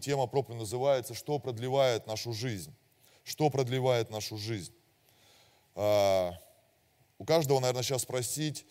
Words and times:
Тема 0.00 0.26
проповеди 0.26 0.60
называется 0.60 1.14
«Что 1.14 1.38
продлевает 1.38 2.06
нашу 2.06 2.32
жизнь?» 2.32 2.74
Что 3.24 3.50
продлевает 3.50 4.10
нашу 4.10 4.36
жизнь? 4.36 4.72
А, 5.74 6.32
у 7.18 7.24
каждого, 7.24 7.58
наверное, 7.58 7.82
сейчас 7.82 8.02
спросить, 8.02 8.64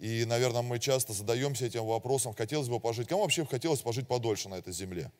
и, 0.00 0.24
наверное, 0.24 0.62
мы 0.62 0.80
часто 0.80 1.12
задаемся 1.12 1.66
этим 1.66 1.86
вопросом, 1.86 2.34
хотелось 2.34 2.68
бы 2.68 2.80
пожить. 2.80 3.06
Кому 3.06 3.22
вообще 3.22 3.46
хотелось 3.46 3.82
пожить 3.82 4.08
подольше 4.08 4.48
на 4.48 4.56
этой 4.56 4.72
земле? 4.72 5.12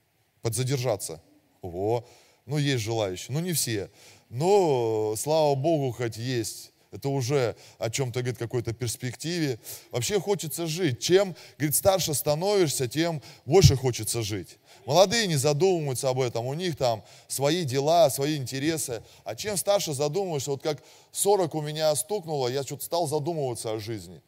Подзадержаться? 0.42 1.22
Ого, 1.62 2.04
ну 2.46 2.58
есть 2.58 2.82
желающие, 2.82 3.32
ну 3.32 3.40
не 3.40 3.52
все. 3.52 3.90
Но, 4.28 5.14
слава 5.16 5.54
Богу, 5.54 5.92
хоть 5.92 6.16
есть 6.16 6.72
это 6.94 7.08
уже 7.08 7.56
о 7.78 7.90
чем-то, 7.90 8.20
говорит, 8.20 8.38
какой-то 8.38 8.72
перспективе. 8.72 9.58
Вообще 9.90 10.20
хочется 10.20 10.68
жить. 10.68 11.00
Чем, 11.00 11.34
говорит, 11.58 11.74
старше 11.74 12.14
становишься, 12.14 12.86
тем 12.86 13.20
больше 13.44 13.74
хочется 13.74 14.22
жить. 14.22 14.58
Молодые 14.86 15.26
не 15.26 15.34
задумываются 15.34 16.08
об 16.08 16.20
этом, 16.20 16.46
у 16.46 16.54
них 16.54 16.76
там 16.76 17.02
свои 17.26 17.64
дела, 17.64 18.10
свои 18.10 18.36
интересы. 18.36 19.02
А 19.24 19.34
чем 19.34 19.56
старше 19.56 19.92
задумываешься, 19.92 20.52
вот 20.52 20.62
как 20.62 20.78
40 21.10 21.54
у 21.56 21.62
меня 21.62 21.92
стукнуло, 21.96 22.46
я 22.46 22.62
что-то 22.62 22.84
стал 22.84 23.08
задумываться 23.08 23.72
о 23.72 23.80
жизни. 23.80 24.22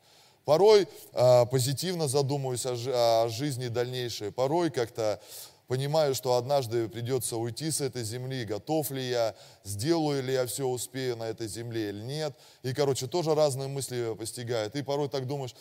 Порой 0.45 0.89
э, 1.13 1.47
позитивно 1.47 2.09
задумываюсь 2.09 2.67
о, 2.67 3.25
о 3.25 3.29
жизни 3.29 3.69
дальнейшей, 3.69 4.33
порой 4.33 4.71
как-то 4.71 5.21
понимаю, 5.67 6.15
что 6.15 6.37
однажды 6.37 6.89
придется 6.89 7.37
уйти 7.37 7.71
с 7.71 7.81
этой 7.81 8.05
земли, 8.05 8.45
готов 8.45 8.91
ли 8.91 9.09
я, 9.09 9.35
сделаю 9.65 10.23
ли 10.23 10.33
я 10.33 10.47
все 10.47 10.67
успею 10.67 11.17
на 11.17 11.25
этой 11.25 11.49
земле 11.49 11.91
или 11.91 12.03
нет. 12.03 12.37
И, 12.63 12.73
короче, 12.73 13.07
тоже 13.07 13.35
разные 13.35 13.69
мысли 13.69 14.15
постигают. 14.15 14.77
И 14.77 14.83
порой 14.83 15.09
так 15.09 15.27
думаешь, 15.27 15.55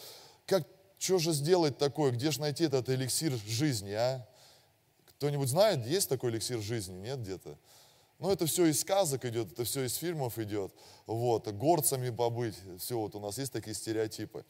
как, 0.45 0.67
что 0.97 1.19
же 1.19 1.33
сделать 1.33 1.77
такое, 1.77 2.11
где 2.11 2.31
же 2.31 2.41
найти 2.41 2.65
этот 2.65 2.89
эликсир 2.89 3.33
жизни, 3.47 3.91
а? 3.91 4.27
Кто-нибудь 5.17 5.49
знает, 5.49 5.85
есть 5.85 6.09
такой 6.09 6.31
эликсир 6.31 6.59
жизни, 6.59 6.95
нет 6.97 7.19
где-то? 7.19 7.57
Ну, 8.19 8.31
это 8.31 8.45
все 8.45 8.65
из 8.67 8.79
сказок 8.79 9.25
идет, 9.25 9.51
это 9.51 9.65
все 9.65 9.83
из 9.83 9.95
фильмов 9.95 10.39
идет. 10.39 10.73
Вот, 11.05 11.47
горцами 11.51 12.09
побыть, 12.11 12.55
все, 12.79 12.97
вот 12.97 13.15
у 13.15 13.19
нас 13.19 13.37
есть 13.37 13.51
такие 13.51 13.73
стереотипы. 13.73 14.45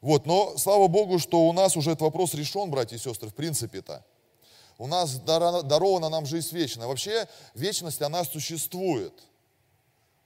Вот, 0.00 0.26
но 0.26 0.56
слава 0.56 0.88
Богу, 0.88 1.18
что 1.18 1.48
у 1.48 1.52
нас 1.52 1.76
уже 1.76 1.90
этот 1.90 2.02
вопрос 2.02 2.34
решен, 2.34 2.70
братья 2.70 2.96
и 2.96 2.98
сестры, 2.98 3.28
в 3.28 3.34
принципе-то. 3.34 4.04
У 4.78 4.86
нас 4.86 5.18
дарована 5.18 6.08
нам 6.08 6.26
жизнь 6.26 6.54
вечная. 6.54 6.86
Вообще 6.86 7.28
вечность, 7.54 8.02
она 8.02 8.24
существует. 8.24 9.12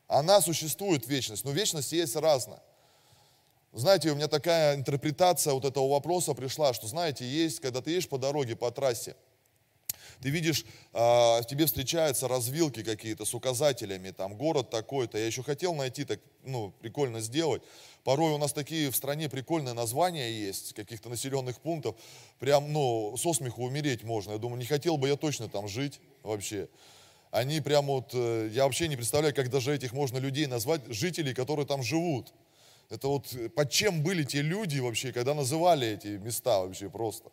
Она 0.09 0.41
существует, 0.41 1.07
вечность. 1.07 1.45
Но 1.45 1.51
вечность 1.51 1.93
есть 1.93 2.17
разная. 2.17 2.63
Знаете, 3.73 4.11
у 4.11 4.15
меня 4.15 4.29
такая 4.29 4.75
интерпретация 4.75 5.53
вот 5.53 5.65
этого 5.65 5.89
вопроса 5.89 6.33
пришла, 6.33 6.73
что, 6.73 6.87
знаете, 6.87 7.29
есть, 7.29 7.61
когда 7.61 7.83
ты 7.83 7.91
едешь 7.91 8.09
по 8.09 8.17
дороге, 8.17 8.57
по 8.57 8.71
трассе, 8.71 9.17
ты 10.21 10.31
видишь, 10.31 10.65
э, 10.93 11.41
тебе 11.49 11.67
встречаются 11.67 12.29
развилки 12.29 12.83
какие-то 12.83 13.25
с 13.25 13.35
указателями, 13.35 14.11
там, 14.11 14.37
город 14.37 14.71
такой-то. 14.71 15.19
Я 15.19 15.27
еще 15.27 15.43
хотел 15.43 15.75
найти, 15.75 16.05
так, 16.05 16.21
ну, 16.45 16.73
прикольно 16.81 17.21
сделать. 17.21 17.63
Порой 18.05 18.33
у 18.33 18.39
нас 18.39 18.53
такие 18.53 18.91
в 18.91 18.97
стране 18.97 19.29
прикольные 19.29 19.75
названия 19.75 20.31
есть, 20.31 20.75
каких-то 20.75 21.09
населенных 21.09 21.61
пунктов. 21.61 21.97
Прям, 22.39 22.73
ну, 22.73 23.17
со 23.17 23.33
смеху 23.33 23.65
умереть 23.65 24.05
можно. 24.05 24.33
Я 24.33 24.39
думаю, 24.39 24.59
не 24.59 24.67
хотел 24.67 24.97
бы 24.97 25.09
я 25.09 25.17
точно 25.17 25.49
там 25.49 25.69
жить 25.69 26.01
вообще. 26.23 26.69
Они 27.31 27.61
прям 27.61 27.87
вот, 27.87 28.11
э, 28.15 28.49
я 28.53 28.65
вообще 28.65 28.89
не 28.89 28.97
представляю, 28.97 29.35
как 29.35 29.51
даже 29.51 29.75
этих 29.75 29.93
можно 29.93 30.19
людей 30.19 30.47
назвать, 30.47 30.83
жителей, 30.87 31.35
которые 31.35 31.67
там 31.67 31.83
живут. 31.83 32.33
Это 32.89 33.09
вот 33.09 33.33
э, 33.35 33.49
под 33.49 33.71
чем 33.71 34.03
были 34.03 34.25
те 34.25 34.43
люди 34.43 34.79
вообще, 34.79 35.13
когда 35.13 35.35
называли 35.35 35.89
эти 35.89 36.09
места 36.19 36.61
вообще 36.61 36.89
просто. 36.89 37.31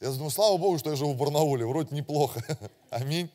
Я 0.00 0.12
думаю, 0.12 0.30
слава 0.30 0.56
Богу, 0.58 0.78
что 0.78 0.90
я 0.90 0.96
живу 0.96 1.12
в 1.12 1.16
Барнауле, 1.16 1.66
вроде 1.66 1.94
неплохо. 1.94 2.40
Аминь. 2.90 3.28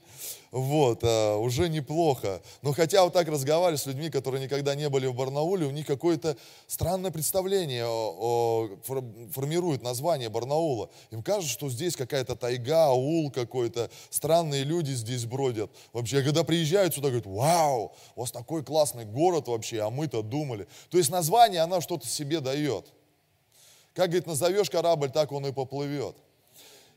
Вот, 0.50 1.00
а, 1.04 1.36
уже 1.38 1.68
неплохо. 1.68 2.42
Но 2.62 2.72
хотя 2.72 3.04
вот 3.04 3.12
так 3.12 3.28
разговаривали 3.28 3.76
с 3.76 3.86
людьми, 3.86 4.10
которые 4.10 4.42
никогда 4.42 4.74
не 4.74 4.88
были 4.88 5.08
в 5.08 5.14
Барнауле, 5.14 5.66
у 5.66 5.72
них 5.72 5.86
какое-то 5.86 6.38
странное 6.68 7.12
представление 7.12 7.86
о, 7.86 8.70
о, 8.88 9.30
формирует 9.32 9.82
название 9.82 10.30
Барнаула. 10.30 10.90
Им 11.12 11.22
кажется, 11.22 11.52
что 11.52 11.70
здесь 11.70 11.98
какая-то 11.98 12.38
тайга, 12.38 12.86
аул 12.86 13.30
какой-то, 13.30 13.90
странные 14.10 14.64
люди 14.64 14.92
здесь 14.92 15.26
бродят. 15.26 15.70
Вообще, 15.92 16.24
когда 16.24 16.46
приезжают 16.46 16.94
сюда, 16.94 17.10
говорят, 17.10 17.26
вау, 17.26 17.92
у 18.16 18.22
вас 18.22 18.32
такой 18.32 18.64
классный 18.64 19.04
город 19.04 19.50
вообще, 19.50 19.82
а 19.82 19.90
мы-то 19.90 20.22
думали. 20.22 20.68
То 20.90 20.98
есть 20.98 21.10
название, 21.10 21.60
оно 21.60 21.82
что-то 21.82 22.08
себе 22.08 22.40
дает. 22.40 22.86
Как, 23.94 24.08
говорит, 24.08 24.28
назовешь 24.28 24.70
корабль, 24.70 25.10
так 25.10 25.34
он 25.34 25.46
и 25.46 25.52
поплывет. 25.52 26.16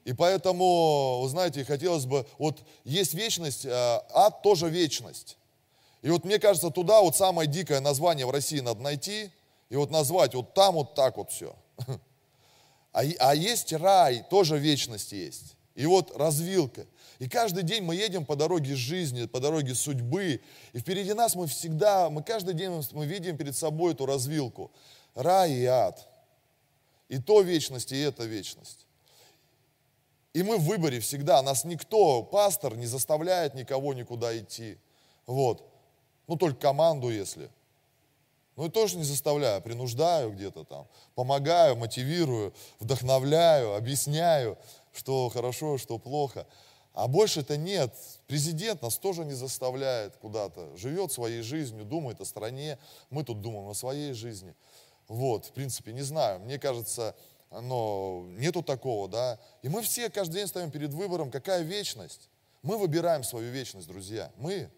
И 0.07 0.13
поэтому, 0.13 1.19
вы 1.23 1.29
знаете, 1.29 1.65
хотелось 1.65 2.07
бы, 2.07 2.25
вот 2.39 2.63
есть 2.85 3.13
вечность, 3.13 3.67
а 3.67 4.07
ад 4.15 4.41
тоже 4.41 4.69
вечность. 4.69 5.37
И 6.01 6.09
вот 6.11 6.25
мне 6.25 6.39
кажется, 6.39 6.71
туда 6.71 7.01
вот 7.01 7.17
самое 7.17 7.51
дикое 7.51 7.81
название 7.81 8.25
в 8.25 8.31
России 8.31 8.61
надо 8.61 8.81
найти, 8.81 9.33
и 9.69 9.75
вот 9.75 9.91
назвать 9.91 10.33
вот 10.37 10.55
там 10.55 10.77
вот 10.77 10.95
так 10.95 11.17
вот 11.17 11.31
все. 11.33 11.55
А, 12.93 13.03
а 13.19 13.35
есть 13.35 13.75
рай, 13.75 14.25
тоже 14.31 14.57
вечность 14.57 15.13
есть. 15.13 15.57
И 15.75 15.85
вот 15.85 16.17
развилка. 16.17 16.87
И 17.19 17.29
каждый 17.29 17.63
день 17.63 17.83
мы 17.83 17.95
едем 17.95 18.25
по 18.25 18.37
дороге 18.37 18.75
жизни, 18.75 19.27
по 19.27 19.39
дороге 19.39 19.75
судьбы. 19.75 20.41
И 20.73 20.79
впереди 20.79 21.13
нас 21.13 21.35
мы 21.35 21.47
всегда, 21.47 22.09
мы 22.09 22.23
каждый 22.23 22.55
день 22.55 22.83
мы 22.93 23.05
видим 23.05 23.37
перед 23.37 23.55
собой 23.55 23.93
эту 23.93 24.07
развилку. 24.07 24.71
Рай 25.15 25.53
и 25.53 25.65
ад. 25.67 26.09
И 27.11 27.19
то 27.19 27.43
вечность, 27.43 27.93
и 27.93 27.99
это 27.99 28.25
вечность. 28.25 28.86
И 30.37 30.43
мы 30.43 30.59
в 30.59 30.65
выборе 30.65 31.01
всегда. 31.01 31.41
Нас 31.41 31.65
никто, 31.65 32.23
пастор, 32.23 32.77
не 32.77 32.85
заставляет 32.85 33.55
никого 33.55 33.95
никуда 33.95 34.37
идти. 34.37 34.77
Вот. 35.27 35.67
Ну, 36.27 36.37
только 36.37 36.61
команду, 36.61 37.09
если. 37.09 37.49
Ну, 38.55 38.67
и 38.67 38.69
тоже 38.69 38.99
не 38.99 39.05
заставляю, 39.05 39.63
принуждаю 39.63 40.31
где-то 40.33 40.65
там. 40.65 40.87
Помогаю, 41.15 41.75
мотивирую, 41.77 42.53
вдохновляю, 42.81 43.77
объясняю, 43.77 44.59
что 44.93 45.31
хорошо, 45.31 45.79
что 45.79 45.97
плохо. 45.97 46.47
А 46.93 47.09
больше 47.09 47.41
это 47.41 47.57
нет. 47.57 47.95
Президент 48.27 48.83
нас 48.83 48.99
тоже 48.99 49.25
не 49.25 49.33
заставляет 49.33 50.19
куда-то. 50.19 50.77
Живет 50.77 51.13
своей 51.13 51.41
жизнью, 51.41 51.87
думает 51.87 52.21
о 52.21 52.27
стране. 52.27 52.79
Мы 53.09 53.25
тут 53.25 53.41
думаем 53.41 53.71
о 53.71 53.75
своей 53.75 54.13
жизни. 54.13 54.55
Вот, 55.09 55.47
в 55.47 55.53
принципе, 55.53 55.95
не 55.95 56.03
знаю. 56.03 56.41
Мне 56.41 56.59
кажется, 56.59 57.15
но 57.51 58.27
нету 58.31 58.63
такого, 58.63 59.09
да. 59.09 59.39
И 59.63 59.69
мы 59.69 59.83
все 59.83 60.11
каждый 60.11 60.35
день 60.35 60.47
ставим 60.47 60.71
перед 60.71 60.93
выбором, 60.93 61.31
какая 61.31 61.63
вечность. 61.63 62.29
Мы 62.63 62.79
выбираем 62.79 63.23
свою 63.23 63.51
вечность, 63.51 63.87
друзья. 63.87 64.33
Мы. 64.37 64.71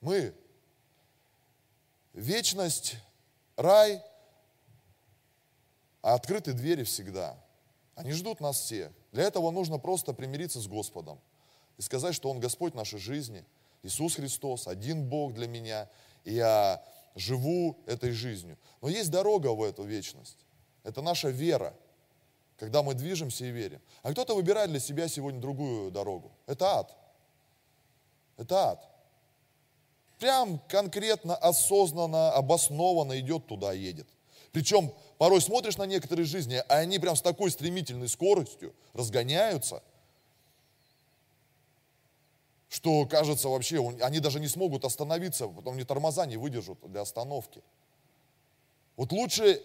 Мы. 0.00 0.34
Вечность, 2.12 2.96
рай, 3.56 4.02
а 6.02 6.14
открыты 6.14 6.52
двери 6.52 6.84
всегда. 6.84 7.36
Они 7.96 8.12
ждут 8.12 8.40
нас 8.40 8.60
все. 8.60 8.92
Для 9.10 9.24
этого 9.24 9.50
нужно 9.50 9.78
просто 9.78 10.12
примириться 10.12 10.60
с 10.60 10.68
Господом 10.68 11.18
и 11.78 11.82
сказать, 11.82 12.14
что 12.14 12.30
Он 12.30 12.38
Господь 12.38 12.74
нашей 12.74 12.98
жизни. 12.98 13.44
Иисус 13.82 14.14
Христос, 14.14 14.68
один 14.68 15.08
Бог 15.08 15.34
для 15.34 15.48
меня, 15.48 15.88
и 16.24 16.34
я 16.34 16.84
живу 17.14 17.76
этой 17.86 18.12
жизнью. 18.12 18.56
Но 18.80 18.88
есть 18.88 19.10
дорога 19.10 19.48
в 19.48 19.62
эту 19.62 19.82
вечность. 19.82 20.45
Это 20.86 21.02
наша 21.02 21.30
вера, 21.30 21.74
когда 22.58 22.84
мы 22.84 22.94
движемся 22.94 23.44
и 23.44 23.50
верим. 23.50 23.82
А 24.04 24.12
кто-то 24.12 24.36
выбирает 24.36 24.70
для 24.70 24.78
себя 24.78 25.08
сегодня 25.08 25.40
другую 25.40 25.90
дорогу. 25.90 26.30
Это 26.46 26.78
ад. 26.78 26.96
Это 28.36 28.68
ад. 28.70 28.88
Прям 30.20 30.60
конкретно, 30.68 31.34
осознанно, 31.34 32.30
обоснованно 32.34 33.18
идет 33.18 33.48
туда, 33.48 33.72
едет. 33.72 34.06
Причем 34.52 34.94
порой 35.18 35.40
смотришь 35.40 35.76
на 35.76 35.86
некоторые 35.86 36.24
жизни, 36.24 36.62
а 36.68 36.76
они 36.76 37.00
прям 37.00 37.16
с 37.16 37.20
такой 37.20 37.50
стремительной 37.50 38.08
скоростью 38.08 38.72
разгоняются, 38.94 39.82
что 42.68 43.06
кажется 43.06 43.48
вообще, 43.48 43.84
они 44.02 44.20
даже 44.20 44.38
не 44.38 44.46
смогут 44.46 44.84
остановиться, 44.84 45.48
потом 45.48 45.76
ни 45.76 45.82
тормоза 45.82 46.26
не 46.26 46.36
выдержат 46.36 46.78
для 46.88 47.00
остановки. 47.00 47.60
Вот 48.96 49.10
лучше 49.10 49.60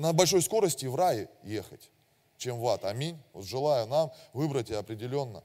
на 0.00 0.14
большой 0.14 0.40
скорости 0.40 0.86
в 0.86 0.94
рай 0.94 1.28
ехать, 1.42 1.90
чем 2.38 2.58
в 2.58 2.66
ад. 2.66 2.86
Аминь. 2.86 3.18
Вот 3.34 3.44
желаю 3.44 3.86
нам 3.86 4.10
выбрать 4.32 4.70
и 4.70 4.74
определенно. 4.74 5.42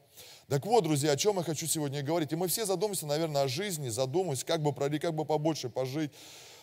Так 0.47 0.65
вот, 0.65 0.85
друзья, 0.85 1.11
о 1.11 1.17
чем 1.17 1.35
я 1.37 1.43
хочу 1.43 1.67
сегодня 1.67 2.01
говорить. 2.01 2.31
И 2.31 2.37
мы 2.37 2.47
все 2.47 2.65
задумаемся, 2.65 3.05
наверное, 3.05 3.43
о 3.43 3.47
жизни, 3.49 3.89
задумаемся, 3.89 4.45
как 4.45 4.61
бы 4.61 4.71
пройти, 4.71 4.99
как 4.99 5.13
бы 5.13 5.25
побольше 5.25 5.69
пожить. 5.69 6.11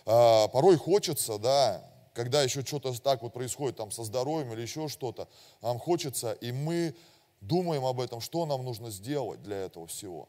А, 0.07 0.49
порой 0.49 0.79
хочется, 0.79 1.37
да, 1.37 1.85
когда 2.15 2.43
еще 2.43 2.65
что-то 2.65 2.99
так 2.99 3.23
вот 3.23 3.35
происходит 3.35 3.77
там 3.77 3.91
со 3.91 4.05
здоровьем 4.05 4.55
или 4.55 4.63
еще 4.63 4.89
что-то, 4.89 5.29
нам 5.61 5.79
хочется, 5.79 6.33
и 6.33 6.51
мы 6.51 6.95
думаем 7.43 7.85
об 7.85 8.01
этом, 8.01 8.23
что 8.23 8.47
нам 8.47 8.65
нужно 8.65 8.91
сделать 8.91 9.43
для 9.43 9.67
этого 9.67 9.87
всего. 9.87 10.29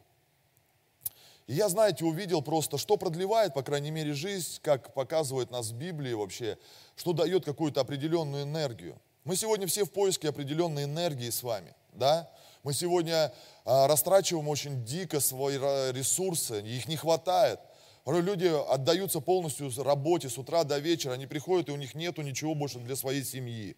И 1.48 1.54
я, 1.54 1.68
знаете, 1.70 2.06
увидел 2.06 2.42
просто, 2.42 2.78
что 2.78 2.98
продлевает, 2.98 3.54
по 3.54 3.64
крайней 3.64 3.92
мере, 3.92 4.14
жизнь, 4.14 4.60
как 4.62 4.94
показывает 4.94 5.52
нас 5.52 5.72
в 5.72 5.76
Библии 5.76 6.14
вообще, 6.14 6.58
что 6.96 7.14
дает 7.14 7.44
какую-то 7.44 7.82
определенную 7.82 8.44
энергию. 8.44 9.00
Мы 9.26 9.36
сегодня 9.36 9.68
все 9.68 9.86
в 9.86 9.92
поиске 9.92 10.30
определенной 10.30 10.86
энергии 10.86 11.30
с 11.30 11.44
вами, 11.44 11.76
да? 11.94 12.30
Мы 12.64 12.74
сегодня 12.74 13.34
а, 13.66 13.88
растрачиваем 13.88 14.48
очень 14.48 14.86
дико 14.86 15.20
свои 15.20 15.58
ресурсы, 15.58 16.62
их 16.62 16.88
не 16.88 16.96
хватает. 16.96 17.60
Люди 18.06 18.52
отдаются 18.70 19.22
полностью 19.22 19.72
работе 19.82 20.30
с 20.30 20.38
утра 20.38 20.64
до 20.64 20.78
вечера, 20.78 21.14
они 21.14 21.26
приходят, 21.26 21.70
и 21.70 21.72
у 21.72 21.78
них 21.78 21.96
нету 21.96 22.22
ничего 22.22 22.54
больше 22.54 22.80
для 22.80 22.96
своей 22.98 23.24
семьи. 23.24 23.78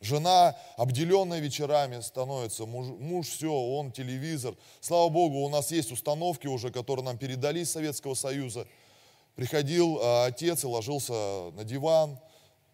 Жена, 0.00 0.56
обделенная 0.76 1.40
вечерами, 1.40 2.00
становится, 2.00 2.66
муж, 2.66 2.86
муж 3.00 3.26
все, 3.26 3.52
он 3.52 3.90
телевизор. 3.90 4.54
Слава 4.80 5.08
Богу, 5.08 5.38
у 5.38 5.48
нас 5.48 5.72
есть 5.72 5.90
установки 5.90 6.46
уже, 6.46 6.70
которые 6.70 7.04
нам 7.04 7.18
передали 7.18 7.60
из 7.60 7.72
Советского 7.72 8.14
Союза. 8.14 8.68
Приходил 9.34 9.98
а, 10.00 10.26
отец 10.26 10.62
и 10.62 10.68
ложился 10.68 11.50
на 11.50 11.64
диван, 11.64 12.16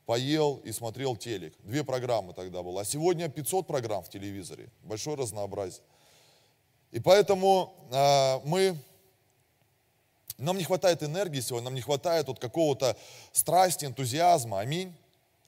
поел 0.04 0.60
и 0.64 0.72
смотрел 0.72 1.16
телек. 1.16 1.54
Две 1.60 1.82
программы 1.82 2.34
тогда 2.34 2.62
было. 2.62 2.82
А 2.82 2.84
сегодня 2.84 3.30
500 3.30 3.66
программ 3.66 4.02
в 4.02 4.10
телевизоре. 4.10 4.70
Большое 4.82 5.16
разнообразие. 5.16 5.82
И 6.90 7.00
поэтому 7.00 7.74
а, 7.90 8.42
мы, 8.44 8.76
нам 10.36 10.58
не 10.58 10.64
хватает 10.64 11.02
энергии 11.02 11.40
сегодня, 11.40 11.64
нам 11.64 11.74
не 11.74 11.80
хватает 11.80 12.28
вот 12.28 12.38
какого-то 12.38 12.98
страсти, 13.32 13.86
энтузиазма. 13.86 14.60
Аминь. 14.60 14.94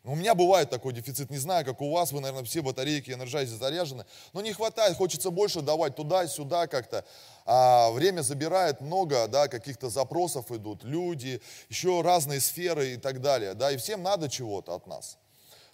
У 0.06 0.14
меня 0.14 0.36
бывает 0.36 0.70
такой 0.70 0.92
дефицит, 0.92 1.30
не 1.30 1.36
знаю, 1.36 1.64
как 1.64 1.80
у 1.80 1.90
вас, 1.90 2.12
вы, 2.12 2.20
наверное, 2.20 2.44
все 2.44 2.62
батарейки 2.62 3.10
Energizer 3.10 3.58
заряжены, 3.58 4.04
но 4.32 4.40
не 4.40 4.52
хватает, 4.52 4.96
хочется 4.96 5.30
больше 5.30 5.62
давать 5.62 5.96
туда-сюда 5.96 6.68
как-то. 6.68 7.04
А 7.44 7.90
время 7.90 8.22
забирает 8.22 8.80
много, 8.80 9.26
да, 9.26 9.48
каких-то 9.48 9.90
запросов 9.90 10.52
идут, 10.52 10.84
люди, 10.84 11.42
еще 11.68 12.02
разные 12.02 12.40
сферы 12.40 12.92
и 12.92 12.96
так 12.96 13.20
далее, 13.20 13.54
да, 13.54 13.72
и 13.72 13.76
всем 13.78 14.04
надо 14.04 14.28
чего-то 14.28 14.76
от 14.76 14.86
нас. 14.86 15.18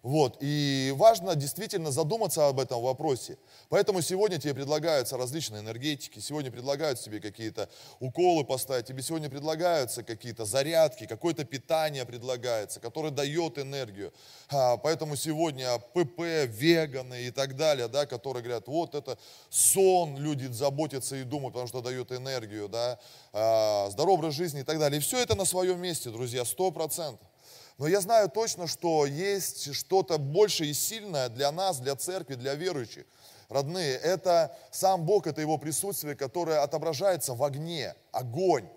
Вот. 0.03 0.39
И 0.41 0.93
важно 0.97 1.37
действительно 1.37 1.93
задуматься 1.93 2.49
об 2.49 2.59
этом 2.59 2.83
вопросе. 2.83 3.39
Поэтому 3.69 4.03
сегодня 4.03 4.39
тебе 4.39 4.53
предлагаются 4.55 5.17
различные 5.17 5.61
энергетики, 5.61 6.19
сегодня 6.19 6.51
предлагаются 6.51 7.05
тебе 7.05 7.21
какие-то 7.21 7.69
уколы 8.01 8.45
поставить, 8.45 8.87
тебе 8.87 9.03
сегодня 9.03 9.31
предлагаются 9.31 10.03
какие-то 10.03 10.45
зарядки, 10.45 11.07
какое-то 11.07 11.45
питание 11.45 12.05
предлагается, 12.05 12.81
которое 12.81 13.11
дает 13.11 13.59
энергию. 13.59 14.13
А, 14.49 14.77
поэтому 14.77 15.15
сегодня 15.15 15.79
ПП, 15.79 16.21
веганы 16.49 17.23
и 17.23 17.31
так 17.31 17.55
далее, 17.55 17.87
да, 17.87 18.05
которые 18.05 18.43
говорят, 18.43 18.67
вот 18.67 18.97
это 18.97 19.17
сон, 19.51 20.19
люди 20.19 20.47
заботятся 20.47 21.15
и 21.15 21.23
думают, 21.23 21.55
потому 21.55 21.69
что 21.69 21.81
дает 21.81 22.11
энергию, 22.11 22.69
да, 22.69 22.99
а, 23.33 23.89
здоровый 23.91 24.13
образ 24.23 24.35
жизни 24.35 24.61
и 24.61 24.65
так 24.65 24.79
далее. 24.79 24.99
И 24.99 25.03
все 25.03 25.23
это 25.23 25.35
на 25.35 25.45
своем 25.45 25.81
месте, 25.81 26.11
друзья, 26.11 26.45
сто 26.45 26.71
процентов. 26.71 27.32
Но 27.79 27.87
я 27.87 28.01
знаю 28.01 28.29
точно, 28.29 28.67
что 28.67 29.07
есть 29.07 29.75
что-то 29.75 30.19
большее 30.19 30.71
и 30.71 30.75
сильное 30.75 31.29
для 31.29 31.51
нас, 31.53 31.79
для 31.79 31.97
церкви, 31.97 32.35
для 32.35 32.55
верующих. 32.55 33.05
Родные, 33.49 33.97
это 33.97 34.57
сам 34.71 35.05
Бог, 35.05 35.27
это 35.27 35.41
Его 35.41 35.59
присутствие, 35.59 36.15
которое 36.15 36.63
отображается 36.63 37.35
в 37.35 37.43
огне. 37.43 37.95
Огонь. 38.13 38.69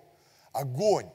Огонь. 0.52 1.10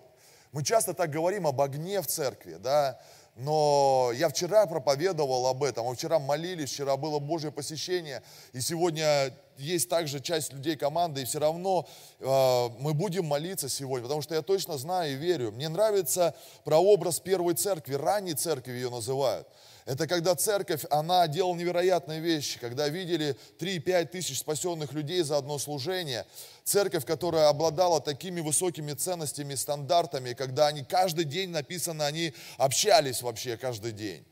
Мы 0.53 0.65
часто 0.65 0.94
так 0.94 1.11
говорим 1.11 1.47
об 1.47 1.61
огне 1.61 2.00
в 2.00 2.06
церкви, 2.06 2.55
да, 2.55 3.00
но 3.37 4.11
я 4.15 4.29
вчера 4.29 4.67
проповедовал 4.67 5.47
об 5.47 5.62
этом, 5.62 5.87
мы 5.87 5.94
вчера 5.94 6.19
молились, 6.19 6.71
вчера 6.71 6.97
было 6.97 7.21
Божье 7.21 7.53
посещение, 7.53 8.23
и 8.53 8.61
сегодня 8.61 9.32
есть 9.61 9.89
также 9.89 10.21
часть 10.21 10.53
людей 10.53 10.77
команды, 10.77 11.23
и 11.23 11.25
все 11.25 11.39
равно 11.39 11.89
э, 12.19 12.69
мы 12.79 12.95
будем 12.95 13.27
молиться 13.27 13.69
сегодня, 13.69 14.05
потому 14.05 14.23
что 14.23 14.35
я 14.35 14.43
точно 14.43 14.79
знаю 14.79 15.12
и 15.12 15.17
верю. 15.17 15.53
Мне 15.53 15.69
нравится 15.69 16.35
прообраз 16.65 17.21
первой 17.21 17.55
церкви, 17.55 17.95
ранней 17.95 18.35
церкви 18.35 18.73
ее 18.73 18.91
называют. 18.91 19.47
Это 19.87 20.07
когда 20.07 20.35
церковь, 20.35 20.85
она 20.91 21.27
делала 21.27 21.57
невероятные 21.57 22.21
вещи, 22.21 22.59
когда 22.61 22.89
видели 22.89 23.37
3-5 23.59 24.07
тысяч 24.07 24.39
спасенных 24.39 24.93
людей 24.93 25.23
за 25.23 25.37
одно 25.39 25.59
служение. 25.59 26.27
Церковь, 26.65 27.05
которая 27.05 27.49
обладала 27.49 28.01
такими 28.01 28.41
высокими 28.41 28.93
ценностями, 28.93 29.55
стандартами, 29.55 30.35
когда 30.35 30.69
они 30.69 30.85
каждый 30.85 31.25
день, 31.25 31.51
написано, 31.51 32.06
они 32.06 32.35
общались 32.56 33.23
вообще 33.23 33.56
каждый 33.56 33.93
день. 33.93 34.25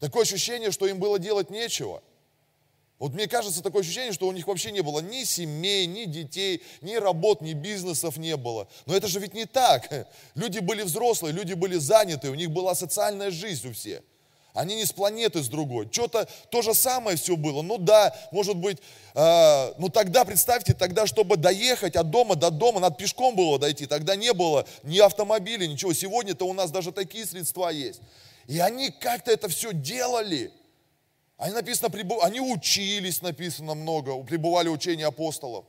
Такое 0.00 0.24
ощущение, 0.24 0.70
что 0.70 0.86
им 0.86 0.98
было 0.98 1.18
делать 1.18 1.50
нечего. 1.50 2.02
Вот 2.98 3.12
мне 3.12 3.26
кажется, 3.26 3.62
такое 3.62 3.82
ощущение, 3.82 4.12
что 4.12 4.28
у 4.28 4.32
них 4.32 4.46
вообще 4.46 4.70
не 4.70 4.80
было 4.80 5.00
ни 5.00 5.24
семей, 5.24 5.86
ни 5.86 6.04
детей, 6.04 6.62
ни 6.80 6.94
работ, 6.94 7.40
ни 7.40 7.52
бизнесов 7.52 8.16
не 8.16 8.36
было. 8.36 8.68
Но 8.86 8.96
это 8.96 9.08
же 9.08 9.18
ведь 9.18 9.34
не 9.34 9.46
так. 9.46 10.08
Люди 10.34 10.60
были 10.60 10.82
взрослые, 10.82 11.32
люди 11.32 11.54
были 11.54 11.76
заняты, 11.76 12.30
у 12.30 12.34
них 12.34 12.50
была 12.50 12.74
социальная 12.74 13.30
жизнь 13.30 13.68
у 13.68 13.72
всех. 13.72 14.02
Они 14.54 14.76
не 14.76 14.84
с 14.84 14.92
планеты, 14.92 15.42
с 15.42 15.48
другой. 15.48 15.88
Что-то 15.90 16.28
то 16.48 16.62
же 16.62 16.74
самое 16.74 17.16
все 17.16 17.36
было. 17.36 17.62
Ну 17.62 17.76
да, 17.76 18.14
может 18.30 18.56
быть, 18.56 18.78
э, 19.12 19.72
ну 19.78 19.88
тогда, 19.88 20.24
представьте, 20.24 20.74
тогда, 20.74 21.08
чтобы 21.08 21.36
доехать 21.36 21.96
от 21.96 22.10
дома 22.10 22.36
до 22.36 22.50
дома, 22.50 22.78
надо 22.78 22.94
пешком 22.94 23.34
было 23.34 23.58
дойти. 23.58 23.86
Тогда 23.86 24.14
не 24.14 24.32
было 24.32 24.64
ни 24.84 25.00
автомобиля, 25.00 25.66
ничего. 25.66 25.92
Сегодня-то 25.92 26.46
у 26.46 26.52
нас 26.52 26.70
даже 26.70 26.92
такие 26.92 27.26
средства 27.26 27.70
есть. 27.70 28.00
И 28.46 28.60
они 28.60 28.90
как-то 28.90 29.32
это 29.32 29.48
все 29.48 29.72
делали. 29.72 30.52
Они 31.36 31.52
написано, 31.52 31.92
они 32.22 32.40
учились, 32.40 33.20
написано 33.22 33.74
много, 33.74 34.22
пребывали 34.22 34.68
учения 34.68 35.06
апостолов. 35.06 35.64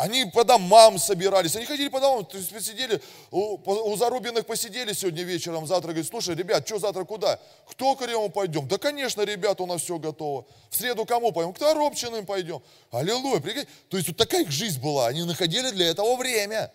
Они 0.00 0.24
по 0.24 0.44
домам 0.44 0.98
собирались, 0.98 1.56
они 1.56 1.66
ходили 1.66 1.88
по 1.88 2.00
домам, 2.00 2.24
то 2.24 2.38
есть 2.38 2.50
посидели, 2.50 3.02
у, 3.30 3.58
у 3.66 3.96
Зарубиных 3.96 4.46
посидели 4.46 4.94
сегодня 4.94 5.24
вечером, 5.24 5.66
завтра, 5.66 5.88
говорит, 5.88 6.06
слушай, 6.06 6.34
ребят, 6.34 6.66
что 6.66 6.78
завтра 6.78 7.04
куда? 7.04 7.38
К 7.68 7.74
Токареву 7.74 8.30
пойдем? 8.30 8.66
Да, 8.66 8.78
конечно, 8.78 9.20
ребята, 9.20 9.62
у 9.62 9.66
нас 9.66 9.82
все 9.82 9.98
готово. 9.98 10.46
В 10.70 10.76
среду 10.76 11.04
кому 11.04 11.32
пойдем? 11.32 11.52
К 11.52 11.58
Торопчиным 11.58 12.24
пойдем. 12.24 12.62
Аллилуйя, 12.90 13.40
прикинь. 13.40 13.66
То 13.90 13.98
есть 13.98 14.08
вот 14.08 14.16
такая 14.16 14.40
их 14.40 14.50
жизнь 14.50 14.80
была, 14.80 15.08
они 15.08 15.22
находили 15.24 15.70
для 15.70 15.88
этого 15.88 16.16
время. 16.16 16.72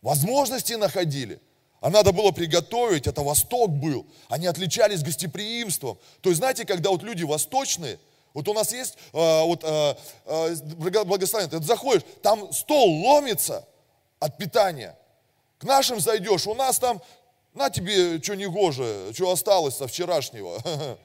Возможности 0.00 0.74
находили. 0.74 1.40
А 1.80 1.90
надо 1.90 2.12
было 2.12 2.32
приготовить, 2.32 3.06
это 3.06 3.22
Восток 3.22 3.70
был. 3.70 4.04
Они 4.28 4.46
отличались 4.46 5.02
гостеприимством. 5.02 5.98
То 6.20 6.30
есть, 6.30 6.38
знаете, 6.38 6.64
когда 6.64 6.90
вот 6.90 7.02
люди 7.02 7.22
восточные, 7.22 7.98
вот 8.34 8.48
у 8.48 8.52
нас 8.52 8.72
есть 8.72 8.94
э, 9.12 9.42
вот, 9.42 9.62
э, 9.62 9.94
э, 10.26 10.54
благословение, 11.04 11.58
ты 11.58 11.64
заходишь, 11.64 12.02
там 12.22 12.52
стол 12.52 13.04
ломится 13.04 13.66
от 14.18 14.36
питания. 14.36 14.96
К 15.58 15.64
нашим 15.64 16.00
зайдешь, 16.00 16.46
у 16.46 16.54
нас 16.54 16.78
там, 16.78 17.00
на 17.54 17.70
тебе, 17.70 18.20
что 18.22 18.34
негоже, 18.34 19.12
что 19.14 19.30
осталось 19.30 19.76
со 19.76 19.86
вчерашнего. 19.86 20.58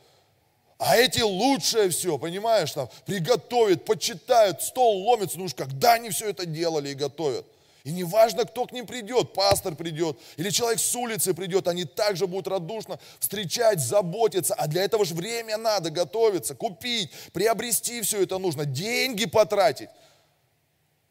А 0.80 0.98
эти 0.98 1.22
лучшее 1.22 1.90
все, 1.92 2.18
понимаешь, 2.18 2.74
там 2.74 2.90
приготовят, 3.06 3.86
почитают, 3.86 4.62
стол 4.62 5.08
ломится, 5.08 5.38
ну 5.38 5.46
уж 5.46 5.54
когда 5.54 5.94
они 5.94 6.10
все 6.10 6.30
это 6.30 6.46
делали 6.46 6.90
и 6.90 6.94
готовят. 6.94 7.46
И 7.84 7.92
не 7.92 8.06
важно, 8.06 8.46
кто 8.46 8.66
к 8.66 8.72
ним 8.72 8.88
придет, 8.88 9.34
пастор 9.34 9.76
придет 9.76 10.18
или 10.38 10.50
человек 10.52 10.80
с 10.80 10.96
улицы 10.96 11.34
придет, 11.34 11.68
они 11.68 11.84
также 11.84 12.28
будут 12.28 12.48
радушно 12.48 12.98
встречать, 13.20 13.82
заботиться. 13.82 14.54
А 14.56 14.68
для 14.68 14.84
этого 14.84 15.04
же 15.04 15.14
время 15.14 15.58
надо 15.58 15.90
готовиться, 15.90 16.56
купить, 16.56 17.12
приобрести 17.34 18.02
все 18.02 18.24
это 18.24 18.38
нужно, 18.38 18.66
деньги 18.66 19.26
потратить. 19.26 19.90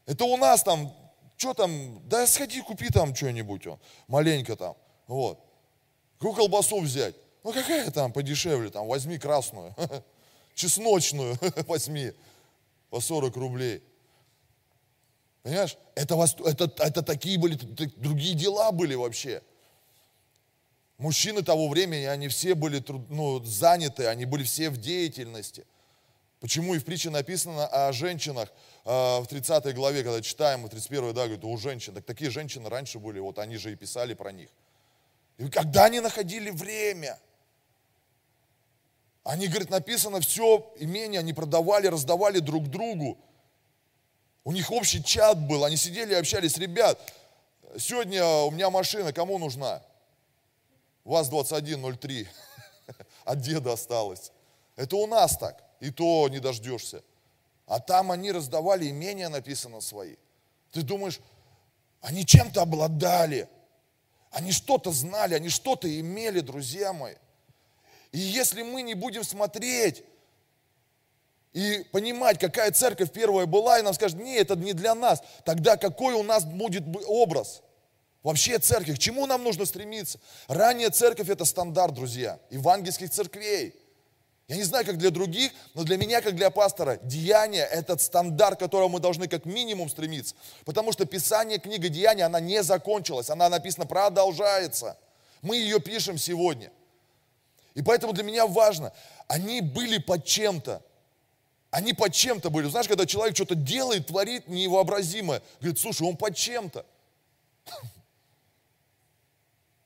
Это 0.06 0.24
у 0.24 0.38
нас 0.38 0.62
там, 0.62 0.94
что 1.36 1.52
там, 1.52 2.00
да 2.08 2.26
сходи 2.26 2.62
купи 2.62 2.88
там 2.88 3.14
что-нибудь, 3.14 3.66
маленько 4.08 4.56
там, 4.56 4.74
вот. 5.06 5.38
Какую 6.18 6.34
колбасу 6.34 6.80
взять? 6.80 7.14
Ну 7.44 7.52
какая 7.52 7.90
там 7.90 8.12
подешевле, 8.12 8.70
там 8.70 8.86
возьми 8.86 9.18
красную, 9.18 9.74
чесночную 10.54 11.36
возьми 11.66 12.12
по 12.88 13.00
40 13.00 13.36
рублей. 13.36 13.82
Понимаешь? 15.42 15.76
Это, 15.94 16.14
это, 16.44 16.72
это 16.78 17.02
такие 17.02 17.38
были, 17.38 17.54
другие 17.96 18.34
дела 18.34 18.70
были 18.72 18.94
вообще. 18.94 19.42
Мужчины 20.98 21.42
того 21.42 21.68
времени, 21.68 22.04
они 22.04 22.28
все 22.28 22.54
были 22.54 22.84
ну, 23.08 23.42
заняты, 23.44 24.06
они 24.06 24.24
были 24.24 24.44
все 24.44 24.70
в 24.70 24.76
деятельности. 24.76 25.66
Почему 26.38 26.74
и 26.74 26.78
в 26.78 26.84
притче 26.84 27.10
написано 27.10 27.66
о 27.66 27.92
женщинах 27.92 28.52
э, 28.84 28.90
в 28.90 29.26
30 29.28 29.74
главе, 29.74 30.02
когда 30.04 30.20
читаем, 30.20 30.64
в 30.64 30.68
31 30.68 31.14
да, 31.14 31.24
говорит, 31.24 31.44
у 31.44 31.56
женщин. 31.56 31.94
Так 31.94 32.04
такие 32.04 32.30
женщины 32.30 32.68
раньше 32.68 32.98
были, 32.98 33.18
вот 33.18 33.38
они 33.38 33.56
же 33.56 33.72
и 33.72 33.76
писали 33.76 34.14
про 34.14 34.32
них. 34.32 34.48
И 35.38 35.48
когда 35.48 35.84
они 35.84 36.00
находили 36.00 36.50
время, 36.50 37.18
они, 39.24 39.46
говорит, 39.46 39.70
написано, 39.70 40.20
все 40.20 40.72
имение 40.78 41.20
они 41.20 41.32
продавали, 41.32 41.86
раздавали 41.86 42.40
друг 42.40 42.68
другу. 42.68 43.18
У 44.44 44.52
них 44.52 44.70
общий 44.72 45.02
чат 45.02 45.38
был, 45.46 45.64
они 45.64 45.76
сидели 45.76 46.12
и 46.12 46.16
общались. 46.16 46.56
Ребят, 46.56 46.98
сегодня 47.78 48.26
у 48.26 48.50
меня 48.50 48.70
машина, 48.70 49.12
кому 49.12 49.38
нужна? 49.38 49.82
ВАЗ-2103. 51.04 52.26
От 53.24 53.40
деда 53.40 53.72
осталось. 53.72 54.32
Это 54.76 54.96
у 54.96 55.06
нас 55.06 55.36
так. 55.36 55.62
И 55.80 55.90
то 55.90 56.28
не 56.28 56.40
дождешься. 56.40 57.02
А 57.66 57.78
там 57.78 58.10
они 58.10 58.32
раздавали 58.32 58.88
имения, 58.90 59.28
написано, 59.28 59.80
свои. 59.80 60.16
Ты 60.72 60.82
думаешь, 60.82 61.20
они 62.00 62.26
чем-то 62.26 62.62
обладали. 62.62 63.48
Они 64.30 64.50
что-то 64.50 64.90
знали, 64.90 65.34
они 65.34 65.48
что-то 65.50 65.88
имели, 66.00 66.40
друзья 66.40 66.92
мои. 66.92 67.14
И 68.10 68.18
если 68.18 68.62
мы 68.62 68.82
не 68.82 68.94
будем 68.94 69.24
смотреть 69.24 70.04
и 71.52 71.84
понимать, 71.92 72.38
какая 72.38 72.70
церковь 72.72 73.12
первая 73.12 73.46
была, 73.46 73.78
и 73.78 73.82
нам 73.82 73.92
скажет, 73.94 74.18
не, 74.18 74.36
это 74.36 74.56
не 74.56 74.72
для 74.72 74.94
нас. 74.94 75.22
Тогда 75.44 75.76
какой 75.76 76.14
у 76.14 76.22
нас 76.22 76.44
будет 76.44 76.84
образ? 77.06 77.62
Вообще 78.22 78.58
церковь, 78.58 78.96
к 78.96 78.98
чему 78.98 79.26
нам 79.26 79.42
нужно 79.42 79.66
стремиться? 79.66 80.18
Ранняя 80.48 80.90
церковь 80.90 81.28
это 81.28 81.44
стандарт, 81.44 81.94
друзья, 81.94 82.38
евангельских 82.50 83.10
церквей. 83.10 83.74
Я 84.48 84.56
не 84.56 84.62
знаю, 84.64 84.84
как 84.84 84.98
для 84.98 85.10
других, 85.10 85.52
но 85.74 85.82
для 85.82 85.96
меня, 85.96 86.20
как 86.20 86.36
для 86.36 86.50
пастора, 86.50 86.98
деяние– 87.02 87.64
это 87.70 87.96
стандарт, 87.98 88.58
к 88.58 88.60
которому 88.60 88.94
мы 88.94 89.00
должны 89.00 89.28
как 89.28 89.44
минимум 89.44 89.88
стремиться. 89.88 90.34
Потому 90.64 90.92
что 90.92 91.04
Писание, 91.04 91.58
книга 91.58 91.88
Деяния, 91.88 92.24
она 92.24 92.40
не 92.40 92.62
закончилась, 92.62 93.30
она 93.30 93.48
написана, 93.48 93.86
продолжается. 93.86 94.98
Мы 95.42 95.56
ее 95.56 95.80
пишем 95.80 96.18
сегодня. 96.18 96.70
И 97.74 97.82
поэтому 97.82 98.12
для 98.12 98.24
меня 98.24 98.46
важно, 98.46 98.92
они 99.26 99.60
были 99.60 99.98
под 99.98 100.24
чем-то. 100.24 100.82
Они 101.72 101.94
под 101.94 102.12
чем-то 102.12 102.50
были. 102.50 102.68
Знаешь, 102.68 102.86
когда 102.86 103.06
человек 103.06 103.34
что-то 103.34 103.54
делает, 103.54 104.06
творит 104.06 104.46
невообразимое, 104.46 105.42
говорит, 105.58 105.80
слушай, 105.80 106.06
он 106.06 106.18
под 106.18 106.36
чем-то. 106.36 106.84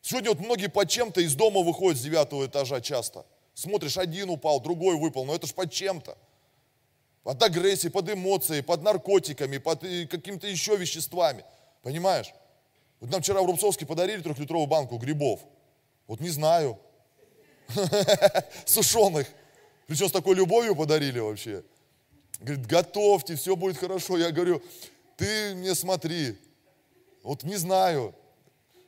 Сегодня 0.03 0.31
вот 0.31 0.41
многие 0.41 0.67
под 0.67 0.91
чем-то 0.91 1.21
из 1.21 1.37
дома 1.37 1.63
выходят 1.63 1.97
с 1.97 2.03
девятого 2.03 2.45
этажа 2.45 2.81
часто. 2.81 3.25
Смотришь, 3.55 3.99
один 3.99 4.31
упал, 4.31 4.61
другой 4.61 4.99
выпал, 4.99 5.25
но 5.25 5.35
это 5.37 5.47
ж 5.47 5.55
под 5.55 5.71
чем-то. 5.71 6.19
Под 7.23 7.41
агрессией, 7.41 7.93
под 7.93 8.11
эмоцией, 8.11 8.65
под 8.65 8.83
наркотиками, 8.83 9.59
под 9.59 9.85
э, 9.85 10.09
какими-то 10.09 10.49
еще 10.49 10.77
веществами. 10.77 11.45
Понимаешь? 11.83 12.35
Вот 12.99 13.11
нам 13.11 13.23
вчера 13.23 13.43
в 13.43 13.47
Рубцовске 13.47 13.87
подарили 13.87 14.23
трехлитровую 14.23 14.67
банку 14.67 14.97
грибов. 14.99 15.39
Вот 16.09 16.19
не 16.19 16.31
знаю. 16.31 16.81
Сушеных. 18.65 19.29
Причем 19.87 20.09
с 20.09 20.13
такой 20.13 20.35
любовью 20.35 20.75
подарили 20.75 21.21
вообще. 21.21 21.63
Говорит, 22.41 22.67
готовьте, 22.67 23.37
все 23.37 23.57
будет 23.57 23.79
хорошо. 23.79 24.19
Я 24.19 24.31
говорю, 24.31 24.63
ты 25.17 25.55
мне 25.55 25.75
смотри. 25.75 26.39
Вот 27.23 27.43
не 27.43 27.57
знаю. 27.57 28.15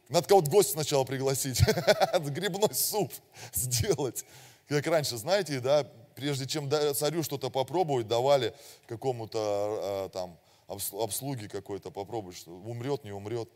Надо 0.08 0.26
кого-то 0.26 0.50
гостя 0.50 0.72
сначала 0.72 1.04
пригласить. 1.04 1.60
Грибной 2.20 2.72
суп 2.72 3.12
сделать. 3.52 4.24
Как 4.66 4.86
раньше, 4.86 5.16
знаете, 5.16 5.60
да, 5.60 5.86
прежде 6.14 6.46
чем 6.46 6.70
царю 6.94 7.22
что-то 7.22 7.50
попробовать, 7.50 8.06
давали 8.06 8.54
какому-то 8.86 9.38
а, 9.40 10.08
там 10.10 10.38
обслуге 10.68 11.48
какой-то 11.48 11.90
попробовать, 11.90 12.36
что 12.36 12.50
умрет, 12.50 13.04
не 13.04 13.12
умрет. 13.12 13.48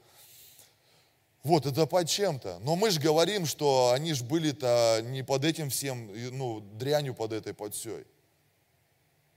Вот, 1.42 1.66
это 1.66 1.87
под 1.87 2.08
чем-то. 2.08 2.61
Но 2.61 2.76
мы 2.76 2.90
же 2.90 3.00
говорим, 3.00 3.46
что 3.46 3.90
они 3.92 4.14
же 4.14 4.25
были-то 4.25 5.00
не 5.02 5.22
под 5.22 5.44
этим 5.44 5.70
всем, 5.70 6.11
ну, 6.37 6.61
дрянью 6.61 7.14
под 7.14 7.32
этой, 7.32 7.52
под 7.52 7.75
всей. 7.75 8.04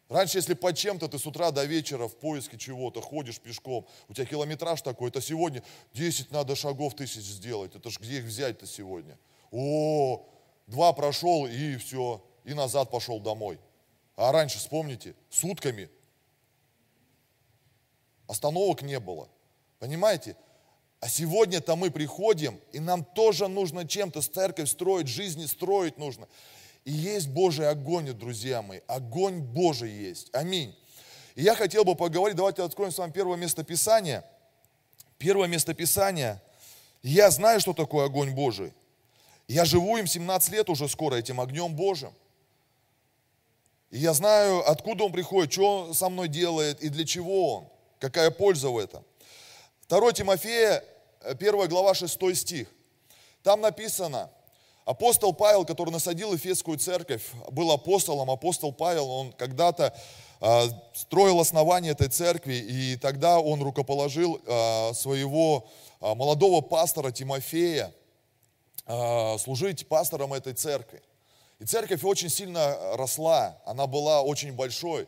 Раньше, 0.07 0.37
если 0.37 0.53
под 0.53 0.77
чем-то 0.77 1.07
ты 1.07 1.17
с 1.17 1.25
утра 1.25 1.49
до 1.51 1.65
вечера 1.65 2.07
в 2.07 2.15
поиске 2.15 2.57
чего-то 2.57 3.01
ходишь 3.01 3.39
пешком, 3.39 3.87
у 4.07 4.13
тебя 4.13 4.25
километраж 4.25 4.81
такой, 4.81 5.09
это 5.09 5.19
сегодня 5.19 5.63
10 5.93 6.31
надо 6.31 6.55
шагов 6.55 6.95
тысяч 6.95 7.23
сделать. 7.23 7.75
Это 7.75 7.89
ж 7.89 7.99
где 7.99 8.19
их 8.19 8.25
взять-то 8.25 8.67
сегодня? 8.67 9.17
О, 9.51 10.23
два 10.67 10.93
прошел 10.93 11.47
и 11.47 11.77
все, 11.77 12.23
и 12.43 12.53
назад 12.53 12.91
пошел 12.91 13.19
домой. 13.19 13.59
А 14.15 14.31
раньше, 14.31 14.59
вспомните, 14.59 15.15
сутками 15.29 15.89
остановок 18.27 18.83
не 18.83 18.99
было. 18.99 19.27
Понимаете? 19.79 20.35
А 20.99 21.09
сегодня-то 21.09 21.75
мы 21.75 21.91
приходим, 21.91 22.59
и 22.71 22.79
нам 22.79 23.03
тоже 23.03 23.47
нужно 23.47 23.87
чем-то 23.87 24.21
церковь 24.21 24.69
строить, 24.69 25.07
жизни 25.07 25.45
строить 25.45 25.97
нужно. 25.97 26.27
И 26.85 26.91
есть 26.91 27.29
Божий 27.29 27.67
огонь, 27.67 28.13
друзья 28.13 28.61
мои. 28.61 28.79
Огонь 28.87 29.39
Божий 29.39 29.91
есть. 29.91 30.29
Аминь. 30.33 30.77
И 31.33 31.41
я 31.41 31.55
хотел 31.55 31.83
бы 31.83 31.95
поговорить, 31.95 32.37
давайте 32.37 32.63
откроем 32.63 32.91
с 32.91 32.97
вами 32.97 33.11
первое 33.11 33.37
место 33.37 33.63
Писания. 33.63 34.23
Первое 35.17 35.47
место 35.47 35.73
Писания. 35.73 36.41
Я 37.01 37.31
знаю, 37.31 37.59
что 37.59 37.73
такое 37.73 38.05
огонь 38.05 38.33
Божий. 38.33 38.71
Я 39.47 39.65
живу 39.65 39.97
им 39.97 40.07
17 40.07 40.51
лет 40.53 40.69
уже 40.69 40.87
скоро, 40.87 41.15
этим 41.15 41.41
огнем 41.41 41.75
Божьим. 41.75 42.13
И 43.89 43.97
я 43.97 44.13
знаю, 44.13 44.67
откуда 44.69 45.05
он 45.05 45.11
приходит, 45.11 45.51
что 45.51 45.85
он 45.85 45.93
со 45.93 46.09
мной 46.09 46.27
делает 46.27 46.81
и 46.81 46.89
для 46.89 47.05
чего 47.05 47.55
он, 47.55 47.67
какая 47.99 48.29
польза 48.29 48.69
в 48.69 48.77
этом. 48.77 49.03
2 49.87 50.13
Тимофея, 50.13 50.83
1 51.21 51.67
глава, 51.67 51.93
6 51.93 52.35
стих. 52.35 52.67
Там 53.43 53.61
написано, 53.61 54.29
Апостол 54.85 55.33
Павел, 55.33 55.65
который 55.65 55.89
насадил 55.89 56.31
Ефесскую 56.33 56.77
церковь, 56.77 57.23
был 57.49 57.71
апостолом. 57.71 58.29
Апостол 58.29 58.71
Павел, 58.71 59.09
он 59.09 59.31
когда-то 59.31 59.95
э, 60.41 60.61
строил 60.93 61.39
основание 61.39 61.93
этой 61.93 62.07
церкви, 62.07 62.53
и 62.53 62.95
тогда 62.95 63.39
он 63.39 63.63
рукоположил 63.63 64.39
э, 64.45 64.93
своего 64.93 65.67
э, 66.01 66.13
молодого 66.13 66.61
пастора 66.61 67.09
Тимофея 67.09 67.91
э, 68.85 69.37
служить 69.39 69.87
пастором 69.87 70.33
этой 70.33 70.53
церкви. 70.53 71.01
И 71.57 71.65
церковь 71.65 72.03
очень 72.03 72.29
сильно 72.29 72.77
росла, 72.95 73.57
она 73.65 73.87
была 73.87 74.21
очень 74.21 74.53
большой. 74.53 75.07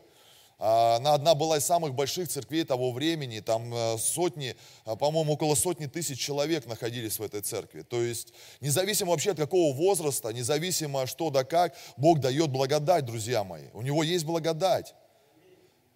А, 0.58 0.96
она 0.96 1.14
одна 1.14 1.34
была 1.34 1.58
из 1.58 1.64
самых 1.64 1.94
больших 1.94 2.28
церквей 2.28 2.64
того 2.64 2.90
времени, 2.90 3.40
там 3.40 3.72
э, 3.72 3.98
сотни, 3.98 4.56
а, 4.84 4.96
по-моему, 4.96 5.34
около 5.34 5.54
сотни 5.54 5.86
тысяч 5.86 6.18
человек 6.18 6.66
находились 6.66 7.18
в 7.18 7.22
этой 7.22 7.42
церкви. 7.42 7.82
То 7.82 8.02
есть, 8.02 8.32
независимо 8.60 9.10
вообще 9.10 9.30
от 9.30 9.36
какого 9.36 9.72
возраста, 9.74 10.32
независимо 10.32 11.06
что 11.06 11.30
да 11.30 11.44
как, 11.44 11.74
Бог 11.96 12.18
дает 12.18 12.50
благодать, 12.50 13.04
друзья 13.04 13.44
мои. 13.44 13.68
У 13.72 13.82
Него 13.82 14.02
есть 14.02 14.24
благодать. 14.24 14.94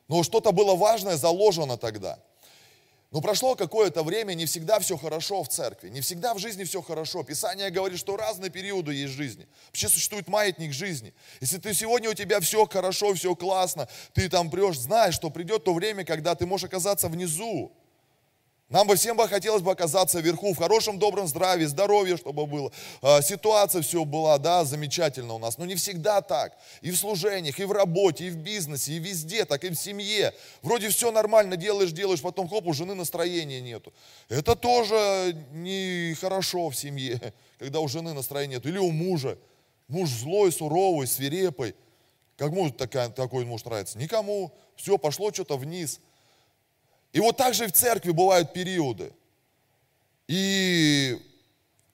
Но 0.09 0.23
что-то 0.23 0.53
было 0.53 0.77
важное 0.77 1.17
заложено 1.17 1.77
тогда– 1.77 2.19
но 3.13 3.21
прошло 3.21 3.55
какое-то 3.55 4.03
время, 4.03 4.33
не 4.33 4.47
всегда 4.47 4.81
все 4.81 4.97
хорошо 4.97 5.43
в 5.45 5.49
церкви, 5.49 5.91
не 5.91 6.01
всегда 6.01 6.33
в 6.33 6.39
жизни 6.39 6.65
все 6.65 6.81
хорошо. 6.81 7.23
Писание 7.23 7.69
говорит, 7.71 7.99
что 7.99 8.17
разные 8.17 8.51
периоды 8.51 8.95
есть 8.95 9.13
жизни. 9.13 9.47
Вообще 9.67 9.91
существует 9.91 10.29
маятник 10.29 10.73
жизни. 10.73 11.13
Если 11.43 11.59
ты 11.59 11.75
сегодня 11.75 12.09
у 12.09 12.15
тебя 12.15 12.41
все 12.41 12.67
хорошо, 12.67 13.13
все 13.13 13.37
классно, 13.37 13.87
ты 14.15 14.31
там 14.31 14.51
прешь, 14.51 14.79
знаешь, 14.79 15.15
что 15.15 15.29
придет 15.29 15.65
то 15.65 15.75
время, 15.75 16.07
когда 16.07 16.35
ты 16.35 16.47
можешь 16.47 16.65
оказаться 16.65 17.09
внизу. 17.09 17.71
Нам 18.73 18.87
бы 18.87 18.97
всем 18.97 19.19
бы 19.19 19.29
хотелось 19.29 19.61
бы 19.61 19.71
оказаться 19.71 20.19
вверху, 20.21 20.55
в 20.55 20.57
хорошем, 20.57 20.99
добром 20.99 21.29
здравии, 21.29 21.67
здоровье, 21.67 22.17
чтобы 22.17 22.47
было. 22.47 22.73
А, 23.03 23.21
ситуация 23.21 23.83
все 23.83 24.07
была, 24.07 24.39
да, 24.39 24.65
замечательно 24.65 25.35
у 25.35 25.39
нас. 25.39 25.59
Но 25.59 25.67
не 25.67 25.75
всегда 25.75 26.23
так. 26.23 26.57
И 26.81 26.91
в 26.91 26.97
служениях, 26.97 27.61
и 27.61 27.67
в 27.67 27.73
работе, 27.73 28.29
и 28.29 28.31
в 28.31 28.37
бизнесе, 28.37 28.95
и 28.95 28.99
везде, 28.99 29.45
так 29.45 29.63
и 29.65 29.69
в 29.69 29.75
семье. 29.75 30.33
Вроде 30.63 30.89
все 30.89 31.13
нормально, 31.13 31.57
делаешь, 31.57 31.93
делаешь, 31.93 32.23
потом 32.23 32.49
хоп, 32.49 32.67
у 32.67 32.73
жены 32.73 32.95
настроения 32.95 33.61
нету. 33.61 33.93
Это 34.31 34.57
тоже 34.57 35.37
нехорошо 35.53 36.71
в 36.71 36.75
семье, 36.75 37.21
когда 37.59 37.81
у 37.81 37.89
жены 37.89 38.15
настроения 38.15 38.55
нету. 38.55 38.71
Или 38.71 38.79
у 38.79 38.91
мужа. 38.91 39.37
Муж 39.87 40.09
злой, 40.09 40.51
суровый, 40.51 41.07
свирепый. 41.07 41.75
Кому 42.39 42.71
такая, 42.71 43.11
такой 43.11 43.45
муж 43.45 43.67
нравится? 43.67 43.99
Никому. 43.99 44.51
Все, 44.77 44.97
пошло 44.97 45.31
что-то 45.31 45.59
вниз– 45.59 46.01
и 47.13 47.21
вот 47.21 47.37
так 47.37 47.55
же 47.55 47.67
в 47.67 47.73
церкви 47.73 48.11
бывают 48.11 48.53
периоды. 48.53 49.13
И 50.29 51.21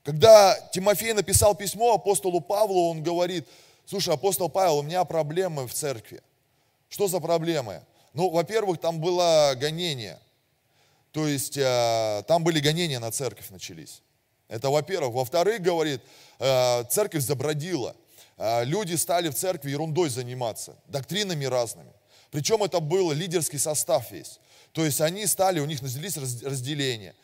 когда 0.04 0.56
Тимофей 0.72 1.12
написал 1.12 1.54
письмо 1.54 1.94
апостолу 1.94 2.40
Павлу, 2.40 2.90
он 2.90 3.02
говорит, 3.02 3.46
слушай, 3.84 4.14
апостол 4.14 4.48
Павел, 4.48 4.78
у 4.78 4.82
меня 4.82 5.04
проблемы 5.04 5.66
в 5.66 5.74
церкви. 5.74 6.22
Что 6.88 7.08
за 7.08 7.20
проблемы? 7.20 7.82
Ну, 8.14 8.30
во-первых, 8.30 8.80
там 8.80 9.00
было 9.00 9.54
гонение. 9.56 10.18
То 11.12 11.26
есть 11.26 11.56
э, 11.56 12.22
там 12.26 12.44
были 12.44 12.60
гонения 12.60 13.00
на 13.00 13.10
церковь 13.10 13.50
начались. 13.50 14.02
Это 14.46 14.70
во-первых. 14.70 15.14
Во-вторых, 15.14 15.60
говорит, 15.60 16.00
э, 16.38 16.84
церковь 16.84 17.22
забродила. 17.22 17.96
Э, 18.36 18.64
люди 18.64 18.94
стали 18.94 19.28
в 19.28 19.34
церкви 19.34 19.70
ерундой 19.70 20.10
заниматься, 20.10 20.76
доктринами 20.86 21.44
разными. 21.44 21.92
Причем 22.30 22.62
это 22.62 22.80
был 22.80 23.10
лидерский 23.12 23.58
состав 23.58 24.10
весь. 24.10 24.38
То 24.72 24.84
есть 24.84 25.00
они 25.00 25.26
стали, 25.26 25.60
у 25.60 25.66
них 25.66 25.82
начались 25.82 26.16
разделения. 26.16 27.14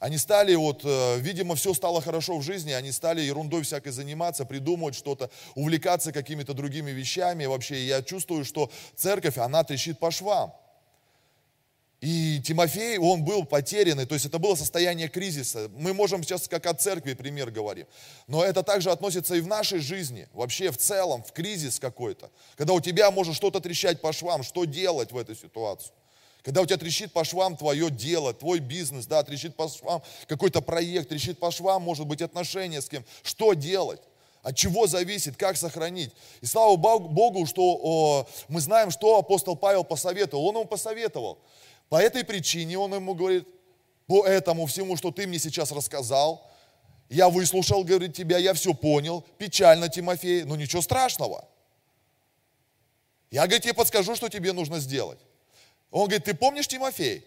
Они 0.00 0.18
стали, 0.18 0.54
вот, 0.54 0.82
э, 0.84 1.18
видимо, 1.20 1.54
все 1.54 1.72
стало 1.72 2.02
хорошо 2.02 2.36
в 2.38 2.42
жизни, 2.42 2.72
они 2.72 2.92
стали 2.92 3.22
ерундой 3.22 3.62
всякой 3.62 3.92
заниматься, 3.92 4.44
придумывать 4.44 4.94
что-то, 4.94 5.30
увлекаться 5.54 6.12
какими-то 6.12 6.52
другими 6.52 6.90
вещами. 6.90 7.46
Вообще, 7.46 7.86
я 7.86 8.02
чувствую, 8.02 8.44
что 8.44 8.70
церковь, 8.96 9.38
она 9.38 9.64
трещит 9.64 9.98
по 9.98 10.10
швам. 10.10 10.52
И 12.04 12.38
Тимофей, 12.44 12.98
он 12.98 13.24
был 13.24 13.46
потерянный, 13.46 14.04
то 14.04 14.12
есть 14.12 14.26
это 14.26 14.38
было 14.38 14.56
состояние 14.56 15.08
кризиса. 15.08 15.70
Мы 15.74 15.94
можем 15.94 16.22
сейчас 16.22 16.48
как 16.48 16.66
о 16.66 16.74
церкви 16.74 17.14
пример 17.14 17.50
говорим. 17.50 17.86
Но 18.26 18.44
это 18.44 18.62
также 18.62 18.90
относится 18.90 19.34
и 19.36 19.40
в 19.40 19.46
нашей 19.46 19.78
жизни, 19.78 20.28
вообще 20.34 20.70
в 20.70 20.76
целом, 20.76 21.24
в 21.24 21.32
кризис 21.32 21.78
какой-то. 21.78 22.30
Когда 22.56 22.74
у 22.74 22.80
тебя 22.82 23.10
может 23.10 23.34
что-то 23.34 23.58
трещать 23.60 24.02
по 24.02 24.12
швам, 24.12 24.42
что 24.42 24.66
делать 24.66 25.12
в 25.12 25.16
этой 25.16 25.34
ситуации? 25.34 25.92
Когда 26.44 26.60
у 26.60 26.66
тебя 26.66 26.76
трещит 26.76 27.10
по 27.10 27.24
швам 27.24 27.56
твое 27.56 27.90
дело, 27.90 28.34
твой 28.34 28.58
бизнес, 28.58 29.06
да, 29.06 29.22
трещит 29.22 29.56
по 29.56 29.66
швам 29.66 30.02
какой-то 30.28 30.60
проект, 30.60 31.08
трещит 31.08 31.38
по 31.38 31.50
швам, 31.50 31.82
может 31.82 32.06
быть, 32.06 32.20
отношения 32.20 32.82
с 32.82 32.88
кем. 32.88 33.02
Что 33.22 33.54
делать? 33.54 34.02
От 34.42 34.54
чего 34.54 34.86
зависит, 34.86 35.36
как 35.38 35.56
сохранить. 35.56 36.12
И 36.42 36.46
слава 36.46 36.76
Богу, 36.76 37.46
что 37.46 37.62
о, 37.82 38.26
мы 38.48 38.60
знаем, 38.60 38.90
что 38.90 39.16
апостол 39.16 39.56
Павел 39.56 39.84
посоветовал. 39.84 40.44
Он 40.44 40.56
ему 40.56 40.64
посоветовал. 40.66 41.38
По 41.88 41.96
этой 41.96 42.24
причине 42.24 42.78
он 42.78 42.94
ему 42.94 43.14
говорит, 43.14 43.48
по 44.06 44.26
этому 44.26 44.66
всему, 44.66 44.98
что 44.98 45.10
ты 45.10 45.26
мне 45.26 45.38
сейчас 45.38 45.72
рассказал, 45.72 46.46
я 47.08 47.30
выслушал, 47.30 47.84
говорит, 47.84 48.14
тебя, 48.14 48.36
я 48.36 48.52
все 48.52 48.74
понял, 48.74 49.24
печально, 49.38 49.88
Тимофей, 49.88 50.44
но 50.44 50.56
ничего 50.56 50.82
страшного. 50.82 51.48
Я, 53.30 53.44
говорит, 53.46 53.62
тебе 53.62 53.72
подскажу, 53.72 54.14
что 54.14 54.28
тебе 54.28 54.52
нужно 54.52 54.78
сделать. 54.78 55.18
Он 55.94 56.08
говорит, 56.08 56.24
ты 56.24 56.34
помнишь, 56.34 56.66
Тимофей, 56.66 57.24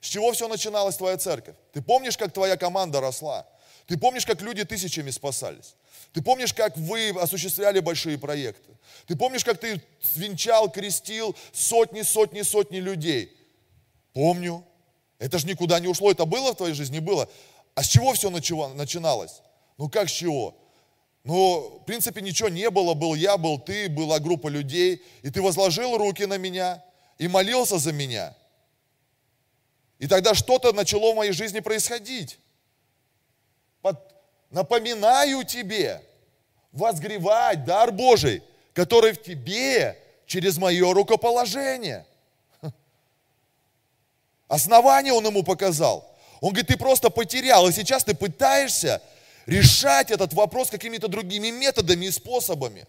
с 0.00 0.06
чего 0.06 0.32
все 0.32 0.48
начиналась 0.48 0.96
твоя 0.96 1.18
церковь? 1.18 1.54
Ты 1.74 1.82
помнишь, 1.82 2.16
как 2.16 2.32
твоя 2.32 2.56
команда 2.56 2.98
росла? 2.98 3.46
Ты 3.86 3.98
помнишь, 3.98 4.24
как 4.24 4.40
люди 4.40 4.64
тысячами 4.64 5.10
спасались? 5.10 5.74
Ты 6.14 6.22
помнишь, 6.22 6.54
как 6.54 6.74
вы 6.78 7.10
осуществляли 7.10 7.80
большие 7.80 8.16
проекты? 8.16 8.72
Ты 9.06 9.16
помнишь, 9.16 9.44
как 9.44 9.60
ты 9.60 9.82
венчал, 10.14 10.70
крестил 10.70 11.36
сотни, 11.52 12.00
сотни, 12.00 12.40
сотни 12.40 12.78
людей? 12.78 13.36
Помню. 14.14 14.64
Это 15.18 15.38
же 15.38 15.46
никуда 15.46 15.78
не 15.78 15.86
ушло. 15.86 16.10
Это 16.10 16.24
было 16.24 16.54
в 16.54 16.56
твоей 16.56 16.72
жизни? 16.72 17.00
Было. 17.00 17.28
А 17.74 17.82
с 17.82 17.86
чего 17.86 18.14
все 18.14 18.30
начиналось? 18.30 19.42
Ну 19.76 19.90
как 19.90 20.08
с 20.08 20.12
чего? 20.12 20.56
Ну, 21.22 21.80
в 21.82 21.84
принципе, 21.84 22.22
ничего 22.22 22.48
не 22.48 22.70
было. 22.70 22.94
Был 22.94 23.14
я, 23.14 23.36
был 23.36 23.58
ты, 23.58 23.90
была 23.90 24.20
группа 24.20 24.48
людей. 24.48 25.02
И 25.20 25.28
ты 25.28 25.42
возложил 25.42 25.98
руки 25.98 26.24
на 26.24 26.38
меня 26.38 26.82
и 27.18 27.28
молился 27.28 27.78
за 27.78 27.92
меня. 27.92 28.34
И 29.98 30.06
тогда 30.06 30.34
что-то 30.34 30.72
начало 30.72 31.12
в 31.12 31.16
моей 31.16 31.32
жизни 31.32 31.60
происходить. 31.60 32.38
Под... 33.80 33.98
Напоминаю 34.50 35.44
тебе 35.44 36.02
возгревать 36.72 37.64
дар 37.64 37.90
Божий, 37.90 38.42
который 38.74 39.12
в 39.12 39.22
тебе 39.22 39.98
через 40.26 40.58
мое 40.58 40.92
рукоположение. 40.92 42.06
Основание 44.48 45.12
он 45.12 45.24
ему 45.26 45.42
показал. 45.42 46.08
Он 46.40 46.50
говорит, 46.50 46.68
ты 46.68 46.76
просто 46.76 47.10
потерял, 47.10 47.66
и 47.66 47.72
сейчас 47.72 48.04
ты 48.04 48.14
пытаешься 48.14 49.02
решать 49.46 50.10
этот 50.10 50.34
вопрос 50.34 50.68
какими-то 50.70 51.08
другими 51.08 51.50
методами 51.50 52.06
и 52.06 52.10
способами. 52.10 52.86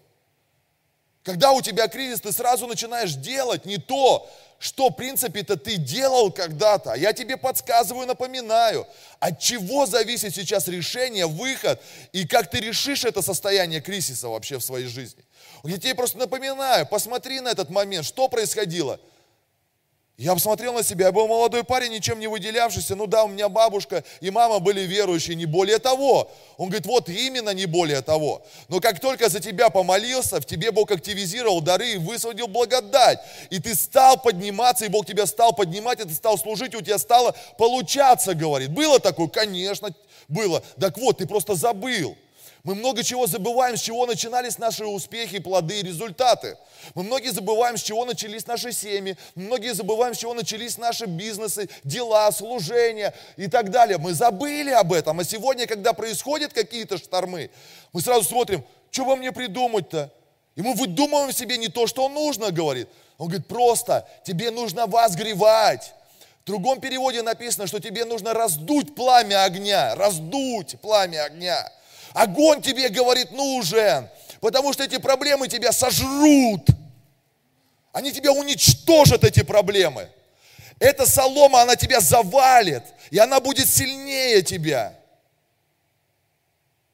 Когда 1.27 1.51
у 1.51 1.61
тебя 1.61 1.89
кризис, 1.89 2.21
ты 2.21 2.31
сразу 2.31 2.67
начинаешь 2.67 3.11
делать 3.15 3.65
не 3.65 3.75
то, 3.77 4.29
что, 4.59 4.87
в 4.87 4.93
принципе-то, 4.93 5.57
ты 5.57 5.75
делал 5.75 6.31
когда-то. 6.31 6.93
Я 6.93 7.11
тебе 7.11 7.35
подсказываю, 7.35 8.07
напоминаю, 8.07 8.87
от 9.19 9.37
чего 9.37 9.85
зависит 9.85 10.33
сейчас 10.33 10.69
решение, 10.69 11.27
выход, 11.27 11.81
и 12.13 12.25
как 12.25 12.49
ты 12.49 12.61
решишь 12.61 13.03
это 13.03 13.21
состояние 13.21 13.81
кризиса 13.81 14.29
вообще 14.29 14.57
в 14.57 14.63
своей 14.63 14.87
жизни. 14.87 15.21
Я 15.65 15.77
тебе 15.77 15.95
просто 15.95 16.17
напоминаю, 16.17 16.87
посмотри 16.87 17.41
на 17.41 17.49
этот 17.49 17.69
момент, 17.69 18.05
что 18.05 18.29
происходило– 18.29 18.97
я 20.19 20.33
посмотрел 20.33 20.73
на 20.73 20.81
себя, 20.81 21.05
я 21.05 21.11
был 21.11 21.27
молодой 21.27 21.63
парень, 21.63 21.91
ничем 21.91 22.19
не 22.19 22.25
выделявшийся. 22.25 22.95
Ну 22.95 23.05
да, 23.05 23.23
у 23.23 23.27
меня 23.27 23.49
бабушка 23.49 24.03
и 24.19 24.31
мама 24.31 24.57
были 24.57 24.81
верующие, 24.81 25.35
не 25.35 25.45
более 25.45 25.77
того. 25.77 26.31
Он 26.57 26.69
говорит, 26.69 26.87
вот 26.87 27.07
именно 27.07 27.51
не 27.51 27.67
более 27.67 28.01
того. 28.01 28.41
Но 28.67 28.79
как 28.79 28.99
только 28.99 29.29
за 29.29 29.39
тебя 29.39 29.69
помолился, 29.69 30.41
в 30.41 30.45
тебе 30.45 30.71
Бог 30.71 30.89
активизировал 30.89 31.61
дары 31.61 31.91
и 31.91 31.97
высвободил 31.97 32.47
благодать. 32.47 33.19
И 33.51 33.59
ты 33.59 33.75
стал 33.75 34.19
подниматься, 34.19 34.85
и 34.85 34.89
Бог 34.89 35.05
тебя 35.05 35.27
стал 35.27 35.53
поднимать, 35.53 35.99
и 35.99 36.03
ты 36.03 36.15
стал 36.15 36.39
служить, 36.39 36.73
и 36.73 36.77
у 36.77 36.81
тебя 36.81 36.97
стало 36.97 37.35
получаться, 37.59 38.33
говорит. 38.33 38.71
Было 38.71 38.99
такое? 38.99 39.27
Конечно, 39.27 39.93
было. 40.27 40.63
Так 40.79 40.97
вот, 40.97 41.19
ты 41.19 41.27
просто 41.27 41.53
забыл. 41.53 42.17
Мы 42.67 42.75
много 42.75 43.01
чего 43.01 43.27
забываем, 43.27 43.77
с 43.77 43.79
чего 43.79 44.05
начинались 44.05 44.57
наши 44.57 44.85
успехи, 44.85 45.39
плоды 45.39 45.81
результаты. 45.81 46.57
Мы 46.95 47.03
многие 47.03 47.31
забываем, 47.31 47.77
с 47.77 47.81
чего 47.81 48.03
начались 48.03 48.45
наши 48.45 48.73
семьи. 48.73 49.15
многие 49.35 49.73
забываем, 49.73 50.13
с 50.13 50.17
чего 50.17 50.33
начались 50.33 50.77
наши 50.77 51.05
бизнесы, 51.05 51.69
дела, 51.85 52.29
служения 52.33 53.13
и 53.37 53.47
так 53.47 53.71
далее. 53.71 53.97
Мы 53.97 54.13
забыли 54.13 54.71
об 54.71 54.91
этом. 54.91 55.17
А 55.17 55.23
сегодня, 55.23 55.65
когда 55.65 55.93
происходят 55.93 56.51
какие-то 56.51 56.97
штормы, 56.97 57.51
мы 57.93 58.01
сразу 58.01 58.27
смотрим, 58.27 58.65
что 58.91 59.05
во 59.05 59.15
мне 59.15 59.31
придумать-то? 59.31 60.11
И 60.57 60.61
мы 60.61 60.73
выдумываем 60.73 61.31
себе 61.31 61.55
не 61.55 61.69
то, 61.69 61.87
что 61.87 62.09
нужно, 62.09 62.51
говорит. 62.51 62.89
Он 63.17 63.27
говорит, 63.29 63.47
просто 63.47 64.05
тебе 64.25 64.51
нужно 64.51 64.87
возгревать. 64.87 65.93
В 66.43 66.47
другом 66.47 66.81
переводе 66.81 67.21
написано, 67.21 67.65
что 67.65 67.79
тебе 67.79 68.03
нужно 68.03 68.33
раздуть 68.33 68.93
пламя 68.93 69.45
огня, 69.45 69.95
раздуть 69.95 70.81
пламя 70.81 71.23
огня. 71.23 71.71
Огонь 72.17 72.63
тебе, 72.63 72.89
говорит, 72.89 73.29
нужен, 73.29 74.09
потому 74.41 74.73
что 74.73 74.83
эти 74.83 74.97
проблемы 74.97 75.47
тебя 75.47 75.71
сожрут. 75.71 76.67
Они 77.93 78.11
тебя 78.11 78.31
уничтожат, 78.31 79.23
эти 79.23 79.43
проблемы. 79.43 80.09
Эта 80.79 81.05
солома, 81.05 81.61
она 81.61 81.75
тебя 81.75 81.99
завалит, 81.99 82.81
и 83.11 83.19
она 83.19 83.39
будет 83.39 83.69
сильнее 83.69 84.41
тебя. 84.41 84.97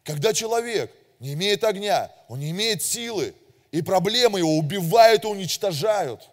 Когда 0.04 0.34
человек 0.34 0.92
не 1.22 1.36
имеет 1.36 1.64
огня, 1.64 2.12
он 2.28 2.40
не 2.40 2.52
имеет 2.52 2.84
силы, 2.84 3.34
и 3.72 3.82
проблемы 3.82 4.40
его 4.40 4.58
убивают 4.58 5.24
и 5.24 5.28
уничтожают. 5.28 6.28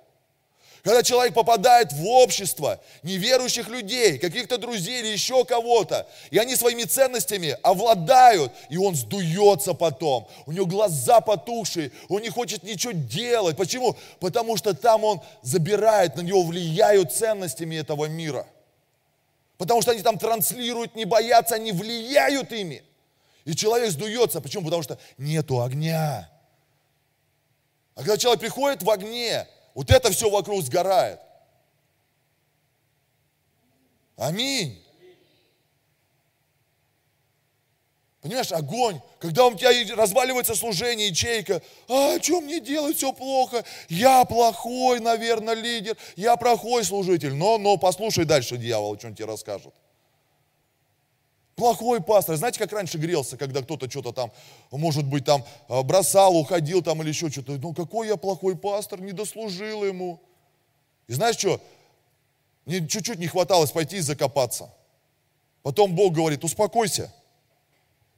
Когда 0.83 1.03
человек 1.03 1.35
попадает 1.35 1.93
в 1.93 2.07
общество 2.07 2.81
неверующих 3.03 3.69
людей, 3.69 4.19
каких-то 4.19 4.57
друзей 4.57 5.01
или 5.01 5.09
еще 5.09 5.45
кого-то, 5.45 6.09
и 6.31 6.39
они 6.39 6.57
своими 6.57 6.85
ценностями 6.85 7.57
овладают, 7.63 8.53
и 8.71 8.79
он 8.79 8.95
сдуется 8.95 9.75
потом. 9.75 10.27
У 10.47 10.53
него 10.53 10.67
глаза 10.67 11.21
потухшие, 11.21 11.93
он 12.09 12.23
не 12.23 12.31
хочет 12.31 12.63
ничего 12.63 12.93
делать. 12.93 13.57
Почему? 13.57 13.97
Потому 14.21 14.57
что 14.57 14.73
там 14.73 15.05
он 15.05 15.21
забирает, 15.43 16.17
на 16.17 16.23
него 16.23 16.43
влияют 16.43 17.13
ценностями 17.13 17.77
этого 17.77 18.07
мира. 18.07 18.47
Потому 19.59 19.83
что 19.83 19.91
они 19.91 20.01
там 20.01 20.19
транслируют, 20.19 20.95
не 20.95 21.05
боятся, 21.05 21.57
они 21.57 21.73
влияют 21.73 22.53
ими. 22.53 22.83
И 23.45 23.55
человек 23.55 23.91
сдуется. 23.91 24.41
Почему? 24.41 24.65
Потому 24.65 24.83
что 24.83 24.99
нету 25.19 25.63
огня. 25.63 26.31
А 27.95 27.99
когда 27.99 28.17
человек 28.17 28.41
приходит 28.41 28.83
в 28.83 28.89
огне, 28.89 29.47
вот 29.75 29.91
это 29.91 30.11
все 30.11 30.29
вокруг 30.31 30.63
сгорает. 30.63 31.21
Аминь. 34.17 34.81
Понимаешь, 38.21 38.53
огонь, 38.53 39.01
когда 39.19 39.47
у 39.47 39.55
тебя 39.55 39.71
разваливается 39.97 40.55
служение, 40.55 41.09
ячейка, 41.09 41.63
а 41.89 42.21
что 42.21 42.43
мне 42.43 42.61
делать, 42.61 42.99
все 42.99 43.15
плохо, 43.15 43.65
я 43.89 44.27
плохой, 44.27 45.01
наверное, 45.01 45.55
лидер, 45.55 45.97
я 46.17 46.37
плохой 46.37 46.85
служитель. 46.85 47.33
Но, 47.33 47.57
но 47.57 47.79
послушай 47.79 48.27
дальше 48.27 48.59
дьявол, 48.59 48.99
что 48.99 49.07
он 49.07 49.15
тебе 49.15 49.25
расскажет. 49.25 49.73
Плохой 51.61 52.01
пастор. 52.01 52.37
Знаете, 52.37 52.59
как 52.59 52.73
раньше 52.73 52.97
грелся, 52.97 53.37
когда 53.37 53.61
кто-то 53.61 53.91
что-то 53.91 54.13
там, 54.13 54.33
может 54.71 55.05
быть, 55.05 55.27
там 55.27 55.45
э, 55.69 55.83
бросал, 55.83 56.35
уходил 56.35 56.81
там 56.81 57.03
или 57.03 57.11
еще 57.11 57.29
что-то. 57.29 57.53
Ну, 57.59 57.75
какой 57.75 58.09
я 58.09 58.17
плохой 58.17 58.57
пастор, 58.57 58.99
не 59.03 59.13
дослужил 59.13 59.85
ему. 59.85 60.23
И 61.07 61.13
знаешь 61.13 61.37
что? 61.37 61.61
Мне 62.65 62.89
чуть-чуть 62.89 63.19
не 63.19 63.27
хваталось 63.27 63.73
пойти 63.73 63.99
и 63.99 64.01
закопаться. 64.01 64.73
Потом 65.63 65.95
Бог 65.95 66.15
говорит, 66.15 66.45
успокойся. 66.45 67.13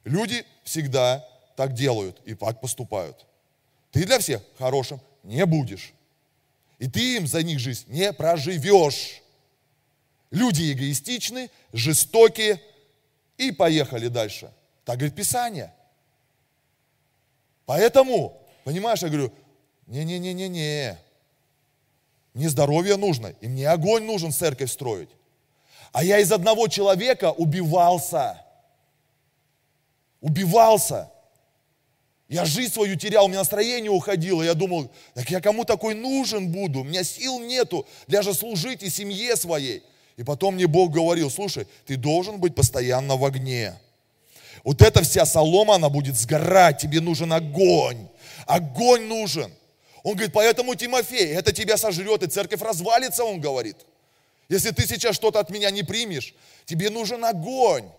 Люди 0.05 0.45
всегда 0.63 1.27
так 1.57 1.73
делают 1.73 2.21
и 2.23 2.35
так 2.35 2.61
поступают. 2.61 3.25
Ты 3.91 4.05
для 4.05 4.19
всех 4.19 4.41
хорошим 4.57 5.01
не 5.23 5.45
будешь. 5.45 5.91
И 6.79 6.87
ты 6.87 7.17
им 7.17 7.27
за 7.27 7.43
них 7.43 7.59
жизнь 7.59 7.83
не 7.89 8.13
проживешь. 8.13 9.21
Люди 10.31 10.71
эгоистичны, 10.71 11.49
жестокие, 11.73 12.61
и 13.47 13.51
поехали 13.51 14.07
дальше. 14.07 14.51
Так 14.85 14.97
говорит 14.97 15.15
Писание. 15.15 15.73
Поэтому, 17.65 18.41
понимаешь, 18.63 19.01
я 19.01 19.07
говорю, 19.09 19.31
не-не-не-не-не. 19.87 20.97
Мне 22.33 22.49
здоровье 22.49 22.97
нужно, 22.97 23.27
и 23.41 23.47
мне 23.47 23.69
огонь 23.69 24.03
нужен 24.03 24.31
церковь 24.31 24.71
строить. 24.71 25.09
А 25.91 26.03
я 26.03 26.19
из 26.19 26.31
одного 26.31 26.67
человека 26.67 27.31
убивался. 27.31 28.43
Убивался. 30.21 31.11
Я 32.27 32.45
жизнь 32.45 32.73
свою 32.73 32.95
терял, 32.95 33.25
у 33.25 33.27
меня 33.27 33.39
настроение 33.39 33.91
уходило. 33.91 34.41
Я 34.41 34.55
думал, 34.55 34.91
так 35.13 35.29
я 35.29 35.39
кому 35.39 35.65
такой 35.65 35.93
нужен 35.93 36.51
буду? 36.51 36.79
У 36.79 36.83
меня 36.83 37.03
сил 37.03 37.39
нету 37.39 37.85
даже 38.07 38.33
служить 38.33 38.81
и 38.81 38.89
семье 38.89 39.35
своей. 39.35 39.83
И 40.17 40.23
потом 40.23 40.55
мне 40.55 40.67
Бог 40.67 40.91
говорил, 40.91 41.29
слушай, 41.29 41.67
ты 41.85 41.95
должен 41.97 42.39
быть 42.39 42.53
постоянно 42.55 43.15
в 43.15 43.25
огне. 43.25 43.79
Вот 44.63 44.81
эта 44.81 45.03
вся 45.03 45.25
солома, 45.25 45.75
она 45.75 45.89
будет 45.89 46.15
сгорать, 46.15 46.79
тебе 46.79 47.01
нужен 47.01 47.33
огонь. 47.33 48.07
Огонь 48.45 49.05
нужен. 49.07 49.51
Он 50.03 50.13
говорит, 50.13 50.33
поэтому, 50.33 50.75
Тимофей, 50.75 51.33
это 51.33 51.51
тебя 51.51 51.77
сожрет, 51.77 52.23
и 52.23 52.27
церковь 52.27 52.61
развалится, 52.61 53.23
он 53.23 53.41
говорит. 53.41 53.77
Если 54.49 54.71
ты 54.71 54.85
сейчас 54.85 55.15
что-то 55.15 55.39
от 55.39 55.49
меня 55.49 55.71
не 55.71 55.83
примешь, 55.83 56.33
тебе 56.65 56.89
нужен 56.89 57.23
огонь. 57.25 57.89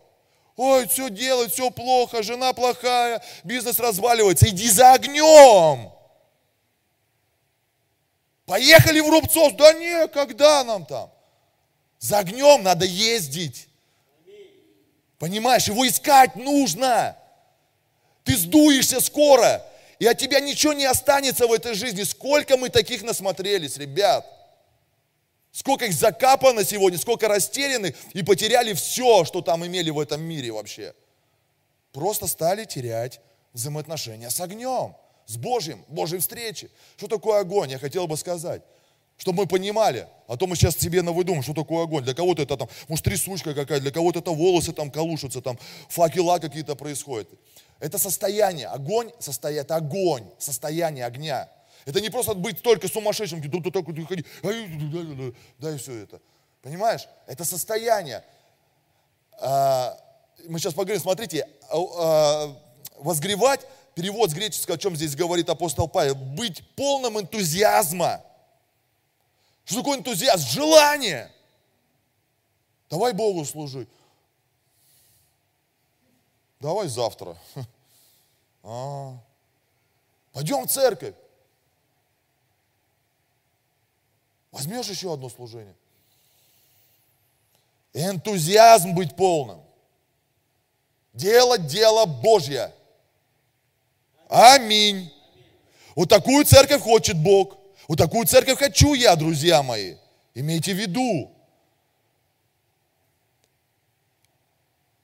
Ой, 0.56 0.86
все 0.86 1.10
делает, 1.10 1.52
все 1.52 1.70
плохо, 1.70 2.22
жена 2.22 2.52
плохая, 2.52 3.22
бизнес 3.42 3.78
разваливается. 3.80 4.48
Иди 4.48 4.68
за 4.68 4.92
огнем. 4.92 5.90
Поехали 8.46 9.00
в 9.00 9.08
Рубцов. 9.08 9.56
Да 9.56 9.72
не, 9.72 10.06
когда 10.08 10.62
нам 10.62 10.86
там? 10.86 11.10
За 12.04 12.18
огнем 12.18 12.62
надо 12.62 12.84
ездить. 12.84 13.66
Понимаешь, 15.18 15.68
его 15.68 15.88
искать 15.88 16.36
нужно. 16.36 17.16
Ты 18.24 18.36
сдуешься 18.36 19.00
скоро, 19.00 19.64
и 19.98 20.04
от 20.06 20.18
тебя 20.18 20.40
ничего 20.40 20.74
не 20.74 20.84
останется 20.84 21.46
в 21.46 21.52
этой 21.54 21.72
жизни. 21.72 22.02
Сколько 22.02 22.58
мы 22.58 22.68
таких 22.68 23.02
насмотрелись, 23.04 23.78
ребят. 23.78 24.26
Сколько 25.50 25.86
их 25.86 25.94
закапано 25.94 26.62
сегодня, 26.62 26.98
сколько 26.98 27.26
растеряны 27.26 27.94
и 28.12 28.22
потеряли 28.22 28.74
все, 28.74 29.24
что 29.24 29.40
там 29.40 29.64
имели 29.66 29.88
в 29.88 29.98
этом 29.98 30.20
мире 30.20 30.52
вообще. 30.52 30.92
Просто 31.90 32.26
стали 32.26 32.66
терять 32.66 33.18
взаимоотношения 33.54 34.28
с 34.28 34.38
огнем, 34.42 34.94
с 35.24 35.38
Божьим, 35.38 35.82
Божьей 35.88 36.18
встречи. 36.18 36.70
Что 36.98 37.08
такое 37.08 37.40
огонь, 37.40 37.70
я 37.70 37.78
хотел 37.78 38.06
бы 38.06 38.18
сказать. 38.18 38.60
Чтобы 39.16 39.42
мы 39.42 39.46
понимали, 39.46 40.08
а 40.26 40.36
то 40.36 40.46
мы 40.46 40.56
сейчас 40.56 40.76
себе 40.76 41.02
навыдумаем, 41.02 41.42
что 41.42 41.54
такое 41.54 41.84
огонь. 41.84 42.04
Для 42.04 42.14
кого-то 42.14 42.42
это 42.42 42.56
там, 42.56 42.68
может, 42.88 43.04
трясучка 43.04 43.54
какая-то, 43.54 43.82
для 43.82 43.90
кого-то 43.92 44.18
это 44.18 44.32
волосы 44.32 44.72
там 44.72 44.90
колушатся, 44.90 45.40
там 45.40 45.58
факела 45.88 46.38
какие-то 46.38 46.74
происходят. 46.74 47.28
Это 47.78 47.98
состояние, 47.98 48.66
огонь, 48.66 49.12
состояние, 49.18 49.62
это 49.62 49.76
огонь, 49.76 50.24
состояние 50.38 51.04
огня. 51.06 51.48
Это 51.84 52.00
не 52.00 52.08
просто 52.08 52.34
быть 52.34 52.62
только 52.62 52.88
сумасшедшим, 52.88 53.42
тут 53.50 53.72
так 53.72 53.86
вот 53.86 53.96
ходи, 54.08 54.24
да 55.58 55.74
и 55.74 55.78
все 55.78 55.94
это. 55.94 56.20
Понимаешь? 56.62 57.06
Это 57.26 57.44
состояние. 57.44 58.24
А, 59.38 59.98
мы 60.48 60.58
сейчас 60.58 60.72
поговорим, 60.72 61.00
смотрите, 61.00 61.46
а, 61.68 61.76
а, 61.76 62.56
возгревать, 62.96 63.60
перевод 63.94 64.30
с 64.30 64.34
греческого, 64.34 64.76
о 64.76 64.78
чем 64.78 64.96
здесь 64.96 65.14
говорит 65.14 65.50
апостол 65.50 65.88
Павел, 65.88 66.14
быть 66.14 66.62
полным 66.74 67.20
энтузиазма. 67.20 68.22
Что 69.64 69.76
такое 69.76 69.98
энтузиазм? 69.98 70.46
Желание. 70.48 71.32
Давай 72.90 73.12
Богу 73.12 73.44
служи. 73.44 73.86
Давай 76.60 76.88
завтра. 76.88 77.36
А, 78.66 79.18
пойдем 80.32 80.66
в 80.66 80.70
церковь. 80.70 81.14
Возьмешь 84.50 84.86
еще 84.86 85.12
одно 85.12 85.28
служение. 85.28 85.74
Энтузиазм 87.92 88.94
быть 88.94 89.14
полным. 89.16 89.60
Делать 91.12 91.66
дело 91.66 92.06
Божье. 92.06 92.72
Аминь. 94.30 95.12
Вот 95.94 96.08
такую 96.08 96.46
церковь 96.46 96.80
хочет 96.80 97.16
Бог. 97.22 97.58
Вот 97.88 97.98
такую 97.98 98.26
церковь 98.26 98.58
хочу 98.58 98.94
я, 98.94 99.14
друзья 99.16 99.62
мои. 99.62 99.96
Имейте 100.34 100.72
в 100.72 100.78
виду. 100.78 101.30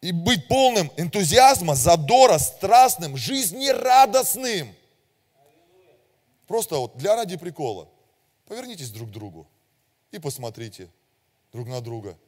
И 0.00 0.12
быть 0.12 0.48
полным 0.48 0.90
энтузиазма, 0.96 1.74
задора, 1.74 2.38
страстным, 2.38 3.16
жизнерадостным. 3.16 4.74
Просто 6.46 6.76
вот 6.76 6.96
для 6.96 7.14
ради 7.14 7.36
прикола. 7.36 7.88
Повернитесь 8.46 8.90
друг 8.90 9.10
к 9.10 9.12
другу 9.12 9.46
и 10.10 10.18
посмотрите 10.18 10.90
друг 11.52 11.68
на 11.68 11.80
друга. 11.80 12.18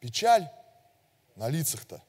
Печаль 0.00 0.48
на 1.36 1.48
лицах-то. 1.48 2.02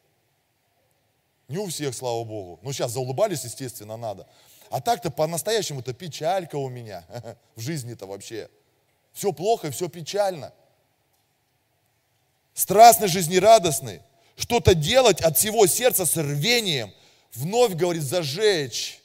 Не 1.47 1.57
у 1.57 1.67
всех, 1.67 1.95
слава 1.95 2.23
Богу. 2.23 2.59
Ну, 2.61 2.73
сейчас 2.73 2.91
заулыбались, 2.91 3.43
естественно, 3.43 3.97
надо. 3.97 4.27
А 4.69 4.81
так-то 4.81 5.09
по-настоящему-то 5.09 5.93
печалька 5.93 6.55
у 6.57 6.69
меня 6.69 7.05
в 7.55 7.61
жизни-то 7.61 8.05
вообще. 8.05 8.49
Все 9.13 9.31
плохо 9.31 9.71
все 9.71 9.87
печально. 9.87 10.53
Страстный, 12.53 13.07
жизнерадостный. 13.07 14.01
Что-то 14.35 14.75
делать 14.75 15.21
от 15.21 15.37
всего 15.37 15.65
сердца 15.67 16.05
с 16.05 16.17
рвением. 16.17 16.93
Вновь, 17.33 17.73
говорит, 17.73 18.03
зажечь 18.03 19.01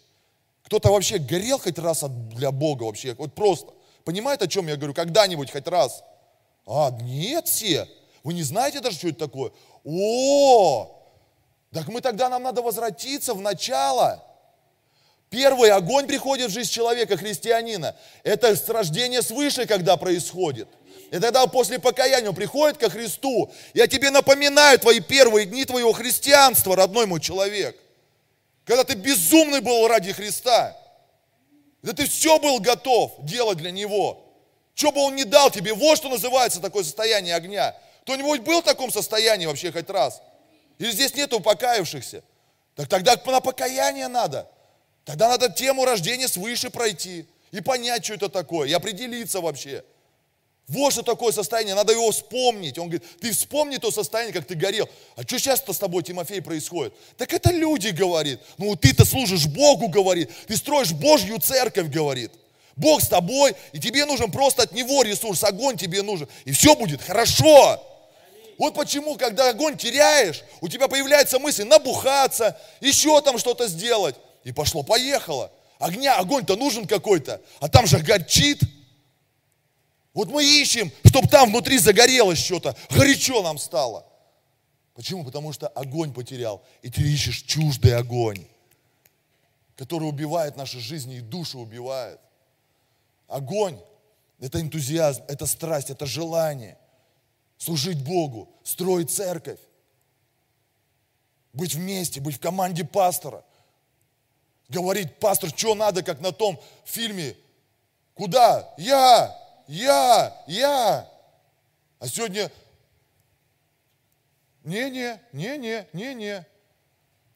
кто-то 0.73 0.91
вообще 0.91 1.19
горел 1.19 1.59
хоть 1.59 1.79
раз 1.79 2.03
для 2.35 2.51
Бога 2.51 2.85
вообще? 2.85 3.15
Вот 3.19 3.35
просто. 3.35 3.75
Понимает, 4.05 4.41
о 4.41 4.49
чем 4.49 4.69
я 4.69 4.77
говорю? 4.77 4.95
Когда-нибудь 4.95 5.51
хоть 5.51 5.69
раз? 5.69 6.03
А, 6.67 6.91
нет 7.03 7.47
все. 7.47 7.87
Вы 8.25 8.33
не 8.33 8.43
знаете 8.43 8.81
даже, 8.81 8.97
что 8.97 9.09
это 9.09 9.19
такое? 9.19 9.53
О, 9.85 11.02
так 11.73 11.89
мы 11.89 12.01
тогда 12.01 12.29
нам 12.29 12.43
надо 12.43 12.63
возвратиться 12.63 13.35
в 13.35 13.41
начало. 13.41 14.23
Первый 15.31 15.71
огонь 15.71 16.07
приходит 16.07 16.51
в 16.51 16.53
жизнь 16.53 16.71
человека, 16.71 17.17
христианина. 17.17 17.97
Это 18.23 18.55
с 18.55 18.69
рождения 18.69 19.23
свыше, 19.23 19.65
когда 19.65 19.97
происходит. 19.97 20.69
И 21.11 21.19
тогда 21.19 21.47
после 21.47 21.79
покаяния 21.79 22.29
он 22.29 22.35
приходит 22.35 22.77
ко 22.77 22.91
Христу. 22.91 23.51
Я 23.73 23.87
тебе 23.87 24.11
напоминаю 24.11 24.79
твои 24.79 25.01
первые 25.01 25.47
дни 25.47 25.65
твоего 25.65 25.93
христианства, 25.93 26.77
родной 26.77 27.07
мой 27.07 27.21
человек. 27.21 27.79
Когда 28.67 28.85
ты 28.85 28.95
безумный 28.95 29.61
был 29.61 29.89
ради 29.89 30.13
Христа. 30.13 30.77
Когда 31.81 32.03
ты 32.03 32.09
все 32.09 32.39
был 32.39 32.61
готов 32.61 33.13
делать 33.21 33.57
для 33.57 33.71
Него. 33.71 34.23
Что 34.75 34.93
бы 34.93 35.01
Он 35.01 35.17
не 35.17 35.25
дал 35.25 35.51
тебе, 35.51 35.73
вот 35.73 35.97
что 35.97 36.11
называется 36.11 36.61
такое 36.61 36.85
состояние 36.85 37.35
огня. 37.35 37.75
Кто-нибудь 38.03 38.43
был 38.43 38.61
в 38.61 38.65
таком 38.65 38.91
состоянии 38.91 39.47
вообще 39.47 39.73
хоть 39.73 39.89
раз? 39.89 40.21
Или 40.79 40.91
здесь 40.91 41.15
нету 41.15 41.41
покаявшихся? 41.41 42.23
Так 42.75 42.89
тогда 42.89 43.21
на 43.27 43.41
покаяние 43.41 44.09
надо. 44.09 44.49
Тогда 45.05 45.29
надо 45.29 45.49
тему 45.51 45.85
рождения 45.85 46.29
свыше 46.29 46.71
пройти 46.71 47.27
и 47.51 47.61
понять, 47.61 48.05
что 48.05 48.15
это 48.15 48.29
такое, 48.29 48.69
и 48.69 48.73
определиться 48.73 49.41
вообще. 49.41 49.85
Вот 50.69 50.93
что 50.93 51.03
такое 51.03 51.33
состояние, 51.33 51.75
надо 51.75 51.93
его 51.93 52.11
вспомнить. 52.13 52.79
Он 52.79 52.89
говорит, 52.89 53.05
ты 53.21 53.33
вспомни 53.33 53.77
то 53.77 53.91
состояние, 53.91 54.33
как 54.33 54.47
ты 54.47 54.55
горел. 54.55 54.89
А 55.17 55.23
что 55.23 55.39
сейчас-то 55.39 55.73
с 55.73 55.79
тобой, 55.79 56.03
Тимофей, 56.03 56.41
происходит? 56.41 56.95
Так 57.19 57.33
это 57.33 57.51
люди, 57.51 57.89
говорит. 57.89 58.41
Ну, 58.59 58.75
ты-то 58.77 59.05
служишь 59.05 59.47
Богу, 59.47 59.89
говорит. 59.89 60.31
Ты 60.47 60.57
строишь 60.57 60.93
Божью 60.93 61.39
церковь, 61.41 61.89
говорит. 61.89 62.33
Бог 62.77 63.03
с 63.03 63.09
тобой, 63.09 63.55
и 63.73 63.81
тебе 63.81 64.07
нужен 64.07 64.31
просто 64.31 64.63
от 64.63 64.73
Него 64.73 65.03
ресурс, 65.03 65.45
огонь 65.45 65.77
тебе 65.77 66.01
нужен. 66.01 66.29
И 66.45 66.53
все 66.53 66.75
будет 66.75 67.03
хорошо. 67.03 67.83
Вот 68.63 68.77
почему, 68.77 69.17
когда 69.17 69.51
огонь 69.51 69.77
теряешь, 69.77 70.45
у 70.61 70.69
тебя 70.69 70.87
появляется 70.87 71.41
мысль 71.41 71.65
набухаться, 71.65 72.57
еще 72.81 73.21
там 73.21 73.37
что-то 73.37 73.67
сделать. 73.67 74.15
И 74.45 74.53
пошло-поехало. 74.53 75.51
Огня, 75.81 76.17
огонь-то 76.17 76.55
нужен 76.55 76.87
какой-то, 76.87 77.43
а 77.59 77.69
там 77.69 77.89
же 77.89 77.99
горчит. 77.99 78.61
Вот 80.15 80.29
мы 80.29 80.45
ищем, 80.45 80.93
чтобы 81.05 81.27
там 81.27 81.51
внутри 81.51 81.77
загорелось 81.77 82.39
что-то, 82.39 82.77
горячо 82.91 83.43
нам 83.43 83.59
стало. 83.59 84.07
Почему? 84.95 85.25
Потому 85.25 85.53
что 85.53 85.67
огонь 85.67 86.15
потерял, 86.15 86.63
и 86.83 86.89
ты 86.89 87.03
ищешь 87.03 87.43
чуждый 87.43 87.97
огонь, 87.97 88.47
который 89.75 90.05
убивает 90.05 90.57
наши 90.57 90.79
жизни 90.79 91.17
и 91.17 91.21
душу 91.21 91.59
убивает. 91.59 92.21
Огонь– 93.27 93.81
это 94.39 94.61
энтузиазм, 94.61 95.25
это 95.27 95.47
страсть, 95.47 95.91
это 95.91 96.07
желание 96.07 96.79
служить 97.63 98.03
Богу, 98.03 98.49
строить 98.65 99.11
церковь, 99.11 99.61
быть 101.53 101.75
вместе, 101.75 102.21
быть 102.21 102.37
в 102.37 102.41
команде 102.41 102.85
пастора. 102.85 103.45
Говорить, 104.69 105.17
пастор, 105.19 105.51
что 105.51 105.77
надо, 105.77 106.03
как 106.03 106.21
на 106.21 106.33
том 106.33 106.61
фильме, 106.85 107.37
куда? 108.15 108.75
Я, 108.79 109.39
я, 109.69 110.45
я. 110.49 111.09
А 112.01 112.09
сегодня, 112.09 112.51
не-не, 114.65 115.21
не-не, 115.33 115.87
не-не. 115.93 116.45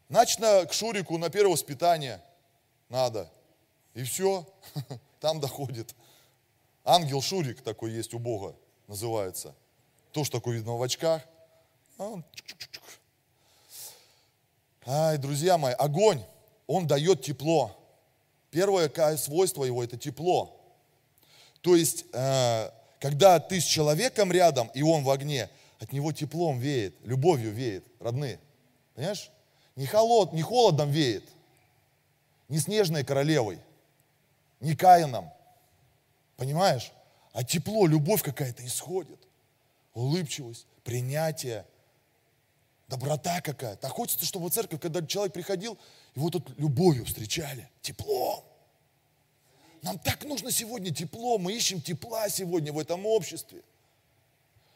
Значит, 0.09 0.41
на, 0.41 0.65
к 0.65 0.73
Шурику 0.73 1.19
на 1.19 1.31
первое 1.31 1.53
воспитание 1.53 2.21
надо. 2.89 3.31
И 3.95 4.03
все, 4.03 4.45
там 5.21 5.39
доходит. 5.39 5.95
Ангел 6.85 7.23
Шурик 7.23 7.63
такой 7.63 7.93
есть 7.93 8.13
у 8.13 8.19
Бога, 8.19 8.57
называется. 8.89 9.55
Тоже 10.17 10.31
такой 10.31 10.55
видно 10.55 10.79
в 10.79 10.83
очках. 10.83 11.21
А 11.99 12.23
Ай, 14.87 15.19
друзья 15.19 15.59
мои, 15.59 15.75
огонь, 15.75 16.23
он 16.67 16.87
дает 16.87 17.21
тепло. 17.21 17.79
Первое 18.51 18.91
свойство 19.19 19.65
его– 19.65 19.85
это 19.85 19.99
тепло. 19.99 20.59
То 21.61 21.77
есть, 21.77 22.07
э, 22.15 22.71
когда 22.99 23.39
ты 23.41 23.61
с 23.61 23.65
человеком 23.65 24.33
рядом, 24.33 24.69
и 24.69 24.81
он 24.81 25.05
в 25.05 25.11
огне, 25.11 25.51
от 25.81 25.93
него 25.93 26.13
теплом 26.13 26.61
веет, 26.61 26.95
любовью 27.05 27.53
веет, 27.53 27.85
родные. 28.01 28.41
Понимаешь? 28.95 29.31
Не, 29.75 29.85
холод, 29.85 30.33
не 30.33 30.41
холодом 30.41 30.91
веет, 30.91 31.29
не 32.49 32.59
снежной 32.59 33.05
королевой, 33.05 33.59
не 34.61 34.75
Каином. 34.75 35.31
Понимаешь? 36.39 36.91
А 37.35 37.45
тепло, 37.45 37.87
любовь 37.87 38.23
какая-то 38.23 38.65
исходит. 38.65 39.26
Улыбчивость, 39.97 40.67
принятие, 40.85 41.67
доброта 42.87 43.41
какая-то. 43.41 43.87
А 43.87 43.91
хочется, 43.91 44.25
чтобы 44.27 44.49
в 44.49 44.53
церковь, 44.53 44.81
когда 44.81 45.05
человек 45.05 45.33
приходил, 45.33 45.77
его 46.15 46.31
тут 46.31 46.57
любовью 46.59 47.07
встречали, 47.07 47.69
теплом. 47.81 48.45
Нам 49.83 49.99
так 49.99 50.25
нужно 50.25 50.53
сегодня 50.53 50.95
тепло, 50.95 51.39
мы 51.39 51.55
ищем 51.55 51.81
тепла 51.81 52.29
сегодня 52.29 52.73
в 52.73 52.79
этом 52.79 53.07
обществе. 53.07 53.63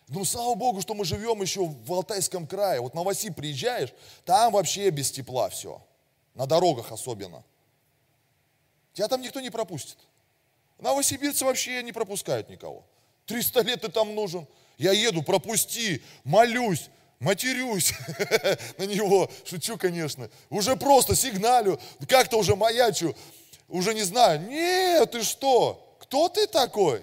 Ну, 0.09 0.25
слава 0.25 0.55
Богу, 0.55 0.81
что 0.81 0.95
мы 0.95 1.05
живем 1.05 1.41
еще 1.43 1.67
в 1.67 1.93
Алтайском 1.93 2.47
крае. 2.47 2.81
Вот 2.81 2.95
на 2.95 3.03
Васи 3.03 3.31
приезжаешь, 3.31 3.93
там 4.25 4.53
вообще 4.53 4.91
без 4.91 5.13
тепла 5.13 5.51
все. 5.51 5.81
На 6.35 6.47
дорогах 6.47 6.91
особенно. 6.91 7.45
Тебя 8.95 9.07
там 9.07 9.21
никто 9.21 9.41
не 9.41 9.51
пропустит. 9.51 9.99
Новосибирцы 10.79 11.45
вообще 11.45 11.83
не 11.83 11.93
пропускают 11.93 12.49
никого. 12.49 12.85
300 13.27 13.61
лет 13.63 13.83
ты 13.83 13.89
там 13.89 14.15
нужен. 14.15 14.47
Я 14.81 14.93
еду, 14.93 15.23
пропусти, 15.23 16.03
молюсь, 16.25 16.89
матерюсь 17.19 17.93
на 18.79 18.85
него. 18.85 19.31
Шучу, 19.45 19.77
конечно. 19.77 20.31
Уже 20.49 20.75
просто 20.75 21.15
сигналю, 21.15 21.79
как-то 22.09 22.39
уже 22.39 22.57
маячу. 22.57 23.15
Уже 23.69 23.93
не 23.93 24.05
знаю. 24.05 24.41
Нет, 24.49 25.11
ты 25.11 25.23
что? 25.23 25.99
Кто 26.01 26.31
ты 26.31 26.47
такой? 26.47 27.03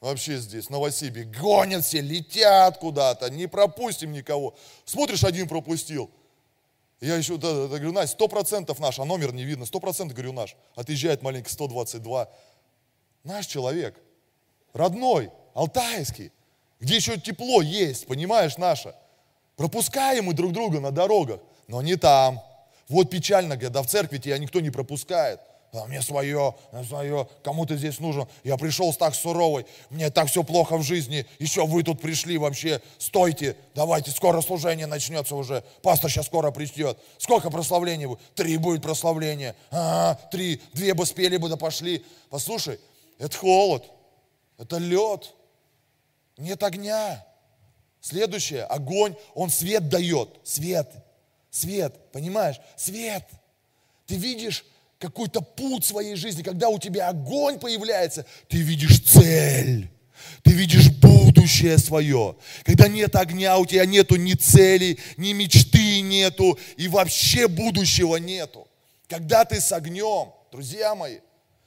Вообще 0.00 0.38
здесь, 0.38 0.68
в 0.68 0.70
Новосибе. 0.70 1.24
Гонят 1.24 1.84
все, 1.84 2.00
летят 2.00 2.78
куда-то, 2.78 3.28
не 3.28 3.48
пропустим 3.48 4.10
никого. 4.10 4.56
Смотришь, 4.86 5.24
один 5.24 5.46
пропустил. 5.46 6.10
Я 7.02 7.16
еще 7.16 7.36
да, 7.36 7.52
да, 7.52 7.66
говорю, 7.66 7.92
Настя, 7.92 8.14
сто 8.14 8.28
процентов 8.28 8.78
наш, 8.78 8.98
а 8.98 9.04
номер 9.04 9.34
не 9.34 9.44
видно, 9.44 9.66
сто 9.66 9.78
процентов, 9.78 10.16
говорю, 10.16 10.32
наш. 10.32 10.56
Отъезжает 10.74 11.20
маленький 11.20 11.50
122. 11.50 12.30
Наш 13.24 13.44
человек, 13.46 13.94
родной, 14.72 15.30
алтайский, 15.52 16.32
где 16.84 16.96
еще 16.96 17.18
тепло 17.18 17.62
есть, 17.62 18.06
понимаешь, 18.06 18.56
наше. 18.56 18.94
Пропускаем 19.56 20.26
мы 20.26 20.34
друг 20.34 20.52
друга 20.52 20.80
на 20.80 20.90
дорогах, 20.90 21.40
но 21.68 21.82
не 21.82 21.96
там. 21.96 22.42
Вот 22.88 23.10
печально, 23.10 23.56
когда 23.56 23.82
в 23.82 23.86
церкви 23.86 24.18
тебя 24.18 24.38
никто 24.38 24.60
не 24.60 24.70
пропускает– 24.70 25.40
а 25.74 25.86
мне 25.86 26.02
свое, 26.02 26.54
свое, 26.86 27.28
кому 27.42 27.66
ты 27.66 27.76
здесь 27.76 27.98
нужен? 27.98 28.26
Я 28.44 28.56
пришел 28.56 28.92
с 28.92 28.96
так 28.96 29.14
суровой, 29.14 29.66
мне 29.90 30.10
так 30.10 30.28
все 30.28 30.44
плохо 30.44 30.76
в 30.76 30.82
жизни, 30.82 31.26
еще 31.38 31.66
вы 31.66 31.82
тут 31.82 32.00
пришли 32.00 32.38
вообще, 32.38 32.80
стойте, 32.98 33.56
давайте, 33.74 34.10
скоро 34.12 34.40
служение 34.40 34.86
начнется 34.86 35.34
уже, 35.34 35.64
пастор 35.82 36.10
сейчас 36.10 36.26
скоро 36.26 36.50
придет. 36.52 36.98
Сколько 37.18 37.50
прославлений 37.50 38.06
будет? 38.06 38.20
Три 38.34 38.56
будет 38.56 38.82
прославления. 38.82 39.56
А, 39.70 40.14
три, 40.30 40.60
две 40.74 40.94
бы 40.94 41.06
спели 41.06 41.36
бы, 41.36 41.48
да 41.48 41.56
пошли. 41.56 42.04
Послушай, 42.30 42.78
это 43.18 43.36
холод, 43.36 43.84
это 44.58 44.78
лед, 44.78 45.34
нет 46.36 46.62
огня. 46.62 47.24
Следующее, 48.00 48.64
огонь, 48.64 49.16
он 49.34 49.50
свет 49.50 49.88
дает, 49.88 50.28
свет, 50.44 50.90
свет, 51.50 51.94
понимаешь, 52.12 52.60
свет. 52.76 53.24
Ты 54.06 54.16
видишь 54.16 54.64
какой-то 54.98 55.40
путь 55.40 55.84
своей 55.84 56.14
жизни, 56.14 56.42
когда 56.42 56.68
у 56.68 56.78
тебя 56.78 57.08
огонь 57.08 57.58
появляется, 57.58 58.26
ты 58.48 58.58
видишь 58.58 59.00
цель. 59.00 59.90
Ты 60.42 60.52
видишь 60.52 60.90
будущее 60.90 61.78
свое. 61.78 62.36
Когда 62.64 62.88
нет 62.88 63.16
огня, 63.16 63.58
у 63.58 63.66
тебя 63.66 63.84
нету 63.84 64.16
ни 64.16 64.34
цели, 64.34 64.98
ни 65.16 65.32
мечты 65.32 66.00
нету, 66.00 66.58
и 66.76 66.88
вообще 66.88 67.48
будущего 67.48 68.16
нету. 68.16 68.68
Когда 69.08 69.44
ты 69.44 69.60
с 69.60 69.72
огнем, 69.72 70.32
друзья 70.50 70.94
мои, 70.94 71.18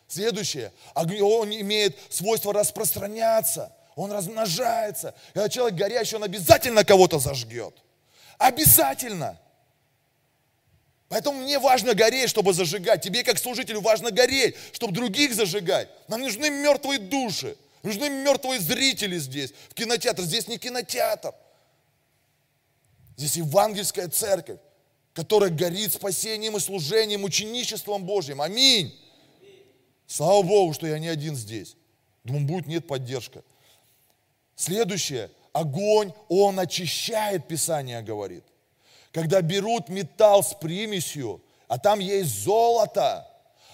следующее, 0.07 0.71
он 0.93 1.51
имеет 1.51 1.97
свойство 2.09 2.53
распространяться, 2.53 3.71
он 3.97 4.11
размножается. 4.11 5.15
Когда 5.33 5.49
человек 5.49 5.77
горячий, 5.77 6.15
он 6.15 6.23
обязательно 6.23 6.85
кого-то 6.85 7.17
зажгет. 7.17 7.73
Обязательно. 8.37 9.39
Поэтому 11.09 11.41
мне 11.41 11.57
важно 11.57 11.95
гореть, 11.95 12.29
чтобы 12.29 12.53
зажигать. 12.53 13.01
Тебе, 13.01 13.23
как 13.23 13.39
служителю, 13.39 13.81
важно 13.81 14.11
гореть, 14.11 14.55
чтобы 14.71 14.93
других 14.93 15.33
зажигать. 15.33 15.89
Нам 16.07 16.21
нужны 16.21 16.49
мертвые 16.51 16.99
души. 16.99 17.57
Нужны 17.81 18.09
мертвые 18.09 18.59
зрители 18.59 19.17
здесь, 19.17 19.51
в 19.69 19.73
кинотеатр. 19.73 20.21
Здесь 20.23 20.47
не 20.47 20.59
кинотеатр. 20.59 21.33
Здесь 23.15 23.37
евангельская 23.37 24.09
церковь, 24.09 24.59
которая 25.13 25.49
горит 25.49 25.93
спасением 25.93 26.55
и 26.55 26.59
служением, 26.59 27.23
ученичеством 27.23 28.03
Божьим. 28.03 28.41
Аминь. 28.41 28.93
Слава 30.05 30.43
Богу, 30.43 30.73
что 30.73 30.85
я 30.85 30.99
не 30.99 31.07
один 31.07 31.35
здесь. 31.35 31.75
Думаю, 32.23 32.45
будет, 32.45 32.67
нет 32.67 32.85
поддержка. 32.85 33.43
Следующее. 34.57 35.31
Огонь, 35.53 36.11
он 36.27 36.59
очищает, 36.59 37.47
Писание 37.47 38.01
говорит 38.01 38.43
когда 39.17 39.41
берут 39.41 39.89
металл 39.89 40.43
с 40.43 40.53
примесью, 40.53 41.41
а 41.67 41.79
там 41.79 41.97
есть 41.97 42.43
золото, 42.43 43.27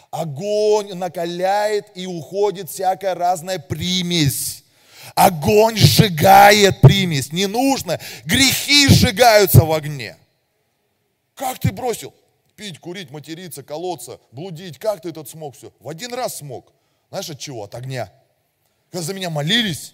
огонь 0.10 0.94
накаляет 0.94 1.88
и 1.96 2.08
уходит 2.08 2.70
всякая 2.70 3.14
разная 3.14 3.60
примесь. 3.60 4.64
Огонь 5.16 5.76
сжигает 5.76 6.80
примесь. 6.80 7.34
Не 7.34 7.48
нужно. 7.48 8.00
Грехи 8.24 8.88
сжигаются 8.88 9.66
в 9.66 9.74
огне. 9.74 10.16
Как 11.36 11.60
ты 11.60 11.74
бросил? 11.74 12.14
Пить, 12.56 12.80
курить, 12.80 13.12
материться, 13.12 13.64
колоться, 13.64 14.22
блудить. 14.32 14.80
Как 14.80 15.02
ты 15.02 15.10
этот 15.10 15.28
смог 15.28 15.58
все? 15.58 15.74
В 15.82 15.90
один 15.90 16.14
раз 16.14 16.38
смог. 16.38 16.72
Знаешь 17.10 17.30
от 17.30 17.40
чего? 17.40 17.64
От 17.64 17.76
огня. 17.76 18.14
Когда 18.90 19.06
за 19.06 19.14
меня 19.14 19.30
молились, 19.30 19.94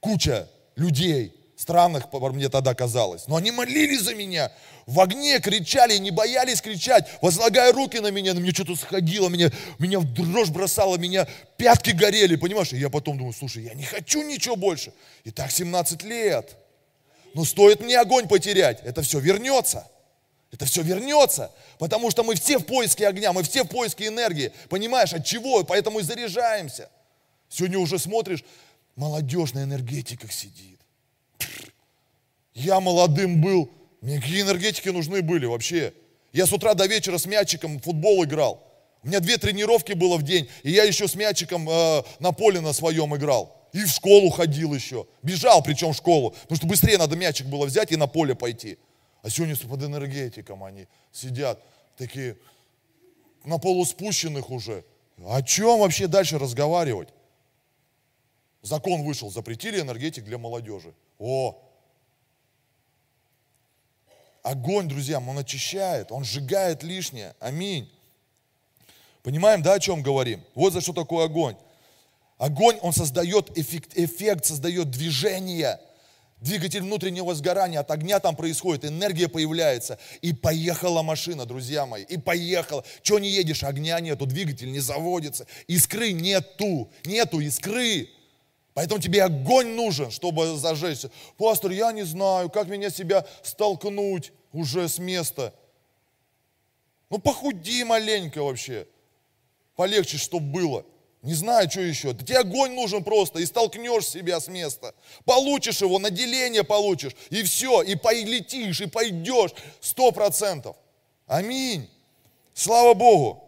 куча 0.00 0.48
людей, 0.76 1.34
странных, 1.56 2.12
мне 2.12 2.48
тогда 2.48 2.74
казалось. 2.74 3.28
Но 3.28 3.36
они 3.36 3.50
молились 3.50 4.00
за 4.00 4.14
меня, 4.14 4.50
в 4.86 4.98
огне 5.00 5.38
кричали, 5.40 5.98
не 5.98 6.10
боялись 6.10 6.60
кричать, 6.60 7.06
возлагая 7.20 7.72
руки 7.72 8.00
на 8.00 8.10
меня, 8.10 8.34
на 8.34 8.38
меня 8.38 8.52
что-то 8.52 8.76
сходило, 8.76 9.28
меня, 9.28 9.50
меня 9.78 10.00
в 10.00 10.04
дрожь 10.04 10.48
бросало, 10.48 10.96
меня 10.96 11.28
пятки 11.56 11.90
горели, 11.90 12.36
понимаешь? 12.36 12.72
И 12.72 12.78
я 12.78 12.88
потом 12.88 13.18
думаю, 13.18 13.34
слушай, 13.34 13.62
я 13.62 13.74
не 13.74 13.84
хочу 13.84 14.22
ничего 14.22 14.56
больше. 14.56 14.92
И 15.24 15.30
так 15.30 15.50
17 15.50 16.02
лет. 16.02 16.56
Но 17.34 17.44
стоит 17.44 17.80
мне 17.80 17.98
огонь 18.00 18.26
потерять, 18.26 18.80
это 18.82 19.02
все 19.02 19.20
вернется. 19.20 19.86
Это 20.52 20.64
все 20.64 20.82
вернется, 20.82 21.52
потому 21.78 22.10
что 22.10 22.24
мы 22.24 22.34
все 22.34 22.58
в 22.58 22.64
поиске 22.64 23.06
огня, 23.06 23.32
мы 23.32 23.44
все 23.44 23.62
в 23.62 23.68
поиске 23.68 24.08
энергии. 24.08 24.50
Понимаешь, 24.68 25.12
от 25.12 25.24
чего? 25.24 25.62
Поэтому 25.62 26.00
и 26.00 26.02
заряжаемся. 26.02 26.88
Сегодня 27.48 27.78
уже 27.78 28.00
смотришь, 28.00 28.42
молодежь 28.96 29.52
на 29.52 29.64
энергетиках 29.64 30.32
сидит. 30.32 30.80
Я 32.54 32.80
молодым 32.80 33.40
был, 33.40 33.70
мне 34.00 34.20
какие 34.20 34.42
энергетики 34.42 34.88
нужны 34.88 35.22
были 35.22 35.46
вообще? 35.46 35.94
Я 36.32 36.46
с 36.46 36.52
утра 36.52 36.74
до 36.74 36.86
вечера 36.86 37.18
с 37.18 37.26
мячиком 37.26 37.78
в 37.78 37.82
футбол 37.82 38.24
играл. 38.24 38.66
У 39.02 39.08
меня 39.08 39.20
две 39.20 39.38
тренировки 39.38 39.92
было 39.92 40.16
в 40.16 40.22
день, 40.22 40.48
и 40.62 40.70
я 40.70 40.84
еще 40.84 41.08
с 41.08 41.14
мячиком 41.14 41.68
э, 41.68 42.02
на 42.18 42.32
поле 42.32 42.60
на 42.60 42.72
своем 42.72 43.16
играл. 43.16 43.56
И 43.72 43.84
в 43.84 43.88
школу 43.88 44.30
ходил 44.30 44.74
еще. 44.74 45.06
Бежал 45.22 45.62
причем 45.62 45.92
в 45.92 45.96
школу, 45.96 46.32
потому 46.42 46.56
что 46.56 46.66
быстрее 46.66 46.98
надо 46.98 47.16
мячик 47.16 47.46
было 47.46 47.66
взять 47.66 47.92
и 47.92 47.96
на 47.96 48.06
поле 48.06 48.34
пойти. 48.34 48.78
А 49.22 49.30
сегодня 49.30 49.56
под 49.56 49.82
энергетиком 49.82 50.64
они 50.64 50.86
сидят, 51.12 51.62
такие 51.96 52.36
на 53.44 53.58
полуспущенных 53.58 54.50
уже. 54.50 54.84
О 55.26 55.42
чем 55.42 55.80
вообще 55.80 56.06
дальше 56.06 56.38
разговаривать? 56.38 57.08
Закон 58.62 59.02
вышел, 59.02 59.30
запретили 59.30 59.80
энергетик 59.80 60.24
для 60.24 60.38
молодежи. 60.38 60.92
О, 61.18 61.58
огонь, 64.42 64.88
друзья, 64.88 65.18
он 65.18 65.38
очищает, 65.38 66.12
он 66.12 66.24
сжигает 66.24 66.82
лишнее. 66.82 67.34
Аминь. 67.40 67.90
Понимаем, 69.22 69.62
да, 69.62 69.74
о 69.74 69.80
чем 69.80 70.02
говорим? 70.02 70.44
Вот 70.54 70.72
за 70.72 70.80
что 70.80 70.92
такое 70.92 71.26
огонь. 71.26 71.56
Огонь, 72.38 72.78
он 72.80 72.92
создает 72.92 73.56
эффект, 73.58 73.92
эффект 73.96 74.46
создает 74.46 74.90
движение. 74.90 75.78
Двигатель 76.40 76.80
внутреннего 76.80 77.34
сгорания, 77.34 77.80
от 77.80 77.90
огня 77.90 78.18
там 78.18 78.34
происходит, 78.34 78.86
энергия 78.86 79.28
появляется. 79.28 79.98
И 80.22 80.32
поехала 80.32 81.02
машина, 81.02 81.44
друзья 81.44 81.84
мои, 81.84 82.02
и 82.04 82.16
поехала. 82.16 82.82
Чего 83.02 83.18
не 83.18 83.28
едешь, 83.28 83.62
огня 83.62 84.00
нету, 84.00 84.24
двигатель 84.24 84.72
не 84.72 84.80
заводится, 84.80 85.46
искры 85.66 86.12
нету, 86.12 86.90
нету 87.04 87.40
искры. 87.40 88.08
Поэтому 88.80 88.98
тебе 88.98 89.22
огонь 89.24 89.74
нужен, 89.74 90.10
чтобы 90.10 90.56
зажечься. 90.56 91.10
Пастор, 91.36 91.70
я 91.70 91.92
не 91.92 92.02
знаю, 92.02 92.48
как 92.48 92.66
меня 92.68 92.88
себя 92.88 93.26
столкнуть 93.42 94.32
уже 94.54 94.88
с 94.88 94.98
места. 94.98 95.52
Ну 97.10 97.18
похуди 97.18 97.84
маленько 97.84 98.42
вообще. 98.42 98.86
Полегче, 99.76 100.16
чтобы 100.16 100.46
было. 100.46 100.86
Не 101.20 101.34
знаю, 101.34 101.70
что 101.70 101.82
еще. 101.82 102.14
Да 102.14 102.24
тебе 102.24 102.38
огонь 102.38 102.72
нужен 102.72 103.04
просто, 103.04 103.40
и 103.40 103.44
столкнешь 103.44 104.08
себя 104.08 104.40
с 104.40 104.48
места. 104.48 104.94
Получишь 105.26 105.82
его, 105.82 105.98
наделение 105.98 106.64
получишь, 106.64 107.14
и 107.28 107.42
все, 107.42 107.82
и 107.82 107.96
полетишь, 107.96 108.80
и 108.80 108.86
пойдешь. 108.86 109.50
Сто 109.82 110.10
процентов. 110.10 110.74
Аминь. 111.26 111.86
Слава 112.54 112.94
Богу. 112.94 113.44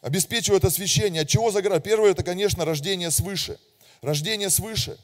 Обеспечивает 0.00 0.64
освящение. 0.64 1.22
От 1.22 1.28
чего 1.28 1.52
загорать? 1.52 1.84
Первое, 1.84 2.10
это, 2.10 2.24
конечно, 2.24 2.64
рождение 2.64 3.12
свыше 3.12 3.60
рождение 4.02 4.50
свыше. 4.50 4.98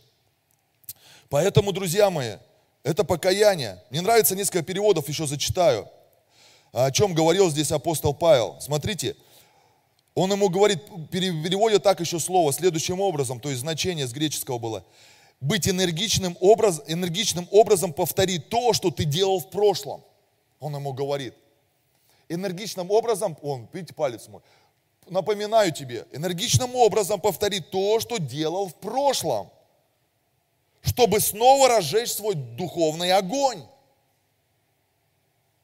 Поэтому, 1.30 1.72
друзья 1.72 2.11
мои, 2.11 2.37
это 2.82 3.04
покаяние. 3.04 3.82
Мне 3.90 4.00
нравится 4.00 4.37
несколько 4.37 4.62
переводов, 4.62 5.08
еще 5.08 5.26
зачитаю. 5.26 5.88
О 6.72 6.90
чем 6.90 7.14
говорил 7.14 7.50
здесь 7.50 7.72
апостол 7.72 8.12
Павел. 8.14 8.56
Смотрите, 8.61 9.16
он 10.14 10.32
ему 10.32 10.48
говорит, 10.48 10.84
переводит 11.11 11.82
так 11.82 12.00
еще 12.00 12.18
слово 12.18 12.52
следующим 12.52 13.00
образом, 13.00 13.40
то 13.40 13.48
есть 13.48 13.61
значение 13.61 14.06
с 14.06 14.12
греческого 14.12 14.58
было. 14.58 14.84
Быть 15.40 15.68
энергичным, 15.68 16.37
образ, 16.40 16.82
энергичным 16.88 17.46
образом 17.52 17.92
повторить 17.92 18.48
то, 18.48 18.72
что 18.72 18.90
ты 18.90 19.04
делал 19.04 19.38
в 19.38 19.50
прошлом. 19.50 20.02
Он 20.58 20.74
ему 20.74 20.92
говорит. 20.92 21.34
Энергичным 22.28 22.90
образом, 22.90 23.38
он, 23.42 23.68
видите, 23.72 23.94
палец 23.94 24.26
мой, 24.28 24.42
напоминаю 25.10 25.72
тебе, 25.72 26.06
энергичным 26.12 26.74
образом 26.74 27.20
повторить 27.20 27.70
то, 27.70 28.00
что 28.00 28.18
делал 28.18 28.68
в 28.68 28.74
прошлом, 28.74 29.50
чтобы 30.82 31.20
снова 31.20 31.68
разжечь 31.68 32.12
свой 32.12 32.34
духовный 32.34 33.12
огонь. 33.12 33.64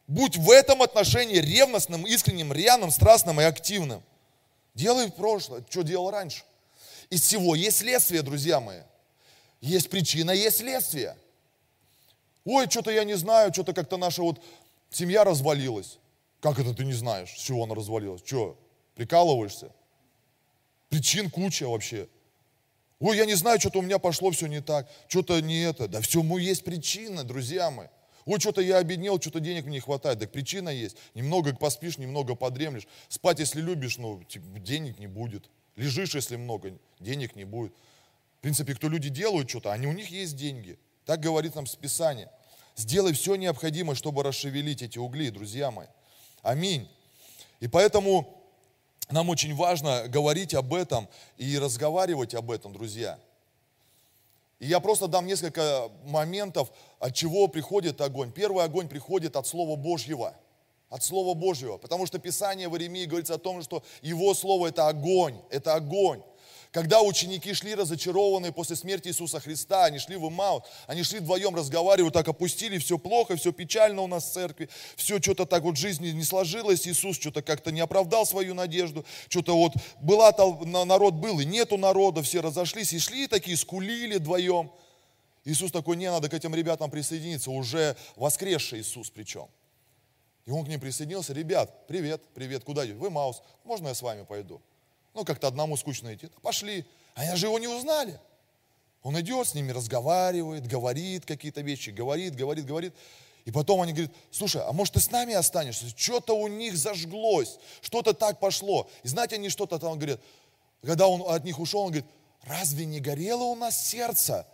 Будь 0.06 0.36
в 0.36 0.50
этом 0.50 0.82
отношении 0.82 1.36
ревностным, 1.36 2.06
искренним, 2.06 2.52
рьяным, 2.52 2.90
страстным 2.90 3.40
и 3.40 3.44
активным. 3.44 4.02
Делай 4.74 5.10
прошлое, 5.10 5.64
что 5.70 5.82
делал 5.82 6.10
раньше. 6.10 6.44
Из 7.08 7.22
всего 7.22 7.54
есть 7.54 7.78
следствие, 7.78 8.22
друзья 8.22 8.60
мои. 8.60 8.80
Есть 9.60 9.88
причина, 9.88 10.30
есть 10.32 10.58
следствие. 10.58 11.16
Ой, 12.44 12.68
что-то 12.68 12.90
я 12.90 13.04
не 13.04 13.14
знаю, 13.14 13.52
что-то 13.52 13.72
как-то 13.72 13.96
наша 13.96 14.22
вот 14.22 14.38
семья 14.90 15.24
развалилась. 15.24 15.98
Как 16.40 16.58
это 16.58 16.74
ты 16.74 16.84
не 16.84 16.92
знаешь, 16.92 17.30
с 17.30 17.40
чего 17.40 17.64
она 17.64 17.74
развалилась? 17.74 18.22
Что, 18.24 18.58
прикалываешься? 18.94 19.72
Причин 20.88 21.30
куча 21.30 21.68
вообще. 21.68 22.08
Ой, 23.00 23.16
я 23.16 23.26
не 23.26 23.34
знаю, 23.34 23.60
что-то 23.60 23.80
у 23.80 23.82
меня 23.82 23.98
пошло 23.98 24.30
все 24.30 24.46
не 24.46 24.60
так, 24.60 24.88
что-то 25.08 25.40
не 25.42 25.62
это. 25.62 25.88
Да 25.88 26.00
всему 26.00 26.38
есть 26.38 26.64
причина, 26.64 27.24
друзья 27.24 27.70
мои. 27.70 27.88
Ой, 28.24 28.40
что-то 28.40 28.60
я 28.62 28.78
обеднел, 28.78 29.20
что-то 29.20 29.40
денег 29.40 29.64
мне 29.64 29.74
не 29.74 29.80
хватает. 29.80 30.20
Так 30.20 30.32
причина 30.32 30.70
есть. 30.70 30.96
Немного 31.14 31.54
поспишь, 31.54 31.98
немного 31.98 32.34
подремлешь. 32.34 32.86
Спать, 33.08 33.40
если 33.40 33.60
любишь, 33.60 33.98
ну, 33.98 34.22
денег 34.28 34.98
не 34.98 35.06
будет. 35.06 35.50
Лежишь, 35.76 36.14
если 36.14 36.36
много, 36.36 36.78
денег 37.00 37.36
не 37.36 37.44
будет. 37.44 37.74
В 38.38 38.40
принципе, 38.40 38.74
кто 38.74 38.88
люди 38.88 39.08
делают 39.08 39.50
что-то, 39.50 39.72
они 39.72 39.86
у 39.86 39.92
них 39.92 40.08
есть 40.08 40.36
деньги. 40.36 40.78
Так 41.04 41.20
говорит 41.20 41.54
нам 41.54 41.66
Списание. 41.66 42.30
Сделай 42.76 43.12
все 43.12 43.36
необходимое, 43.36 43.94
чтобы 43.94 44.22
расшевелить 44.22 44.82
эти 44.82 44.98
угли, 44.98 45.30
друзья 45.30 45.70
мои. 45.70 45.86
Аминь. 46.42 46.88
И 47.60 47.68
поэтому 47.68 48.43
нам 49.10 49.28
очень 49.28 49.54
важно 49.54 50.08
говорить 50.08 50.54
об 50.54 50.72
этом 50.74 51.08
и 51.36 51.58
разговаривать 51.58 52.34
об 52.34 52.50
этом, 52.50 52.72
друзья. 52.72 53.18
И 54.60 54.66
я 54.66 54.80
просто 54.80 55.08
дам 55.08 55.26
несколько 55.26 55.90
моментов, 56.06 56.70
от 56.98 57.14
чего 57.14 57.48
приходит 57.48 58.00
огонь. 58.00 58.32
Первый 58.32 58.64
огонь 58.64 58.88
приходит 58.88 59.36
от 59.36 59.46
Слова 59.46 59.76
Божьего. 59.76 60.34
От 60.88 61.02
Слова 61.02 61.34
Божьего. 61.34 61.76
Потому 61.76 62.06
что 62.06 62.18
Писание 62.18 62.68
в 62.68 62.74
Иеремии 62.74 63.04
говорится 63.04 63.34
о 63.34 63.38
том, 63.38 63.62
что 63.62 63.82
Его 64.00 64.32
Слово– 64.32 64.66
это 64.68 64.88
огонь. 64.88 65.36
Это 65.50 65.74
огонь. 65.74 66.22
Когда 66.74 67.02
ученики 67.02 67.54
шли 67.54 67.76
разочарованные 67.76 68.50
после 68.50 68.74
смерти 68.74 69.06
Иисуса 69.06 69.38
Христа, 69.38 69.84
они 69.84 70.00
шли 70.00 70.16
в 70.16 70.28
Имаут, 70.28 70.64
они 70.88 71.04
шли 71.04 71.20
вдвоем, 71.20 71.54
разговаривают, 71.54 72.14
так 72.14 72.26
опустили, 72.26 72.78
все 72.78 72.98
плохо, 72.98 73.36
все 73.36 73.52
печально 73.52 74.02
у 74.02 74.08
нас 74.08 74.24
в 74.24 74.32
церкви, 74.32 74.68
все 74.96 75.20
что-то 75.20 75.46
так 75.46 75.62
вот 75.62 75.76
в 75.76 75.80
жизни 75.80 76.08
не 76.08 76.24
сложилось, 76.24 76.88
Иисус 76.88 77.14
что-то 77.14 77.42
как-то 77.42 77.70
не 77.70 77.80
оправдал 77.80 78.26
свою 78.26 78.54
надежду, 78.54 79.04
что-то 79.28 79.56
вот 79.56 79.74
была, 80.00 80.32
народ 80.84 81.14
был 81.14 81.38
и 81.38 81.44
нету 81.44 81.78
народа, 81.78 82.24
все 82.24 82.40
разошлись 82.40 82.92
и 82.92 82.98
шли 82.98 83.28
такие, 83.28 83.56
скулили 83.56 84.16
вдвоем. 84.16 84.72
Иисус 85.44 85.70
такой, 85.70 85.96
не, 85.96 86.10
надо 86.10 86.28
к 86.28 86.34
этим 86.34 86.56
ребятам 86.56 86.90
присоединиться, 86.90 87.52
уже 87.52 87.94
воскресший 88.16 88.80
Иисус 88.80 89.10
причем. 89.10 89.46
И 90.44 90.50
он 90.50 90.64
к 90.64 90.68
ним 90.68 90.80
присоединился, 90.80 91.34
ребят, 91.34 91.86
привет, 91.86 92.20
привет, 92.34 92.64
куда 92.64 92.84
идете? 92.84 92.98
Вы 92.98 93.10
Маус, 93.10 93.42
можно 93.62 93.86
я 93.86 93.94
с 93.94 94.02
вами 94.02 94.24
пойду? 94.24 94.60
Ну, 95.14 95.24
как-то 95.24 95.46
одному 95.46 95.76
скучно 95.76 96.14
идти. 96.14 96.28
Пошли. 96.42 96.84
А 97.14 97.22
они 97.22 97.36
же 97.36 97.46
его 97.46 97.58
не 97.58 97.68
узнали. 97.68 98.18
Он 99.02 99.18
идет 99.20 99.46
с 99.46 99.54
ними, 99.54 99.70
разговаривает, 99.70 100.66
говорит 100.66 101.24
какие-то 101.24 101.60
вещи, 101.60 101.90
говорит, 101.90 102.34
говорит, 102.34 102.64
говорит. 102.64 102.94
И 103.44 103.50
потом 103.50 103.82
они 103.82 103.92
говорят, 103.92 104.12
слушай, 104.30 104.62
а 104.62 104.72
может 104.72 104.94
ты 104.94 105.00
с 105.00 105.10
нами 105.10 105.34
останешься? 105.34 105.86
Что-то 105.94 106.34
у 106.34 106.48
них 106.48 106.76
зажглось, 106.76 107.58
что-то 107.82 108.14
так 108.14 108.40
пошло. 108.40 108.88
И 109.02 109.08
знаете, 109.08 109.36
они 109.36 109.50
что-то 109.50 109.78
там 109.78 109.98
говорят. 109.98 110.20
Когда 110.82 111.06
он 111.06 111.22
от 111.30 111.44
них 111.44 111.58
ушел, 111.58 111.80
он 111.80 111.88
говорит, 111.88 112.06
разве 112.42 112.86
не 112.86 113.00
горело 113.00 113.44
у 113.44 113.54
нас 113.54 113.86
сердце 113.86 114.46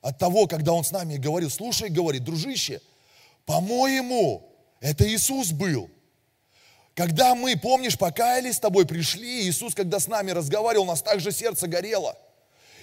от 0.00 0.18
того, 0.18 0.46
когда 0.46 0.72
он 0.72 0.84
с 0.84 0.92
нами 0.92 1.16
говорил? 1.16 1.50
Слушай, 1.50 1.90
говорит, 1.90 2.22
дружище, 2.22 2.80
по-моему, 3.44 4.48
это 4.78 5.08
Иисус 5.08 5.50
был. 5.50 5.90
Когда 6.94 7.34
мы, 7.34 7.56
помнишь, 7.56 7.98
покаялись 7.98 8.56
с 8.56 8.60
тобой, 8.60 8.86
пришли, 8.86 9.48
Иисус, 9.48 9.74
когда 9.74 9.98
с 9.98 10.06
нами 10.06 10.30
разговаривал, 10.30 10.84
у 10.84 10.88
нас 10.88 11.02
также 11.02 11.32
сердце 11.32 11.66
горело. 11.66 12.16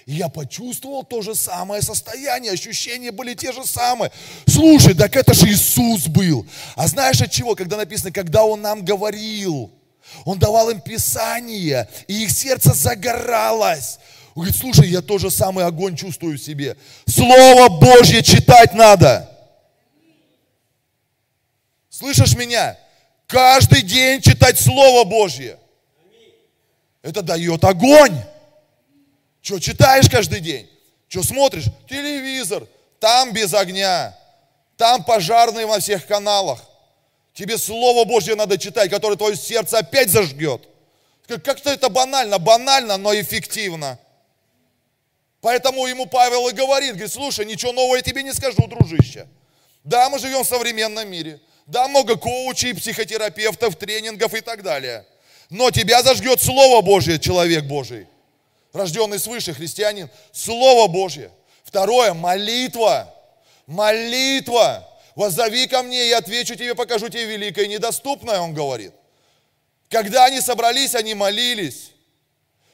И 0.05 0.13
я 0.13 0.27
почувствовал 0.27 1.03
то 1.03 1.21
же 1.21 1.33
самое 1.33 1.81
состояние, 1.81 2.51
ощущения 2.51 3.11
были 3.11 3.35
те 3.35 3.53
же 3.53 3.65
самые. 3.65 4.11
Слушай, 4.47 4.95
так 4.95 5.15
это 5.15 5.33
же 5.33 5.47
Иисус 5.47 6.07
был. 6.07 6.45
А 6.75 6.87
знаешь 6.87 7.21
от 7.21 7.31
чего? 7.31 7.55
Когда 7.55 7.77
написано, 7.77 8.11
когда 8.11 8.43
Он 8.43 8.61
нам 8.61 8.83
говорил, 8.83 9.71
Он 10.25 10.37
давал 10.39 10.69
им 10.71 10.81
Писание, 10.81 11.87
и 12.07 12.23
их 12.23 12.31
сердце 12.31 12.73
загоралось. 12.73 13.99
Он 14.35 14.43
говорит, 14.43 14.59
слушай, 14.59 14.89
я 14.89 15.01
тоже 15.01 15.29
самый 15.29 15.65
огонь 15.65 15.95
чувствую 15.95 16.37
в 16.37 16.41
себе. 16.41 16.75
Слово 17.05 17.69
Божье 17.69 18.23
читать 18.23 18.73
надо. 18.73 19.29
Слышишь 21.89 22.35
меня? 22.35 22.77
Каждый 23.31 23.81
день 23.83 24.21
читать 24.21 24.59
Слово 24.59 25.05
Божье. 25.05 25.57
Это 27.01 27.21
дает 27.21 27.63
огонь. 27.63 28.13
Что 29.41 29.57
читаешь 29.57 30.09
каждый 30.09 30.41
день? 30.41 30.69
Что 31.07 31.23
смотришь? 31.23 31.63
Телевизор. 31.89 32.67
Там 32.99 33.31
без 33.31 33.53
огня. 33.53 34.17
Там 34.75 35.05
пожарные 35.05 35.65
во 35.65 35.79
всех 35.79 36.05
каналах. 36.07 36.59
Тебе 37.33 37.57
Слово 37.57 38.03
Божье 38.03 38.35
надо 38.35 38.57
читать, 38.57 38.89
которое 38.89 39.15
твое 39.15 39.37
сердце 39.37 39.77
опять 39.77 40.09
зажгет. 40.09 40.67
Как-то 41.25 41.71
это 41.71 41.87
банально, 41.87 42.37
банально, 42.37 42.97
но 42.97 43.15
эффективно. 43.15 43.97
Поэтому 45.39 45.87
ему 45.87 46.05
Павел 46.05 46.49
и 46.49 46.53
говорит, 46.53 46.91
говорит, 46.91 47.13
слушай, 47.13 47.45
ничего 47.45 47.71
нового 47.71 47.95
я 47.95 48.01
тебе 48.01 48.23
не 48.23 48.33
скажу, 48.33 48.67
дружище. 48.67 49.25
Да, 49.85 50.09
мы 50.09 50.19
живем 50.19 50.43
в 50.43 50.47
современном 50.47 51.07
мире. 51.07 51.39
Да, 51.65 51.87
много 51.87 52.15
коучей, 52.17 52.73
психотерапевтов, 52.73 53.75
тренингов 53.75 54.33
и 54.33 54.41
так 54.41 54.63
далее. 54.63 55.05
Но 55.49 55.71
тебя 55.71 56.01
зажгет 56.03 56.41
Слово 56.41 56.81
Божье, 56.81 57.19
человек 57.19 57.65
Божий. 57.65 58.07
Рожденный 58.73 59.19
свыше, 59.19 59.53
христианин. 59.53 60.09
Слово 60.31 60.87
Божье. 60.87 61.31
Второе, 61.63 62.13
молитва. 62.13 63.13
Молитва. 63.67 64.87
Воззови 65.15 65.67
ко 65.67 65.83
мне, 65.83 66.07
я 66.07 66.19
отвечу 66.19 66.55
тебе, 66.55 66.73
покажу 66.73 67.09
тебе 67.09 67.25
великое 67.25 67.65
и 67.65 67.67
недоступное, 67.67 68.39
он 68.39 68.53
говорит. 68.53 68.93
Когда 69.89 70.25
они 70.25 70.39
собрались, 70.39 70.95
они 70.95 71.13
молились. 71.13 71.91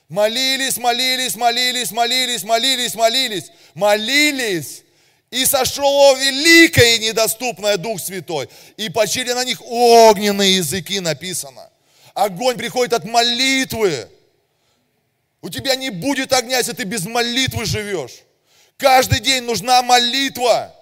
Молились, 0.07 0.77
молились, 0.77 1.35
молились, 1.35 1.91
молились, 1.91 2.43
молились, 2.43 2.95
молились, 2.95 3.51
молились. 3.73 4.83
И 5.29 5.45
сошло 5.45 6.15
великое 6.15 6.95
и 6.95 6.99
недоступное 6.99 7.77
Дух 7.77 7.99
Святой. 7.99 8.49
И 8.77 8.89
почили 8.89 9.33
на 9.33 9.43
них 9.43 9.61
огненные 9.61 10.55
языки 10.55 10.99
написано. 10.99 11.69
Огонь 12.13 12.57
приходит 12.57 12.93
от 12.93 13.03
молитвы. 13.03 14.09
У 15.41 15.49
тебя 15.49 15.75
не 15.75 15.89
будет 15.89 16.31
огня, 16.31 16.57
если 16.57 16.73
ты 16.73 16.83
без 16.83 17.05
молитвы 17.05 17.65
живешь. 17.65 18.23
Каждый 18.77 19.19
день 19.19 19.43
нужна 19.43 19.81
молитва. 19.81 20.73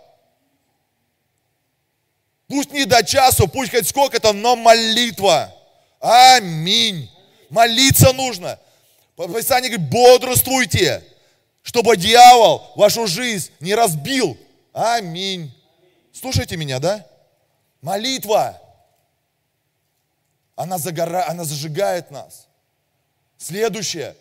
Пусть 2.48 2.72
не 2.72 2.86
до 2.86 3.04
часу, 3.04 3.48
пусть 3.48 3.72
хоть 3.72 3.88
сколько-то, 3.88 4.32
но 4.32 4.56
молитва. 4.56 5.54
Аминь. 6.00 7.10
Молиться 7.50 8.14
нужно. 8.14 8.60
Писание 9.18 9.72
говорит, 9.72 9.90
бодрствуйте 9.90 11.04
чтобы 11.66 11.98
дьявол 11.98 12.72
вашу 12.76 13.08
жизнь 13.08 13.52
не 13.60 13.74
разбил. 13.74 14.38
Аминь. 14.72 15.52
Слушайте 16.14 16.58
меня, 16.58 16.78
да? 16.80 17.06
Молитва. 17.82 18.62
Она, 20.56 20.78
загора... 20.78 21.28
она 21.28 21.44
зажигает 21.44 22.12
нас. 22.12 22.48
Следующее. 23.40 24.16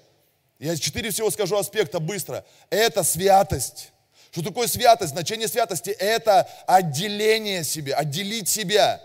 Я 0.58 0.74
четыре 0.78 1.10
всего 1.10 1.30
скажу 1.30 1.58
аспекта 1.58 2.00
быстро. 2.00 2.46
Это 2.70 3.04
святость. 3.04 3.92
Что 4.30 4.42
такое 4.42 4.66
святость? 4.66 5.12
Значение 5.12 5.46
святости– 5.46 5.90
это 5.98 6.48
отделение 6.66 7.62
себя, 7.62 7.96
отделить 7.98 8.48
себя 8.48 9.02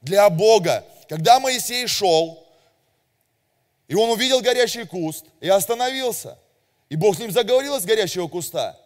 для 0.00 0.30
Бога. 0.30 0.84
Когда 1.08 1.40
Моисей 1.40 1.88
шел, 1.88 2.46
и 3.88 3.96
он 3.96 4.10
увидел 4.10 4.40
горящий 4.42 4.84
куст, 4.84 5.24
и 5.40 5.48
остановился– 5.48 6.38
и 6.90 6.96
Бог 6.96 7.16
с 7.16 7.18
ним 7.20 7.30
заговорил 7.30 7.76
из 7.76 7.84
горящего 7.84 8.28
куста. 8.28 8.76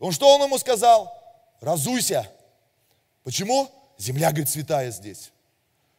Он 0.00 0.10
что 0.10 0.34
он 0.34 0.42
ему 0.42 0.58
сказал? 0.58 1.12
Разуйся. 1.60 2.28
Почему? 3.22 3.70
Земля, 3.98 4.30
говорит, 4.30 4.48
святая 4.48 4.90
здесь. 4.90 5.30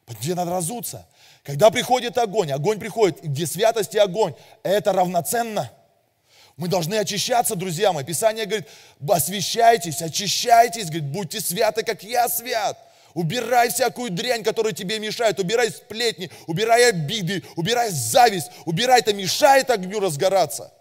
Где 0.08 0.36
надо 0.36 0.52
разуться? 0.52 1.08
Когда 1.43 1.70
приходит 1.70 2.18
огонь, 2.18 2.52
огонь 2.52 2.80
приходит, 2.80 3.24
где 3.24 3.46
святость 3.46 3.93
и 3.96 4.00
огонь, 4.00 4.34
это 4.64 4.91
равноценно. 4.91 5.72
Мы 6.58 6.68
должны 6.68 6.96
очищаться, 6.96 7.56
друзья 7.56 7.93
мои. 7.93 8.04
Писание 8.04 8.46
говорит, 8.46 8.68
освящайтесь, 9.08 10.02
очищайтесь, 10.02 10.86
говорит, 10.86 11.06
будьте 11.06 11.41
святы, 11.41 11.84
как 11.84 12.04
я 12.04 12.28
свят. 12.28 12.78
Убирай 13.14 13.70
всякую 13.70 14.10
дрянь, 14.10 14.43
которая 14.43 14.74
тебе 14.74 14.98
мешает. 15.00 15.39
Убирай 15.39 15.70
сплетни, 15.70 16.32
убирай 16.48 16.89
обиды, 16.89 17.43
убирай 17.56 17.89
зависть. 17.91 18.50
Убирай, 18.66 19.02
это 19.02 19.14
мешает 19.14 19.70
огню 19.70 20.00
разгораться. 20.00 20.72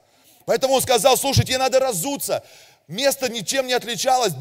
Поэтому 0.46 0.74
он 0.74 0.82
сказал, 0.82 1.16
слушайте, 1.16 1.48
тебе 1.48 1.58
надо 1.58 1.80
разуться. 1.80 2.44
Место 2.86 3.28
ничем 3.30 3.66
не 3.66 3.72
отличалось 3.72 4.34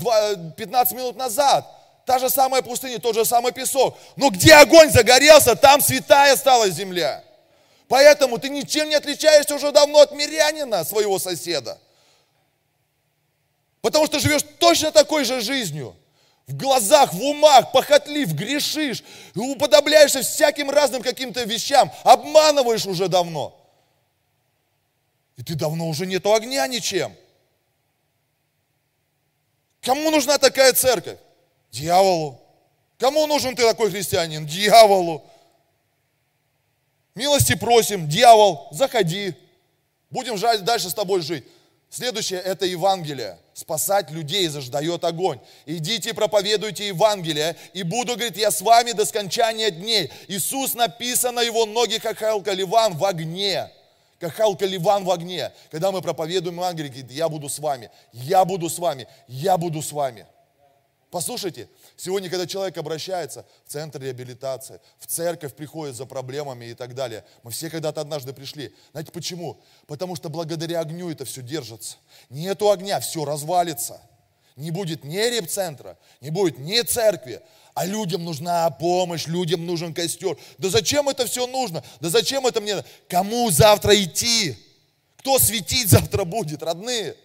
15 0.58 0.94
минут 0.94 1.16
назад. 1.16 1.66
Та 2.06 2.20
же 2.20 2.30
самая 2.30 2.62
пустыня, 2.62 3.00
тот 3.00 3.16
же 3.16 3.24
самый 3.24 3.54
песок. 3.54 3.98
Но 4.18 4.30
где 4.30 4.56
огонь 4.56 4.92
загорелся, 4.92 5.56
там 5.56 5.82
святая 5.82 6.36
стала 6.36 6.70
земля. 6.70 7.24
Поэтому 7.88 8.38
ты 8.40 8.50
ничем 8.50 8.90
не 8.90 8.96
отличаешься 8.96 9.56
уже 9.56 9.72
давно 9.72 10.00
от 10.00 10.12
мирянина, 10.12 10.84
своего 10.84 11.20
соседа. 11.20 11.78
Потому 13.82 14.06
что 14.08 14.20
живешь 14.20 14.44
точно 14.60 14.92
такой 14.92 15.24
же 15.24 15.40
жизнью. 15.40 15.96
В 16.48 16.58
глазах, 16.58 17.14
в 17.14 17.22
умах, 17.22 17.72
похотлив, 17.72 18.34
грешишь, 18.34 19.02
уподобляешься 19.34 20.22
всяким 20.22 20.70
разным 20.70 21.02
каким-то 21.02 21.44
вещам, 21.44 21.90
обманываешь 22.04 22.86
уже 22.86 23.08
давно. 23.08 23.58
И 25.38 25.44
ты 25.44 25.56
давно 25.56 25.88
уже 25.88 26.06
нету 26.06 26.34
огня 26.34 26.68
ничем. 26.68 27.16
Кому 29.82 30.12
нужна 30.12 30.38
такая 30.38 30.74
церковь? 30.74 31.20
Дьяволу. 31.72 32.40
Кому 32.98 33.28
нужен 33.28 33.56
ты 33.56 33.64
такой 33.64 33.92
христианин? 33.92 34.46
Дьяволу. 34.46 35.24
Милости 37.16 37.56
просим, 37.56 38.08
дьявол, 38.08 38.68
заходи. 38.72 39.36
Будем 40.10 40.38
дальше 40.64 40.90
с 40.90 40.94
тобой 40.94 41.22
жить. 41.22 41.44
Следующее– 41.90 42.40
это 42.46 42.66
Евангелие. 42.66 43.38
Спасать 43.54 44.10
людей 44.10 44.48
заждает 44.48 45.04
огонь. 45.04 45.40
Идите, 45.68 46.14
проповедуйте 46.16 46.88
Евангелие, 46.88 47.56
и 47.74 47.84
буду, 47.84 48.16
говорит, 48.16 48.36
я 48.36 48.50
с 48.50 48.62
вами 48.62 48.94
до 48.94 49.06
скончания 49.06 49.70
дней. 49.70 50.12
Иисус 50.28 50.74
написано 50.74 51.40
его 51.40 51.68
ноги, 51.68 52.00
как 52.00 52.18
Халкаливан 52.18 52.98
в 52.98 53.06
огне. 53.06 53.70
Как 54.24 54.36
Халкаливан 54.36 55.04
в 55.04 55.12
огне. 55.12 55.52
Когда 55.70 55.92
мы 55.92 56.02
проповедуем 56.02 56.56
Евангелие, 56.56 56.90
говорит, 56.90 57.12
я 57.12 57.28
буду 57.28 57.50
с 57.50 57.60
вами, 57.60 57.92
я 58.14 58.46
буду 58.46 58.70
с 58.70 58.80
вами, 58.80 59.06
я 59.28 59.58
буду 59.58 59.82
с 59.82 59.92
вами. 59.92 60.26
Послушайте, 61.12 61.68
сегодня, 61.98 62.30
когда 62.30 62.48
человек 62.48 62.78
обращается 62.78 63.46
в 63.66 63.70
центр 63.70 64.02
реабилитации, 64.02 64.80
в 64.98 65.08
церковь 65.08 65.54
приходит 65.54 65.98
за 65.98 66.06
проблемами 66.06 66.68
и 66.68 66.74
так 66.74 66.96
далее, 66.96 67.26
мы 67.44 67.52
все 67.52 67.70
когда-то 67.70 68.00
однажды 68.00 68.32
пришли. 68.32 68.74
Знаете 68.94 69.12
почему? 69.12 69.60
Потому 69.88 70.16
что 70.16 70.30
благодаря 70.30 70.80
огню 70.80 71.12
это 71.12 71.26
все 71.26 71.42
держится. 71.42 71.98
Нету 72.30 72.72
огня, 72.72 73.02
все 73.02 73.26
развалится. 73.26 74.00
Не 74.56 74.72
будет 74.72 75.04
ни 75.04 75.18
реп-центра, 75.18 75.98
не 76.22 76.30
будет 76.30 76.60
ни 76.60 76.80
церкви, 76.82 77.42
а 77.74 77.86
людям 77.86 78.24
нужна 78.24 78.70
помощь, 78.70 79.26
людям 79.28 79.66
нужен 79.66 79.94
костер. 79.94 80.38
Да 80.58 80.70
зачем 80.70 81.10
это 81.10 81.26
все 81.26 81.48
нужно? 81.48 81.84
Да 82.00 82.10
зачем 82.10 82.46
это 82.46 82.62
мне? 82.62 82.84
Кому 83.08 83.50
завтра 83.50 84.02
идти? 84.02 84.58
Кто 85.18 85.40
светить 85.40 85.90
завтра 85.90 86.24
будет, 86.24 86.62
родные? 86.62 87.16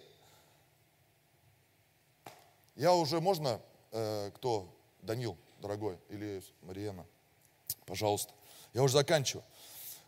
Я 2.75 2.93
уже, 2.93 3.19
можно 3.19 3.59
э, 3.91 4.31
кто? 4.35 4.73
Данил, 5.01 5.37
дорогой, 5.61 5.97
или 6.09 6.41
Мариена? 6.61 7.05
Пожалуйста. 7.85 8.33
Я 8.73 8.83
уже 8.83 8.93
заканчиваю. 8.93 9.43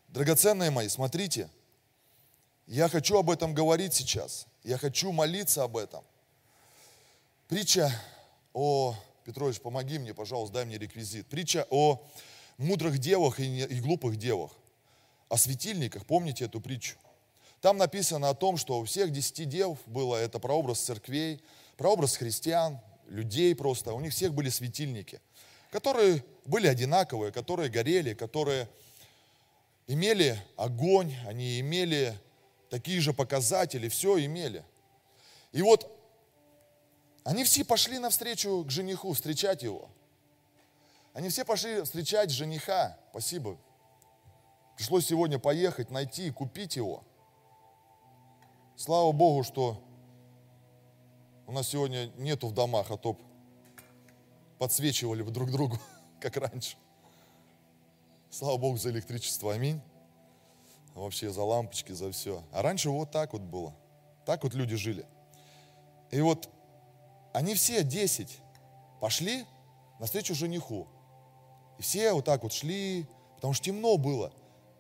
Драгоценные 0.08 0.72
мои, 0.72 0.88
смотрите, 0.88 1.50
я 2.68 2.88
хочу 2.88 3.18
об 3.18 3.30
этом 3.30 3.54
говорить 3.54 3.94
сейчас. 3.94 4.48
Я 4.64 4.78
хочу 4.78 5.12
молиться 5.12 5.64
об 5.64 5.78
этом. 5.78 6.04
Притча 7.48 7.92
о... 8.54 8.96
Петрович, 9.32 9.62
помоги 9.62 9.98
мне, 9.98 10.14
пожалуйста, 10.14 10.56
дай 10.56 10.66
мне 10.66 10.78
реквизит. 10.78 11.26
Притча 11.28 11.66
о 11.70 12.06
мудрых 12.58 12.98
девах 12.98 13.40
и, 13.40 13.48
не, 13.48 13.62
и 13.62 13.80
глупых 13.80 14.18
девах. 14.18 14.52
О 15.30 15.38
светильниках, 15.38 16.06
помните 16.06 16.46
эту 16.46 16.60
притчу? 16.60 16.98
Там 17.62 17.78
написано 17.78 18.28
о 18.28 18.34
том, 18.34 18.58
что 18.58 18.80
у 18.80 18.84
всех 18.84 19.12
десяти 19.12 19.46
дев 19.46 19.78
было 19.86 20.18
это 20.18 20.38
прообраз 20.38 20.82
церквей, 20.82 21.42
прообраз 21.78 22.18
христиан, 22.18 22.82
людей 23.08 23.56
просто, 23.56 23.94
у 23.94 24.02
них 24.02 24.12
всех 24.12 24.34
были 24.34 24.50
светильники, 24.50 25.22
которые 25.70 26.26
были 26.44 26.68
одинаковые, 26.68 27.32
которые 27.32 27.70
горели, 27.70 28.14
которые 28.14 28.68
имели 29.88 30.44
огонь, 30.58 31.16
они 31.26 31.62
имели 31.62 32.20
такие 32.70 33.00
же 33.00 33.14
показатели, 33.14 33.88
все 33.88 34.26
имели. 34.26 34.66
И 35.54 35.62
вот 35.62 35.90
они 37.24 37.44
все 37.44 37.64
пошли 37.64 38.00
навстречу 38.00 38.64
к 38.66 38.72
жениху, 38.72 39.14
встречать 39.14 39.64
его. 39.64 39.90
Они 41.14 41.30
все 41.30 41.46
пошли 41.46 41.82
встречать 41.84 42.32
жениха. 42.32 42.98
Спасибо. 43.12 43.58
Пришлось 44.76 45.06
сегодня 45.06 45.38
поехать, 45.38 45.92
найти, 45.92 46.32
купить 46.32 46.76
его. 46.76 47.04
Слава 48.76 49.12
Богу, 49.12 49.44
что 49.44 49.84
у 51.46 51.52
нас 51.52 51.68
сегодня 51.68 52.08
нету 52.18 52.48
в 52.48 52.54
домах, 52.54 52.90
а 52.90 52.98
то 52.98 53.18
подсвечивали 54.58 55.22
бы 55.22 55.32
друг 55.32 55.52
другу, 55.52 55.78
как 56.20 56.38
раньше. 56.38 56.78
Слава 58.32 58.58
Богу 58.58 58.78
за 58.78 58.90
электричество, 58.90 59.54
аминь. 59.54 59.82
Вообще 60.96 61.30
за 61.30 61.44
лампочки, 61.44 61.92
за 61.92 62.12
все. 62.12 62.44
А 62.52 62.62
раньше 62.62 62.90
вот 62.90 63.12
так 63.12 63.34
вот 63.34 63.42
было. 63.42 63.76
Так 64.26 64.44
вот 64.44 64.54
люди 64.54 64.76
жили. 64.76 65.06
И 66.10 66.22
вот 66.22 66.50
они 67.34 67.56
все 67.56 67.84
десять 67.84 68.40
пошли 69.00 69.46
навстречу 70.00 70.36
жениху. 70.36 70.88
И 71.78 71.82
все 71.82 72.14
вот 72.14 72.26
так 72.26 72.44
вот 72.44 72.54
шли, 72.54 73.08
потому 73.36 73.54
что 73.54 73.66
темно 73.66 73.98
было. 73.98 74.34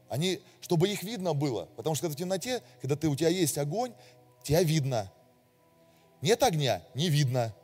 Они, 0.09 0.41
чтобы 0.59 0.89
их 0.89 1.03
видно 1.03 1.33
было, 1.33 1.65
потому 1.77 1.95
что 1.95 2.03
когда 2.03 2.15
в 2.15 2.19
темноте, 2.19 2.61
когда 2.81 2.95
ты, 2.95 3.07
у 3.07 3.15
тебя 3.15 3.29
есть 3.29 3.57
огонь, 3.57 3.93
тебя 4.43 4.61
видно. 4.61 5.11
Нет 6.21 6.43
огня, 6.43 6.83
не 6.93 7.09
видно. 7.09 7.55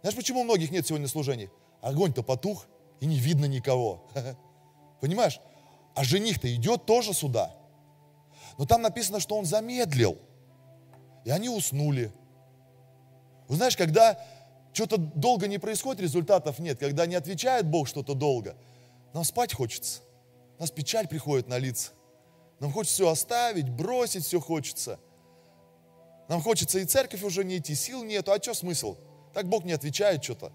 Знаешь, 0.00 0.16
почему 0.16 0.40
у 0.40 0.44
многих 0.44 0.70
нет 0.70 0.86
сегодня 0.86 1.08
служений? 1.08 1.50
Огонь-то 1.80 2.22
потух, 2.22 2.66
и 3.00 3.06
не 3.06 3.18
видно 3.18 3.44
никого. 3.44 4.02
Понимаешь? 5.00 5.40
А 5.94 6.04
жених-то 6.04 6.52
идет 6.54 6.86
тоже 6.86 7.14
сюда. 7.14 7.54
Но 8.58 8.66
там 8.66 8.82
написано, 8.82 9.20
что 9.20 9.36
он 9.36 9.44
замедлил. 9.44 10.18
И 11.24 11.30
они 11.30 11.48
уснули. 11.48 12.12
Вы 13.48 13.56
знаешь, 13.56 13.76
когда 13.76 14.18
что-то 14.72 14.96
долго 14.96 15.46
не 15.46 15.58
происходит, 15.58 16.02
результатов 16.02 16.58
нет, 16.58 16.78
когда 16.78 17.06
не 17.06 17.14
отвечает 17.14 17.66
Бог 17.66 17.88
что-то 17.88 18.14
долго, 18.14 18.56
нам 19.12 19.24
спать 19.24 19.54
хочется. 19.54 20.00
У 20.58 20.62
нас 20.62 20.70
печаль 20.70 21.08
приходит 21.08 21.48
на 21.48 21.58
лица. 21.58 21.92
Нам 22.60 22.72
хочется 22.72 22.94
все 22.94 23.10
оставить, 23.10 23.68
бросить 23.68 24.24
все 24.24 24.40
хочется– 24.40 24.98
нам 26.28 26.40
хочется 26.40 26.78
и 26.78 26.84
церковь 26.84 27.22
уже 27.22 27.44
не 27.44 27.58
идти, 27.58 27.74
сил 27.74 28.02
нету. 28.02 28.32
А 28.32 28.42
что 28.42 28.54
смысл? 28.54 28.96
Так 29.32 29.48
Бог 29.48 29.64
не 29.64 29.72
отвечает 29.72 30.24
что-то. 30.24 30.52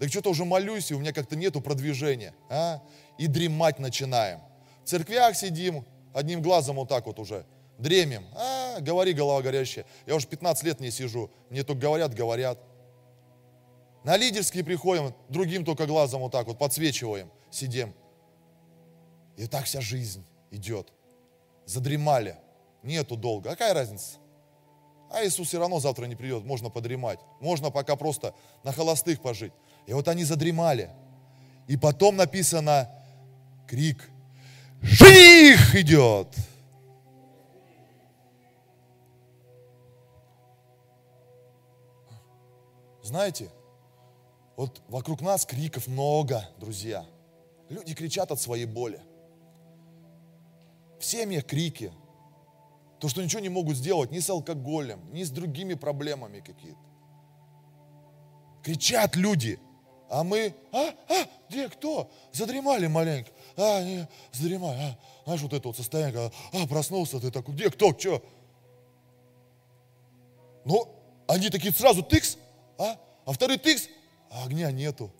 Так 0.00 0.08
что-то 0.08 0.30
уже 0.30 0.44
молюсь, 0.44 0.90
и 0.90 0.94
у 0.94 0.98
меня 0.98 1.12
как-то 1.12 1.36
нету 1.36 1.60
продвижения. 1.60 2.34
А? 2.48 2.82
И 3.18 3.26
дремать 3.26 3.78
начинаем. 3.78 4.40
В 4.82 4.88
церквях 4.88 5.36
сидим, 5.36 5.84
одним 6.14 6.42
глазом 6.42 6.76
вот 6.76 6.88
так 6.88 7.06
вот 7.06 7.18
уже. 7.18 7.44
Дремем. 7.78 8.24
А, 8.34 8.80
говори, 8.80 9.12
голова 9.12 9.42
горящая. 9.42 9.84
Я 10.06 10.14
уже 10.14 10.26
15 10.26 10.64
лет 10.64 10.80
не 10.80 10.90
сижу. 10.90 11.30
Мне 11.50 11.62
только 11.64 11.82
говорят, 11.82 12.14
говорят. 12.14 12.58
На 14.04 14.16
лидерские 14.16 14.64
приходим, 14.64 15.14
другим 15.28 15.64
только 15.64 15.86
глазом 15.86 16.20
вот 16.20 16.32
так 16.32 16.46
вот 16.46 16.58
подсвечиваем, 16.58 17.30
сидим. 17.50 17.94
И 19.36 19.46
так 19.46 19.64
вся 19.64 19.80
жизнь 19.80 20.24
идет. 20.50 20.92
Задремали. 21.64 22.36
Нету 22.82 23.16
долго. 23.16 23.50
Какая 23.50 23.72
разница? 23.72 24.18
А 25.10 25.24
Иисус 25.24 25.48
все 25.48 25.58
равно 25.58 25.80
завтра 25.80 26.06
не 26.06 26.16
придет, 26.16 26.44
можно 26.44 26.70
подремать. 26.70 27.18
Можно 27.40 27.70
пока 27.70 27.96
просто 27.96 28.34
на 28.62 28.72
холостых 28.72 29.20
пожить. 29.20 29.52
И 29.86 29.92
вот 29.92 30.08
они 30.08 30.24
задремали. 30.24 30.90
И 31.66 31.76
потом 31.76 32.16
написано 32.16 32.90
крик. 33.66 34.10
Жених 34.82 35.74
идет! 35.76 36.28
Знаете, 43.04 43.50
вот 44.56 44.80
вокруг 44.88 45.20
нас 45.20 45.44
криков 45.44 45.86
много, 45.88 46.48
друзья. 46.58 47.04
Люди 47.68 47.94
кричат 47.94 48.32
от 48.32 48.40
своей 48.40 48.64
боли. 48.64 48.98
В 50.98 51.04
семьях 51.04 51.44
крики, 51.44 51.92
то, 53.00 53.10
что 53.10 53.22
ничего 53.22 53.40
не 53.40 53.50
могут 53.50 53.76
сделать 53.76 54.10
ни 54.10 54.20
с 54.20 54.30
алкоголем, 54.30 55.00
ни 55.12 55.22
с 55.22 55.28
другими 55.28 55.74
проблемами 55.74 56.40
какие-то. 56.40 56.78
кричат 58.62 59.16
люди. 59.16 59.60
А 60.08 60.24
мы, 60.24 60.54
а, 60.72 60.94
а, 61.08 61.26
где, 61.50 61.68
кто? 61.68 62.10
Задремали 62.32 62.86
маленько. 62.86 63.30
А, 63.58 63.82
не, 63.82 64.08
задремали. 64.32 64.78
А, 64.78 64.98
знаешь, 65.24 65.42
вот 65.42 65.52
это 65.52 65.68
вот 65.68 65.76
состояние, 65.76 66.14
когда, 66.14 66.62
а, 66.62 66.66
проснулся, 66.66 67.20
ты 67.20 67.30
такой, 67.30 67.54
где, 67.54 67.70
кто, 67.70 67.92
что? 67.98 68.22
Ну, 70.64 70.88
они 71.26 71.50
такие 71.50 71.74
сразу 71.74 72.02
тыкс, 72.02 72.38
а, 72.78 72.96
а 73.24 73.32
второй 73.32 73.58
тыкс, 73.58 73.88
а 74.30 74.44
огня 74.44 74.70
нету. 74.70 75.12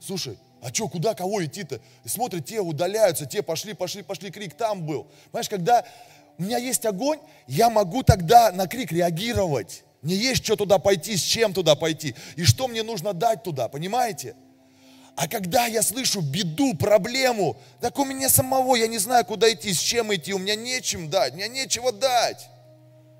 Слушай, 0.00 0.38
а 0.62 0.72
что, 0.72 0.88
куда, 0.88 1.14
кого 1.14 1.44
идти-то? 1.44 1.80
И 2.04 2.08
смотрят, 2.08 2.44
те 2.44 2.60
удаляются, 2.60 3.26
те 3.26 3.42
пошли, 3.42 3.74
пошли, 3.74 4.02
пошли, 4.02 4.30
крик 4.30 4.54
там 4.54 4.84
был. 4.84 5.06
Понимаешь, 5.30 5.48
когда 5.48 5.84
у 6.36 6.42
меня 6.42 6.58
есть 6.58 6.84
огонь, 6.86 7.18
я 7.46 7.70
могу 7.70 8.02
тогда 8.02 8.52
на 8.52 8.66
крик 8.66 8.92
реагировать. 8.92 9.84
Мне 10.02 10.14
есть 10.14 10.44
что 10.44 10.56
туда 10.56 10.78
пойти, 10.78 11.16
с 11.16 11.22
чем 11.22 11.52
туда 11.52 11.74
пойти, 11.74 12.14
и 12.36 12.44
что 12.44 12.68
мне 12.68 12.82
нужно 12.82 13.12
дать 13.12 13.42
туда, 13.42 13.68
понимаете? 13.68 14.36
А 15.16 15.26
когда 15.26 15.66
я 15.66 15.82
слышу 15.82 16.20
беду, 16.20 16.74
проблему, 16.74 17.56
так 17.80 17.98
у 17.98 18.04
меня 18.04 18.28
самого, 18.28 18.76
я 18.76 18.86
не 18.86 18.98
знаю, 18.98 19.24
куда 19.24 19.52
идти, 19.52 19.72
с 19.72 19.80
чем 19.80 20.14
идти, 20.14 20.32
у 20.32 20.38
меня 20.38 20.54
нечем 20.54 21.10
дать, 21.10 21.32
у 21.32 21.36
меня 21.36 21.48
нечего 21.48 21.90
дать. 21.90 22.48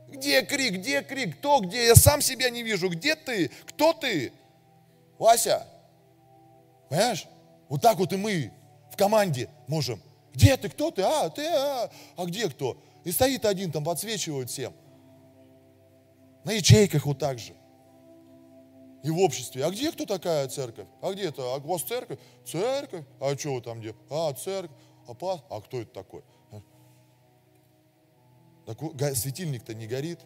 Где 0.09 0.43
крик, 0.43 0.75
где 0.75 1.03
крик, 1.03 1.39
кто 1.39 1.61
где, 1.61 1.87
я 1.87 1.95
сам 1.95 2.23
себя 2.23 2.49
не 2.51 2.63
вижу, 2.63 2.89
где 2.89 3.15
ты, 3.15 3.51
кто 3.67 3.93
ты? 3.93 4.33
Вася, 5.19 5.67
понимаешь? 6.89 7.27
Вот 7.69 7.83
так 7.83 7.99
вот 7.99 8.13
и 8.13 8.17
мы 8.17 8.53
в 8.91 8.97
команде 8.97 9.51
можем. 9.67 10.01
Где 10.33 10.57
ты, 10.57 10.69
кто 10.69 10.91
ты, 10.91 11.03
а, 11.03 11.29
ты, 11.29 11.47
а, 11.47 11.91
а 12.17 12.25
где 12.25 12.49
кто? 12.49 12.81
И 13.05 13.13
стоит 13.13 13.45
один 13.45 13.71
там, 13.71 13.85
подсвечивает 13.85 14.51
всем. 14.51 14.73
На 16.45 16.53
ячейках 16.53 17.05
вот 17.05 17.19
так 17.19 17.39
же. 17.39 17.53
И 19.03 19.11
в 19.11 19.19
обществе. 19.19 19.65
А 19.65 19.71
где 19.71 19.93
кто 19.93 20.07
такая 20.07 20.49
церковь? 20.49 20.87
А 21.03 21.13
где 21.13 21.25
это? 21.25 21.43
А 21.43 21.57
у 21.57 21.61
вас 21.61 21.83
церковь? 21.83 22.19
Церковь? 22.47 23.05
А 23.21 23.37
что 23.37 23.55
вы 23.55 23.61
там 23.61 23.81
где? 23.81 23.95
А, 24.11 24.33
церковь. 24.33 24.77
А, 25.07 25.15
пас? 25.15 25.41
а 25.51 25.61
кто 25.61 25.81
это 25.81 25.93
такой? 25.93 26.23
Так 28.69 29.17
светильник-то 29.17 29.73
не 29.73 29.87
горит. 29.87 30.21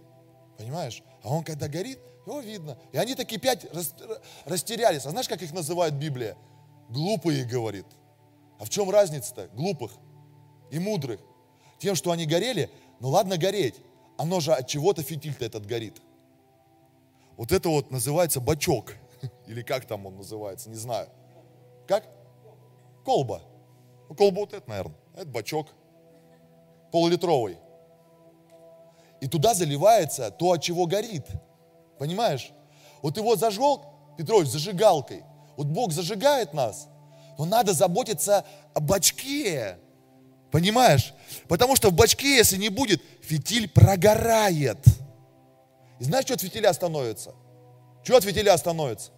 Понимаешь? 0.59 1.05
А 1.23 1.33
он 1.33 1.45
когда 1.45 1.69
горит, 1.69 2.01
его 2.27 2.41
видно. 2.41 2.77
И 2.91 2.97
они 2.99 3.15
такие 3.15 3.41
пять 3.41 3.65
растерялись. 4.45 5.07
А 5.07 5.11
знаешь, 5.11 5.29
как 5.29 5.43
их 5.43 5.53
называет 5.53 5.95
Библия? 5.95 6.37
Глупые, 6.89 7.45
говорит. 7.45 7.87
А 8.59 8.65
в 8.65 8.69
чем 8.69 8.91
разница-то? 8.91 9.47
Глупых 9.55 9.93
и 10.73 10.81
мудрых. 10.81 11.21
Тем, 11.79 11.95
что 11.95 12.11
они 12.11 12.27
горели, 12.27 12.69
ну 12.99 13.11
ладно 13.11 13.39
гореть, 13.39 13.77
оно 14.19 14.41
же 14.41 14.53
от 14.53 14.67
чего-то 14.67 15.05
фитиль-то 15.05 15.45
этот 15.45 15.65
горит. 15.65 16.03
Вот 17.37 17.53
это 17.53 17.69
вот 17.69 17.93
называется 17.93 18.41
бачок. 18.41 18.95
Или 19.47 19.63
как 19.63 19.87
там 19.87 20.05
он 20.07 20.17
называется, 20.17 20.69
не 20.69 20.77
знаю. 20.77 21.09
Как? 21.87 22.09
Колба. 23.05 23.41
Ну, 24.09 24.17
колба 24.17 24.41
вот 24.41 24.53
это, 24.53 24.69
наверное. 24.69 24.99
Это 25.15 25.27
бачок. 25.27 25.69
Полулитровый. 26.91 27.59
И 29.23 29.29
туда 29.29 29.55
заливается 29.55 30.33
то, 30.33 30.51
от 30.51 30.63
чего 30.63 30.87
горит. 30.87 31.25
Понимаешь? 31.97 32.51
Вот 33.03 33.17
его 33.17 33.37
зажег, 33.37 33.83
Петрович, 34.19 34.49
зажигалкой. 34.49 35.23
Вот 35.57 35.69
Бог 35.69 35.93
зажигает 35.93 36.55
нас, 36.55 36.89
но 37.39 37.45
надо 37.45 37.73
заботиться 37.73 38.45
о 38.75 38.81
бачке. 38.81 39.79
Понимаешь? 40.51 41.15
Потому 41.47 41.77
что 41.77 41.91
в 41.91 41.93
бачке, 41.93 42.35
если 42.37 42.57
не 42.57 42.69
будет, 42.69 43.01
фитиль 43.23 43.69
прогорает. 43.69 44.85
И 46.01 46.05
знаешь, 46.05 46.25
что 46.25 46.35
от 46.35 46.41
фитиля 46.41 46.73
становится? 46.73 47.33
Что 48.03 48.17
от 48.17 48.25
фитиля 48.25 48.59
становится? 48.59 49.13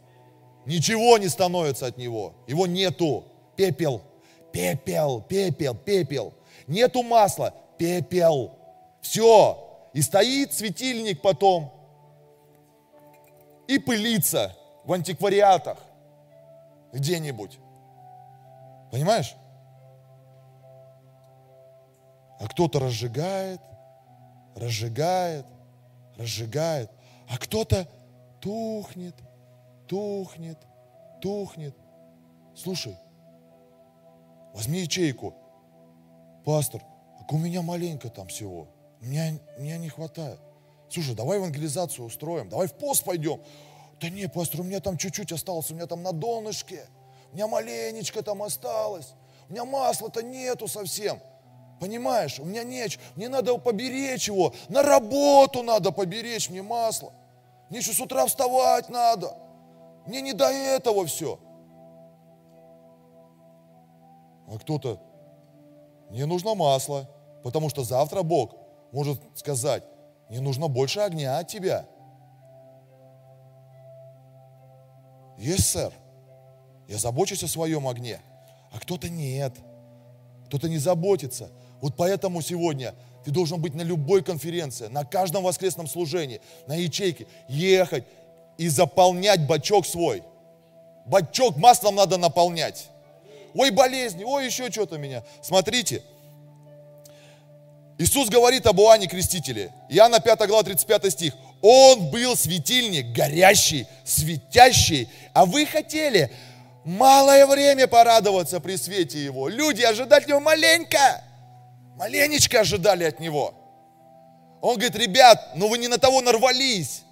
Ничего 0.66 1.16
не 1.16 1.28
становится 1.28 1.86
от 1.86 1.96
него. 1.96 2.34
Его 2.46 2.66
нету. 2.66 3.24
Пепел. 3.56 4.02
Пепел, 4.52 5.22
пепел, 5.22 5.74
пепел. 5.74 6.34
Нету 6.66 7.02
масла. 7.02 7.54
Пепел. 7.78 8.58
Все. 9.00 9.63
И 9.94 10.02
стоит 10.02 10.52
светильник 10.52 11.22
потом. 11.22 11.72
И 13.68 13.78
пылится 13.78 14.54
в 14.84 14.92
антиквариатах. 14.92 15.78
Где-нибудь. 16.92 17.58
Понимаешь? 18.90 19.34
А 22.40 22.48
кто-то 22.48 22.80
разжигает, 22.80 23.60
разжигает, 24.56 25.46
разжигает, 26.16 26.90
а 27.28 27.38
кто-то 27.38 27.88
тухнет, 28.40 29.14
тухнет, 29.88 30.58
тухнет. 31.22 31.76
Слушай, 32.54 32.98
возьми 34.52 34.80
ячейку. 34.80 35.34
Пастор, 36.44 36.82
так 37.18 37.32
у 37.32 37.38
меня 37.38 37.62
маленько 37.62 38.10
там 38.10 38.26
всего. 38.26 38.68
Меня, 39.04 39.38
меня 39.58 39.76
не 39.76 39.90
хватает. 39.90 40.40
Слушай, 40.88 41.14
давай 41.14 41.36
евангелизацию 41.36 42.06
устроим, 42.06 42.48
давай 42.48 42.68
в 42.68 42.74
пост 42.74 43.04
пойдем. 43.04 43.40
Да 44.00 44.08
не, 44.08 44.28
пастор, 44.28 44.60
у 44.60 44.64
меня 44.64 44.80
там 44.80 44.96
чуть-чуть 44.96 45.30
осталось, 45.30 45.70
у 45.70 45.74
меня 45.74 45.86
там 45.86 46.02
на 46.02 46.12
донышке, 46.12 46.86
у 47.30 47.34
меня 47.34 47.46
маленечко 47.46 48.22
там 48.22 48.42
осталось, 48.42 49.12
у 49.48 49.52
меня 49.52 49.64
масла-то 49.64 50.22
нету 50.22 50.68
совсем. 50.68 51.20
Понимаешь, 51.80 52.40
у 52.40 52.44
меня 52.44 52.64
нечего, 52.64 53.02
мне 53.14 53.28
надо 53.28 53.58
поберечь 53.58 54.28
его, 54.28 54.54
на 54.68 54.82
работу 54.82 55.62
надо 55.62 55.92
поберечь 55.92 56.48
мне 56.48 56.62
масло. 56.62 57.12
Мне 57.68 57.80
еще 57.80 57.92
с 57.92 58.00
утра 58.00 58.26
вставать 58.26 58.88
надо. 58.88 59.36
Мне 60.06 60.22
не 60.22 60.32
до 60.32 60.48
этого 60.50 61.06
все. 61.06 61.38
А 64.48 64.58
кто-то, 64.58 65.00
мне 66.10 66.24
нужно 66.24 66.54
масло, 66.54 67.08
потому 67.42 67.68
что 67.68 67.84
завтра 67.84 68.22
Бог 68.22 68.63
может 68.94 69.20
сказать, 69.34 69.82
мне 70.28 70.40
нужно 70.40 70.68
больше 70.68 71.00
огня 71.00 71.38
от 71.38 71.48
тебя. 71.48 71.84
Есть, 75.36 75.68
сэр. 75.70 75.92
Я 76.86 76.98
забочусь 76.98 77.42
о 77.42 77.48
своем 77.48 77.88
огне. 77.88 78.20
А 78.70 78.78
кто-то 78.78 79.08
нет. 79.08 79.52
Кто-то 80.46 80.68
не 80.68 80.78
заботится. 80.78 81.50
Вот 81.80 81.96
поэтому 81.96 82.40
сегодня 82.40 82.94
ты 83.24 83.32
должен 83.32 83.60
быть 83.60 83.74
на 83.74 83.82
любой 83.82 84.22
конференции, 84.22 84.86
на 84.86 85.04
каждом 85.04 85.42
воскресном 85.42 85.88
служении, 85.88 86.40
на 86.68 86.76
ячейке, 86.76 87.26
ехать 87.48 88.04
и 88.58 88.68
заполнять 88.68 89.44
бачок 89.44 89.86
свой. 89.86 90.22
Бачок 91.06 91.56
маслом 91.56 91.96
надо 91.96 92.16
наполнять. 92.16 92.88
Ой, 93.54 93.72
болезни, 93.72 94.22
ой, 94.22 94.46
еще 94.46 94.70
что-то 94.70 94.98
меня. 94.98 95.24
Смотрите, 95.42 96.02
Иисус 97.98 98.28
говорит 98.28 98.66
об 98.66 98.80
Иоанне 98.80 99.06
Крестителе. 99.06 99.72
Иоанна 99.88 100.20
5 100.20 100.46
глава 100.48 100.62
35 100.64 101.12
стих. 101.12 101.34
Он 101.62 102.10
был 102.10 102.36
светильник, 102.36 103.12
горящий, 103.12 103.86
светящий, 104.04 105.08
а 105.32 105.46
вы 105.46 105.64
хотели 105.64 106.30
малое 106.84 107.46
время 107.46 107.86
порадоваться 107.86 108.60
при 108.60 108.76
свете 108.76 109.24
его. 109.24 109.48
Люди 109.48 109.82
ожидать 109.82 110.28
его 110.28 110.40
маленько. 110.40 111.22
Маленечко 111.96 112.60
ожидали 112.60 113.04
от 113.04 113.20
него. 113.20 113.54
Он 114.60 114.74
говорит, 114.74 114.96
ребят, 114.96 115.52
ну 115.54 115.68
вы 115.68 115.78
не 115.78 115.88
на 115.88 115.98
того 115.98 116.20
нарвались. 116.20 117.02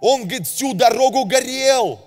Он, 0.00 0.22
говорит, 0.22 0.46
всю 0.46 0.74
дорогу 0.74 1.24
горел 1.24 2.00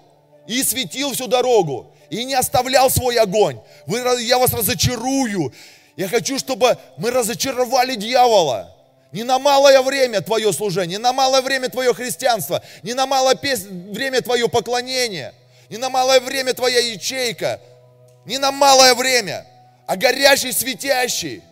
и 0.48 0.62
светил 0.64 1.14
всю 1.14 1.28
дорогу, 1.28 1.94
и 2.10 2.24
не 2.26 2.34
оставлял 2.34 2.90
свой 2.90 3.18
огонь. 3.18 3.60
Вы, 3.86 4.00
я 4.22 4.38
вас 4.38 4.54
разочарую. 4.54 5.54
Я 5.96 6.08
хочу, 6.08 6.40
чтобы 6.40 6.78
мы 6.98 7.12
разочаровали 7.12 7.96
дьявола. 7.96 8.76
Не 9.12 9.24
на 9.24 9.38
малое 9.38 9.82
время 9.82 10.22
твое 10.22 10.52
служение, 10.52 10.98
не 10.98 11.04
на 11.04 11.14
малое 11.14 11.42
время 11.42 11.70
твое 11.70 11.94
христианство, 11.94 12.64
не 12.82 12.94
на 12.94 13.06
малое 13.06 13.38
время 13.92 14.22
твое 14.22 14.50
поклонение, 14.50 15.34
не 15.70 15.78
на 15.78 15.90
малое 15.90 16.20
время 16.20 16.54
твоя 16.54 16.80
ячейка, 16.80 17.62
не 18.26 18.40
на 18.40 18.52
малое 18.52 18.96
время– 18.96 19.46
а 19.86 19.96
горящий, 19.96 20.52
светящий. 20.52 21.44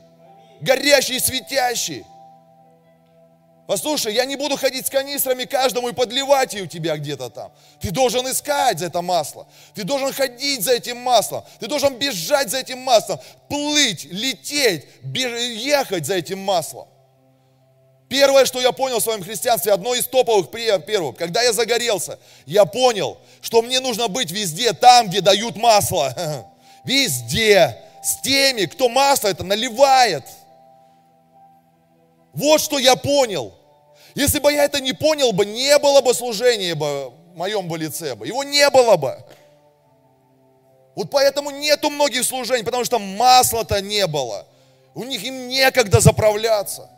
Горящий, 0.62 1.20
светящий. 1.20 2.06
Послушай, 3.68 4.14
я 4.14 4.26
не 4.26 4.36
буду 4.36 4.58
ходить 4.58 4.88
с 4.88 4.90
канистрами 4.90 5.46
каждому 5.46 5.90
и 5.90 5.94
подливать 5.94 6.54
ее 6.54 6.64
у 6.64 6.68
тебя 6.68 6.98
где-то 6.98 7.30
там. 7.30 7.52
Ты 7.80 7.92
должен 7.92 8.30
искать 8.30 8.80
за 8.80 8.88
это 8.88 9.02
масло. 9.02 9.48
Ты 9.74 9.84
должен 9.84 10.12
ходить 10.12 10.64
за 10.64 10.74
этим 10.74 10.98
маслом. 10.98 11.44
Ты 11.60 11.68
должен 11.68 11.96
бежать 11.96 12.50
за 12.50 12.58
этим 12.58 12.80
маслом. 12.80 13.20
Плыть, 13.48 14.06
лететь, 14.06 14.88
ехать 15.04 16.06
за 16.06 16.16
этим 16.16 16.40
маслом. 16.40 16.88
Первое, 18.10 18.44
что 18.44 18.60
я 18.60 18.74
понял 18.74 19.00
в 19.00 19.04
своем 19.04 19.24
христианстве, 19.24 19.72
одно 19.72 19.96
из 19.96 20.06
топовых 20.06 20.52
первых, 20.52 21.16
когда 21.16 21.42
я 21.42 21.54
загорелся, 21.54 22.20
я 22.46 22.66
понял, 22.66 23.18
что 23.40 23.62
мне 23.62 23.80
нужно 23.80 24.10
быть 24.10 24.32
везде, 24.32 24.74
там, 24.74 25.08
где 25.08 25.22
дают 25.22 25.56
масло. 25.56 26.14
Везде 26.84 27.78
с 28.04 28.20
теми, 28.22 28.66
кто 28.66 28.90
масло 28.90 29.30
это 29.30 29.46
наливает. 29.46 30.26
Вот 32.34 32.62
что 32.62 32.80
я 32.80 32.96
понял. 32.96 33.54
Если 34.16 34.40
бы 34.40 34.52
я 34.52 34.64
это 34.66 34.80
не 34.80 34.94
понял 34.94 35.32
бы, 35.32 35.46
не 35.46 35.78
было 35.80 36.02
бы 36.02 36.14
служения 36.14 36.76
бы 36.76 37.12
моем 37.36 37.68
бы 37.68 37.78
лице 37.78 38.16
бы. 38.16 38.28
Его 38.28 38.44
не 38.44 38.70
было 38.70 38.98
бы. 38.98 39.24
Вот 40.96 41.10
поэтому 41.10 41.52
нету 41.52 41.90
многих 41.90 42.26
служений, 42.26 42.64
потому 42.64 42.84
что 42.84 43.00
масла-то 43.00 43.82
не 43.82 44.06
было. 44.08 44.46
У 44.94 45.04
них 45.04 45.24
им 45.24 45.48
некогда 45.48 46.02
заправляться. 46.02 46.90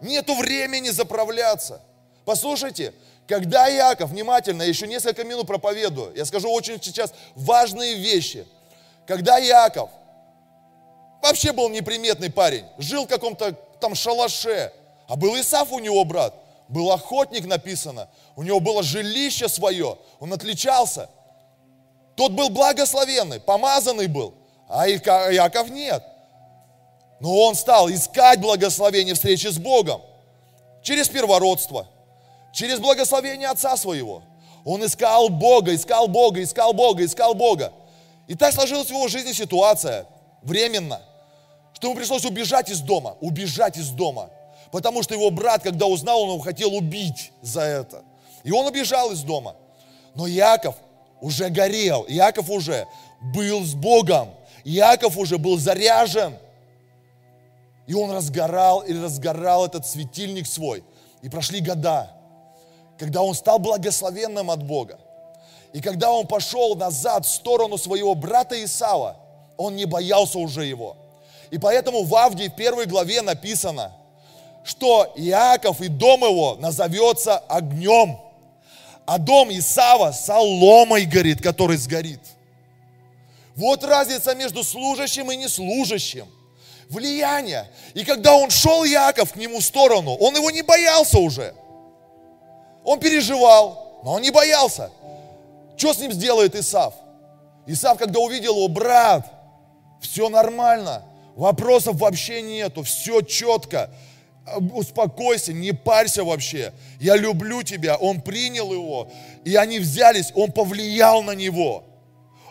Нету 0.00 0.34
времени 0.34 0.90
заправляться. 0.90 1.80
Послушайте, 2.24 2.92
когда 3.28 3.70
Иаков, 3.72 4.10
внимательно, 4.10 4.62
еще 4.62 4.86
несколько 4.86 5.24
минут 5.24 5.46
проповедую, 5.46 6.14
я 6.16 6.24
скажу 6.24 6.50
очень 6.50 6.82
сейчас 6.82 7.14
важные 7.34 7.94
вещи. 7.94 8.46
Когда 9.06 9.40
Иаков, 9.40 9.90
вообще 11.22 11.52
был 11.52 11.68
неприметный 11.68 12.30
парень, 12.30 12.64
жил 12.78 13.04
в 13.04 13.08
каком-то 13.08 13.56
там 13.80 13.94
шалаше, 13.94 14.72
а 15.08 15.16
был 15.16 15.38
Исаф 15.40 15.72
у 15.72 15.78
него 15.78 16.04
брат, 16.04 16.34
был 16.68 16.90
охотник 16.90 17.46
написано, 17.46 18.08
у 18.34 18.42
него 18.42 18.60
было 18.60 18.82
жилище 18.82 19.48
свое, 19.48 19.98
он 20.20 20.32
отличался. 20.32 21.08
Тот 22.16 22.32
был 22.32 22.48
благословенный, 22.48 23.40
помазанный 23.40 24.06
был, 24.06 24.34
а 24.68 24.88
Иаков 24.88 25.68
нет. 25.70 26.02
Но 27.20 27.34
он 27.34 27.54
стал 27.54 27.90
искать 27.90 28.40
благословение 28.40 29.14
встречи 29.14 29.46
с 29.46 29.58
Богом 29.58 30.02
через 30.82 31.08
первородство, 31.08 31.86
через 32.52 32.78
благословение 32.78 33.48
отца 33.48 33.76
своего. 33.76 34.22
Он 34.64 34.84
искал 34.84 35.28
Бога, 35.28 35.74
искал 35.74 36.08
Бога, 36.08 36.42
искал 36.42 36.72
Бога, 36.72 37.04
искал 37.04 37.34
Бога. 37.34 37.72
И 38.26 38.34
так 38.34 38.52
сложилась 38.52 38.88
в 38.88 38.90
его 38.90 39.08
жизни 39.08 39.32
ситуация, 39.32 40.06
временно, 40.42 41.00
что 41.76 41.88
ему 41.88 41.96
пришлось 41.96 42.24
убежать 42.24 42.68
из 42.70 42.80
дома, 42.80 43.16
убежать 43.20 43.76
из 43.76 43.90
дома. 43.90 44.30
Потому 44.72 45.02
что 45.04 45.14
его 45.14 45.30
брат, 45.30 45.62
когда 45.62 45.86
узнал, 45.86 46.22
он 46.22 46.30
его 46.30 46.40
хотел 46.40 46.74
убить 46.74 47.30
за 47.40 47.60
это. 47.60 48.02
И 48.42 48.50
он 48.50 48.66
убежал 48.66 49.12
из 49.12 49.22
дома. 49.22 49.54
Но 50.14 50.26
Яков 50.26 50.74
уже 51.20 51.48
горел, 51.50 52.04
Яков 52.08 52.50
уже 52.50 52.88
был 53.20 53.64
с 53.64 53.74
Богом, 53.74 54.30
Яков 54.64 55.16
уже 55.16 55.38
был 55.38 55.58
заряжен– 55.58 56.34
и 57.86 57.94
он 57.94 58.10
разгорал 58.10 58.80
и 58.80 58.92
разгорал 58.92 59.64
этот 59.64 59.86
светильник 59.86 60.46
свой. 60.46 60.84
И 61.22 61.28
прошли 61.28 61.60
года, 61.60 62.10
когда 62.98 63.22
он 63.22 63.34
стал 63.34 63.58
благословенным 63.58 64.50
от 64.50 64.62
Бога. 64.64 64.98
И 65.72 65.80
когда 65.80 66.10
он 66.10 66.26
пошел 66.26 66.74
назад 66.74 67.26
в 67.26 67.28
сторону 67.28 67.78
своего 67.78 68.14
брата 68.14 68.62
Исава, 68.64 69.16
он 69.56 69.76
не 69.76 69.84
боялся 69.84 70.38
уже 70.38 70.64
его. 70.64 70.96
И 71.50 71.58
поэтому 71.58 72.04
в 72.04 72.14
Авдии 72.14 72.48
в 72.48 72.56
первой 72.56 72.86
главе 72.86 73.22
написано, 73.22 73.92
что 74.64 75.12
Иаков 75.16 75.80
и 75.80 75.88
дом 75.88 76.22
его 76.22 76.56
назовется 76.56 77.38
огнем, 77.38 78.18
а 79.06 79.18
дом 79.18 79.50
Исава 79.50 80.12
соломой 80.12 81.04
горит, 81.04 81.40
который 81.40 81.76
сгорит. 81.76 82.20
Вот 83.54 83.84
разница 83.84 84.34
между 84.34 84.64
служащим 84.64 85.30
и 85.30 85.36
неслужащим 85.36 86.26
влияние. 86.88 87.70
И 87.94 88.04
когда 88.04 88.34
он 88.34 88.50
шел, 88.50 88.84
Яков, 88.84 89.32
к 89.32 89.36
нему 89.36 89.60
в 89.60 89.64
сторону, 89.64 90.14
он 90.14 90.36
его 90.36 90.50
не 90.50 90.62
боялся 90.62 91.18
уже. 91.18 91.54
Он 92.84 93.00
переживал, 93.00 94.00
но 94.04 94.14
он 94.14 94.22
не 94.22 94.30
боялся. 94.30 94.90
Что 95.76 95.92
с 95.92 95.98
ним 95.98 96.12
сделает 96.12 96.54
Исав? 96.54 96.94
Исав, 97.66 97.98
когда 97.98 98.20
увидел 98.20 98.56
его, 98.56 98.68
брат, 98.68 99.26
все 100.00 100.28
нормально, 100.28 101.02
вопросов 101.36 101.96
вообще 101.96 102.42
нету, 102.42 102.82
все 102.82 103.20
четко, 103.20 103.90
успокойся, 104.72 105.52
не 105.52 105.72
парься 105.72 106.24
вообще, 106.24 106.72
я 106.98 107.16
люблю 107.16 107.62
тебя, 107.62 107.96
он 107.96 108.20
принял 108.20 108.72
его, 108.72 109.08
и 109.44 109.54
они 109.54 109.78
взялись, 109.78 110.32
он 110.34 110.50
повлиял 110.50 111.22
на 111.22 111.32
него– 111.32 111.84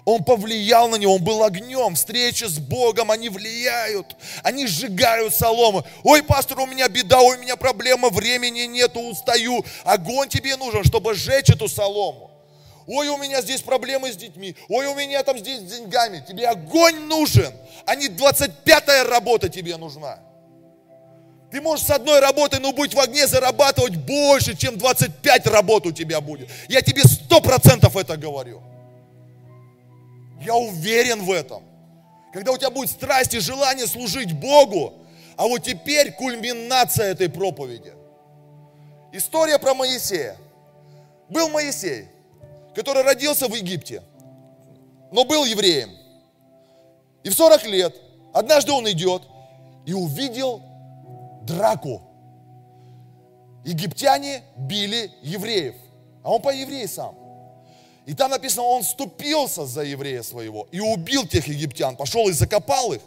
он 0.06 0.24
повлиял 0.24 0.88
на 0.88 0.98
него, 0.98 1.16
он 1.16 1.24
был 1.24 1.44
огнем. 1.44 1.96
Встречи 1.96 2.46
с 2.46 2.60
Богом, 2.60 3.10
они 3.10 3.28
влияют, 3.28 4.16
они 4.44 4.68
сжигают 4.68 5.34
солому. 5.34 5.84
Ой, 6.04 6.22
пастор, 6.22 6.60
у 6.60 6.68
меня 6.68 6.88
беда, 6.88 7.20
у 7.22 7.36
меня 7.38 7.56
проблема, 7.56 8.10
времени 8.10 8.62
нету, 8.62 9.00
устаю. 9.00 9.66
Огонь 9.84 10.30
тебе 10.30 10.56
нужен, 10.58 10.84
чтобы 10.84 11.16
сжечь 11.16 11.50
эту 11.50 11.68
солому. 11.68 12.35
Ой, 12.88 13.08
у 13.08 13.18
меня 13.18 13.42
здесь 13.42 13.62
проблемы 13.62 14.12
с 14.12 14.16
детьми. 14.16 14.56
Ой, 14.70 14.86
у 14.88 14.96
меня 14.96 15.24
там 15.24 15.38
здесь 15.40 15.60
с 15.60 15.64
деньгами. 15.64 16.24
Тебе 16.28 16.48
огонь 16.48 17.00
нужен, 17.06 17.52
а 17.86 17.96
не 17.96 18.08
25-я 18.08 19.06
работа 19.06 19.50
тебе 19.50 19.76
нужна. 19.78 20.20
Ты 21.52 21.62
можешь 21.62 21.86
с 21.86 21.90
одной 21.90 22.20
работой, 22.20 22.60
но 22.60 22.74
быть 22.74 22.94
в 22.94 23.00
огне, 23.00 23.28
зарабатывать 23.28 23.96
больше, 23.96 24.56
чем 24.56 24.78
25 24.78 25.48
работ 25.48 25.86
у 25.88 25.92
тебя 25.92 26.22
будет. 26.22 26.50
Я 26.68 26.82
тебе 26.82 27.04
сто 27.04 27.42
процентов 27.42 27.96
это 27.96 28.18
говорю. 28.18 28.62
Я 30.42 30.56
уверен 30.56 31.24
в 31.24 31.32
этом. 31.32 31.64
Когда 32.34 32.52
у 32.52 32.58
тебя 32.58 32.70
будет 32.70 32.92
страсть 32.92 33.34
и 33.34 33.40
желание 33.40 33.88
служить 33.88 34.34
Богу, 34.34 34.94
а 35.38 35.48
вот 35.48 35.64
теперь 35.64 36.12
кульминация 36.12 37.12
этой 37.12 37.30
проповеди. 37.30 37.94
История 39.12 39.58
про 39.58 39.74
Моисея. 39.74 40.36
Был 41.30 41.50
Моисей, 41.50 42.10
который 42.76 43.03
родился 43.03 43.47
в 43.47 43.55
Египте, 43.55 44.03
но 45.11 45.23
был 45.23 45.45
евреем. 45.45 45.91
И 47.23 47.30
в 47.30 47.34
40 47.34 47.65
лет 47.65 47.95
однажды 48.34 48.71
он 48.71 48.89
идет 48.91 49.23
и 49.86 49.93
увидел 49.93 50.61
драку. 51.43 52.01
Египтяне 53.63 54.43
били 54.57 55.11
евреев, 55.23 55.76
а 56.23 56.34
он 56.34 56.41
по 56.41 56.53
еврей 56.53 56.88
сам. 56.88 57.15
И 58.05 58.13
там 58.13 58.30
написано, 58.30 58.63
он 58.63 58.84
ступился 58.84 59.65
за 59.65 59.82
еврея 59.82 60.21
своего 60.21 60.67
и 60.71 60.80
убил 60.80 61.26
тех 61.26 61.47
египтян, 61.47 61.95
пошел 61.95 62.30
и 62.30 62.34
закопал 62.34 62.93
их. 62.93 63.01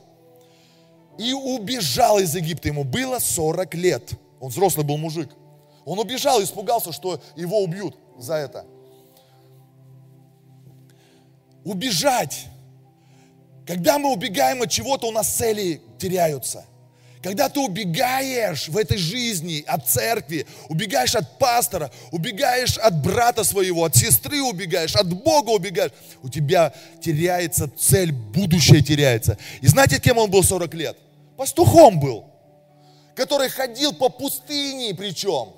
И 1.18 1.32
убежал 1.32 2.18
из 2.18 2.34
Египта. 2.34 2.68
Ему 2.68 2.84
было 2.84 3.18
40 3.18 3.74
лет. 3.74 4.10
Он 4.40 4.50
взрослый 4.50 4.84
был 4.84 4.96
мужик. 4.98 5.30
Он 5.84 5.98
убежал, 5.98 6.42
испугался, 6.42 6.92
что 6.92 7.20
его 7.36 7.60
убьют 7.60 7.96
за 8.18 8.34
это. 8.34 8.64
Убежать. 11.68 12.46
Когда 13.66 13.98
мы 13.98 14.12
убегаем 14.12 14.62
от 14.62 14.70
чего-то, 14.70 15.08
у 15.08 15.12
нас 15.12 15.28
цели 15.28 15.80
теряются– 15.98 16.64
когда 17.22 17.48
ты 17.48 17.60
убегаешь 17.60 18.68
в 18.68 18.76
этой 18.76 18.96
жизни 18.96 19.64
от 19.66 19.88
церкви, 19.88 20.46
убегаешь 20.68 21.14
от 21.16 21.38
пастора, 21.38 21.90
убегаешь 22.12 22.78
от 22.78 23.02
брата 23.02 23.42
своего, 23.42 23.84
от 23.84 23.96
сестры 23.96 24.40
убегаешь, 24.42 24.94
от 24.94 25.12
Бога 25.12 25.50
убегаешь, 25.50 25.92
у 26.22 26.28
тебя 26.28 26.72
теряется 27.02 27.68
цель, 27.76 28.12
будущее 28.12 28.82
теряется. 28.82 29.36
И 29.60 29.66
знаете, 29.66 30.00
кем 30.00 30.18
он 30.18 30.30
был 30.30 30.44
40 30.44 30.74
лет? 30.74 30.96
Пастухом 31.36 31.98
был, 31.98 32.24
который 33.16 33.48
ходил 33.48 33.92
по 33.92 34.08
пустыне 34.08 34.94
причем. 34.94 35.52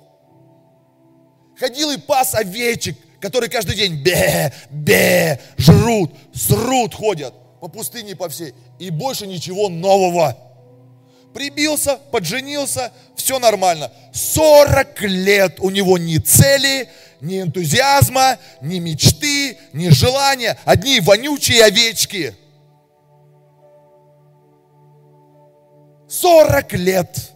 Ходил 1.57 1.91
и 1.91 1.97
пас 1.97 2.33
овечек, 2.33 2.97
которые 3.21 3.49
каждый 3.49 3.75
день 3.75 3.95
бе, 4.01 4.51
бе, 4.69 5.39
жрут, 5.57 6.11
срут, 6.33 6.93
ходят 6.93 7.33
по 7.61 7.67
пустыне 7.67 8.15
по 8.15 8.27
всей. 8.27 8.53
И 8.79 8.89
больше 8.89 9.27
ничего 9.27 9.69
нового 9.69 10.35
прибился, 11.33 11.97
подженился, 12.11 12.91
все 13.15 13.39
нормально. 13.39 13.91
40 14.13 15.01
лет 15.03 15.59
у 15.59 15.69
него 15.69 15.97
ни 15.97 16.17
цели, 16.17 16.89
ни 17.21 17.41
энтузиазма, 17.41 18.37
ни 18.61 18.79
мечты, 18.79 19.57
ни 19.73 19.89
желания. 19.89 20.57
Одни 20.65 20.99
вонючие 20.99 21.63
овечки. 21.63 22.35
40 26.09 26.73
лет. 26.73 27.31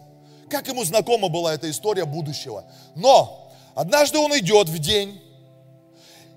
Как 0.50 0.68
ему 0.68 0.84
знакома 0.84 1.28
была 1.28 1.54
эта 1.54 1.70
история 1.70 2.04
будущего. 2.04 2.64
Но 2.94 3.52
однажды 3.74 4.18
он 4.18 4.36
идет 4.38 4.68
в 4.68 4.78
день, 4.78 5.20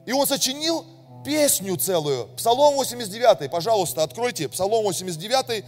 и 0.10 0.12
он 0.12 0.26
сочинил 0.26 0.88
песню 1.24 1.78
целую. 1.78 2.30
Псалом 2.36 2.74
89, 2.74 3.52
пожалуйста, 3.52 4.02
откройте. 4.02 4.50
Псалом 4.50 4.86
89, 4.86 5.64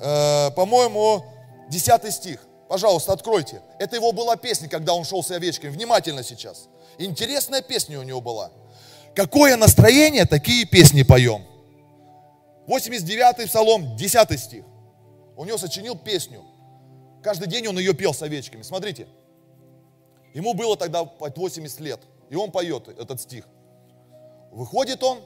э, 0.00 0.50
по-моему, 0.52 1.24
10 1.68 2.14
стих. 2.14 2.46
Пожалуйста, 2.68 3.12
откройте. 3.12 3.60
Это 3.80 3.96
его 3.96 4.12
была 4.12 4.36
песня, 4.36 4.68
когда 4.68 4.94
он 4.94 5.04
шел 5.04 5.24
с 5.24 5.32
овечками. 5.32 5.72
Внимательно 5.72 6.22
сейчас. 6.22 6.68
Интересная 6.98 7.62
песня 7.62 7.98
у 7.98 8.04
него 8.04 8.20
была. 8.20 8.52
Какое 9.16 9.56
настроение, 9.56 10.24
такие 10.24 10.64
песни 10.64 11.02
поем. 11.02 11.44
89-й 12.68 13.48
псалом, 13.48 13.96
10 13.96 14.38
стих. 14.38 14.64
У 15.36 15.44
него 15.44 15.58
сочинил 15.58 15.96
песню. 15.96 16.44
Каждый 17.24 17.48
день 17.48 17.66
он 17.66 17.76
ее 17.76 17.92
пел 17.92 18.14
с 18.14 18.22
овечками. 18.22 18.62
Смотрите. 18.62 19.08
Ему 20.32 20.54
было 20.54 20.76
тогда 20.76 21.02
80 21.02 21.80
лет. 21.80 22.00
И 22.32 22.34
он 22.34 22.50
поет 22.50 22.88
этот 22.88 23.20
стих. 23.20 23.46
Выходит 24.50 25.02
он 25.02 25.18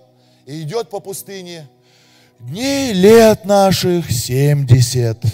и 0.44 0.62
идет 0.62 0.90
по 0.90 0.98
пустыне, 0.98 1.68
Дней 2.40 2.92
лет 2.92 3.44
наших 3.44 4.10
семьдесят, 4.10 5.24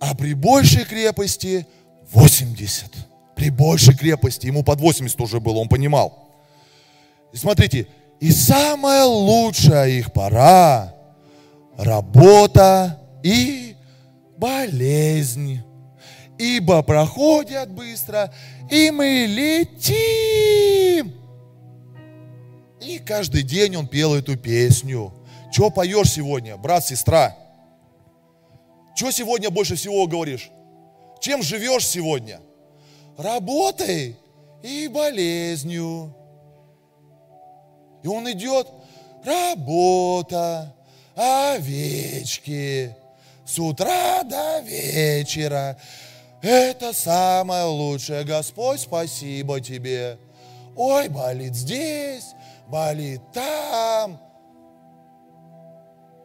а 0.00 0.16
при 0.16 0.32
большей 0.32 0.84
крепости 0.84 1.66
восемьдесят. 2.10 2.90
При 3.36 3.50
большей 3.50 3.94
крепости, 3.94 4.46
ему 4.46 4.64
под 4.64 4.80
80 4.80 5.20
уже 5.20 5.40
было, 5.40 5.58
он 5.58 5.68
понимал. 5.68 6.28
И 7.32 7.36
смотрите, 7.36 7.86
и 8.18 8.30
самая 8.30 9.04
лучшая 9.04 9.90
их 9.90 10.12
пора– 10.12 10.94
работа 11.76 12.98
и 13.22 13.76
болезнь. 14.38 15.60
Ибо 16.42 16.82
проходят 16.82 17.70
быстро, 17.70 18.34
и 18.68 18.90
мы 18.90 19.26
летим. 19.28 21.14
И 22.80 22.98
каждый 22.98 23.44
день 23.44 23.76
он 23.76 23.86
пел 23.86 24.12
эту 24.12 24.36
песню. 24.36 25.14
Что 25.52 25.70
поешь 25.70 26.10
сегодня, 26.10 26.56
брат, 26.56 26.84
сестра? 26.84 27.36
Что 28.96 29.12
сегодня 29.12 29.50
больше 29.50 29.76
всего 29.76 30.04
говоришь? 30.08 30.50
Чем 31.20 31.44
живешь 31.44 31.86
сегодня? 31.86 32.40
Работой 33.16 34.16
и 34.64 34.88
болезнью. 34.88 36.12
И 38.02 38.08
он 38.08 38.28
идет, 38.32 38.66
работа, 39.24 40.74
овечки, 41.14 42.96
с 43.46 43.60
утра 43.60 44.24
до 44.24 44.58
вечера. 44.58 45.78
Это 46.42 46.92
самое 46.92 47.64
лучшее, 47.64 48.24
Господь, 48.24 48.80
спасибо 48.80 49.60
тебе. 49.60 50.18
Ой, 50.76 51.08
болит 51.08 51.54
здесь, 51.54 52.34
болит 52.66 53.20
там. 53.32 54.20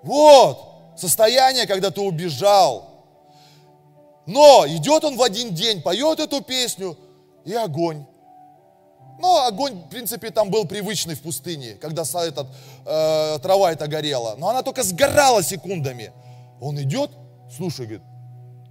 Вот 0.01 0.67
состояние, 0.99 1.67
когда 1.67 1.91
ты 1.91 2.01
убежал. 2.01 3.05
Но 4.25 4.65
идет 4.67 5.03
он 5.03 5.15
в 5.17 5.21
один 5.21 5.53
день, 5.53 5.81
поет 5.81 6.19
эту 6.19 6.41
песню, 6.41 6.97
и 7.45 7.53
огонь. 7.53 8.05
Ну, 9.19 9.45
огонь, 9.45 9.73
в 9.83 9.89
принципе, 9.89 10.31
там 10.31 10.49
был 10.51 10.65
привычный 10.65 11.15
в 11.15 11.21
пустыне, 11.21 11.75
когда 11.75 12.03
этот, 12.03 12.47
э, 12.85 13.39
трава 13.39 13.71
эта 13.71 13.87
горела. 13.87 14.35
Но 14.37 14.49
она 14.49 14.63
только 14.63 14.83
сгорала 14.83 15.41
секундами. 15.41 16.11
Он 16.59 16.79
идет, 16.81 17.11
слушай, 17.55 17.85
говорит, 17.85 18.03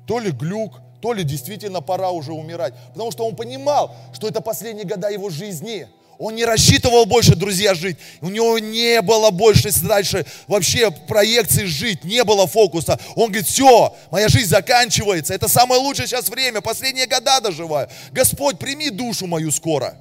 то 0.07 0.19
ли 0.19 0.31
глюк, 0.31 0.81
то 1.01 1.13
ли 1.13 1.25
действительно 1.25 1.81
пора 1.81 2.11
уже 2.11 2.33
умирать. 2.33 2.75
Потому 2.93 3.11
что 3.11 3.27
он 3.27 3.37
понимал, 3.37 3.95
что 4.13 4.29
это 4.29 4.41
последние 4.41 4.87
года 4.87 5.09
его 5.09 5.31
жизни. 5.31 5.89
Он 6.19 6.35
не 6.35 6.45
рассчитывал 6.45 7.05
больше, 7.05 7.37
друзья, 7.37 7.75
жить. 7.75 7.99
У 8.23 8.31
него 8.31 8.59
не 8.59 9.03
было 9.03 9.31
больше 9.31 9.71
дальше 9.83 10.25
вообще 10.47 10.91
проекции 10.91 11.65
жить, 11.65 12.05
не 12.05 12.25
было 12.25 12.47
фокуса. 12.47 12.99
Он 13.15 13.27
говорит, 13.27 13.47
все, 13.47 13.95
моя 14.11 14.29
жизнь 14.29 14.49
заканчивается. 14.49 15.35
Это 15.35 15.49
самое 15.49 15.81
лучшее 15.81 16.07
сейчас 16.07 16.31
время, 16.31 16.63
последние 16.63 17.07
года 17.07 17.41
доживаю. 17.41 17.89
Господь, 18.13 18.59
прими 18.59 18.89
душу 18.89 19.27
мою 19.27 19.51
скоро. 19.51 19.99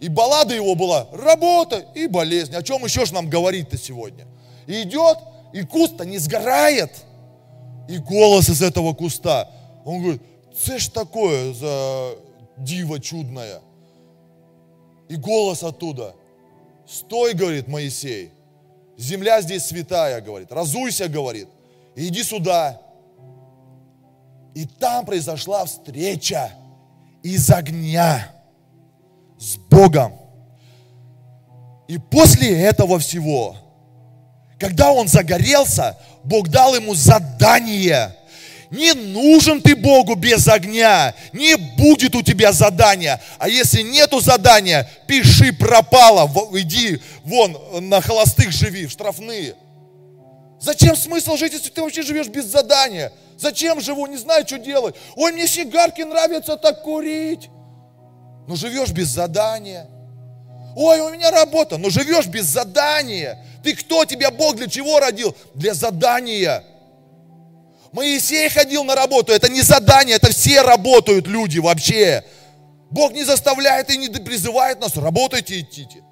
И 0.00 0.08
баллада 0.08 0.54
его 0.54 0.74
была 0.74 1.06
работа 1.12 1.84
и 1.94 2.06
болезнь. 2.06 2.54
О 2.54 2.62
чем 2.62 2.84
еще 2.84 3.06
ж 3.06 3.12
нам 3.12 3.30
говорить-то 3.30 3.78
сегодня? 3.78 4.26
И 4.66 4.82
идет, 4.82 5.18
и 5.52 5.62
куст-то 5.62 6.04
не 6.04 6.18
сгорает. 6.18 6.90
И 7.88 7.98
голос 7.98 8.48
из 8.48 8.62
этого 8.62 8.94
куста. 8.94 9.48
Он 9.84 10.00
говорит, 10.00 10.22
це 10.64 10.78
ж 10.78 10.88
такое 10.88 11.52
за 11.52 12.16
диво 12.58 12.98
чудное. 13.00 13.60
И 15.08 15.16
голос 15.16 15.62
оттуда. 15.62 16.14
Стой, 16.88 17.34
говорит 17.34 17.68
Моисей. 17.68 18.30
Земля 18.96 19.40
здесь 19.42 19.66
святая, 19.66 20.20
говорит. 20.20 20.50
Разуйся, 20.52 21.08
говорит. 21.08 21.48
И 21.94 22.08
иди 22.08 22.22
сюда. 22.22 22.80
И 24.54 24.64
там 24.64 25.04
произошла 25.04 25.64
встреча 25.64 26.50
из 27.22 27.50
огня 27.50 28.32
с 29.38 29.56
Богом. 29.56 30.14
И 31.88 31.98
после 31.98 32.62
этого 32.62 32.98
всего, 32.98 33.56
когда 34.58 34.92
он 34.92 35.08
загорелся, 35.08 35.96
Бог 36.26 36.48
дал 36.48 36.74
ему 36.74 36.94
задание. 36.94 38.16
Не 38.70 38.92
нужен 38.94 39.62
ты 39.62 39.76
Богу 39.76 40.16
без 40.16 40.48
огня, 40.48 41.14
не 41.32 41.56
будет 41.56 42.16
у 42.16 42.22
тебя 42.22 42.52
задания. 42.52 43.20
А 43.38 43.48
если 43.48 43.82
нету 43.82 44.20
задания, 44.20 44.90
пиши 45.06 45.52
пропало, 45.52 46.28
иди 46.58 47.00
вон 47.22 47.56
на 47.88 48.00
холостых 48.00 48.50
живи, 48.50 48.86
в 48.86 48.90
штрафные. 48.90 49.54
Зачем 50.60 50.96
смысл 50.96 51.36
жить, 51.36 51.52
если 51.52 51.70
ты 51.70 51.80
вообще 51.80 52.02
живешь 52.02 52.26
без 52.26 52.46
задания? 52.46 53.12
Зачем 53.38 53.80
живу, 53.80 54.06
не 54.06 54.16
знаю, 54.16 54.44
что 54.46 54.58
делать. 54.58 54.96
Ой, 55.14 55.32
мне 55.32 55.46
сигарки 55.46 56.02
нравится 56.02 56.56
так 56.56 56.82
курить 56.82 57.48
но 58.46 58.54
живешь 58.54 58.90
без 58.90 59.08
задания. 59.08 59.88
Ой, 60.76 61.00
у 61.00 61.10
меня 61.10 61.30
работа, 61.30 61.78
но 61.78 61.90
живешь 61.90 62.26
без 62.26 62.44
задания. 62.44 63.42
Ты 63.66 63.74
кто? 63.74 64.04
Тебя 64.04 64.30
Бог 64.30 64.54
для 64.54 64.68
чего 64.68 65.00
родил? 65.00 65.34
Для 65.54 65.74
задания. 65.74 66.62
Моисей 67.90 68.48
ходил 68.48 68.84
на 68.84 68.94
работу, 68.94 69.32
это 69.32 69.50
не 69.50 69.60
задание, 69.60 70.14
это 70.14 70.30
все 70.30 70.62
работают 70.62 71.26
люди 71.26 71.58
вообще. 71.58 72.24
Бог 72.92 73.10
не 73.12 73.24
заставляет 73.24 73.90
и 73.90 73.96
не 73.96 74.08
призывает 74.08 74.78
нас, 74.80 74.96
работайте, 74.96 75.58
идите. 75.58 76.04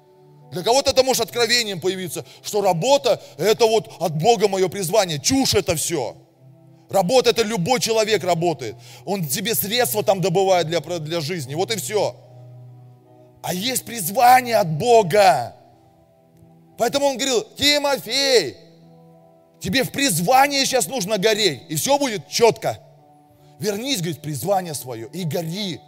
Для 0.51 0.63
кого-то 0.63 0.91
это 0.91 1.01
может 1.03 1.23
откровением 1.23 1.79
появиться, 1.79 2.25
что 2.43 2.61
работа– 2.61 3.21
это 3.37 3.65
вот 3.65 3.89
от 4.01 4.17
Бога 4.17 4.49
мое 4.49 4.67
призвание. 4.67 5.17
Чушь 5.17 5.53
это 5.53 5.77
все. 5.77 6.17
Работа– 6.89 7.29
это 7.31 7.41
любой 7.41 7.79
человек 7.79 8.25
работает. 8.25 8.75
Он 9.05 9.25
тебе 9.25 9.55
средства 9.55 10.03
там 10.03 10.19
добывает 10.19 10.67
для, 10.67 10.81
для 10.81 11.21
жизни. 11.21 11.55
Вот 11.55 11.71
и 11.71 11.77
все 11.77 12.17
а 13.45 13.53
есть 13.53 13.85
призвание 13.85 14.55
от 14.55 14.67
Бога. 14.67 15.55
Поэтому 16.77 17.07
он 17.07 17.17
говорил, 17.17 17.43
Тимофей, 17.55 18.57
тебе 19.59 19.83
в 19.83 19.91
призвании 19.91 20.63
сейчас 20.65 20.87
нужно 20.87 21.17
гореть, 21.17 21.63
и 21.69 21.75
все 21.75 21.97
будет 21.97 22.27
четко. 22.27 22.79
Вернись, 23.59 23.99
говорит, 23.99 24.21
призвание 24.21 24.73
свое 24.73 25.07
и 25.13 25.23
гори. 25.23 25.79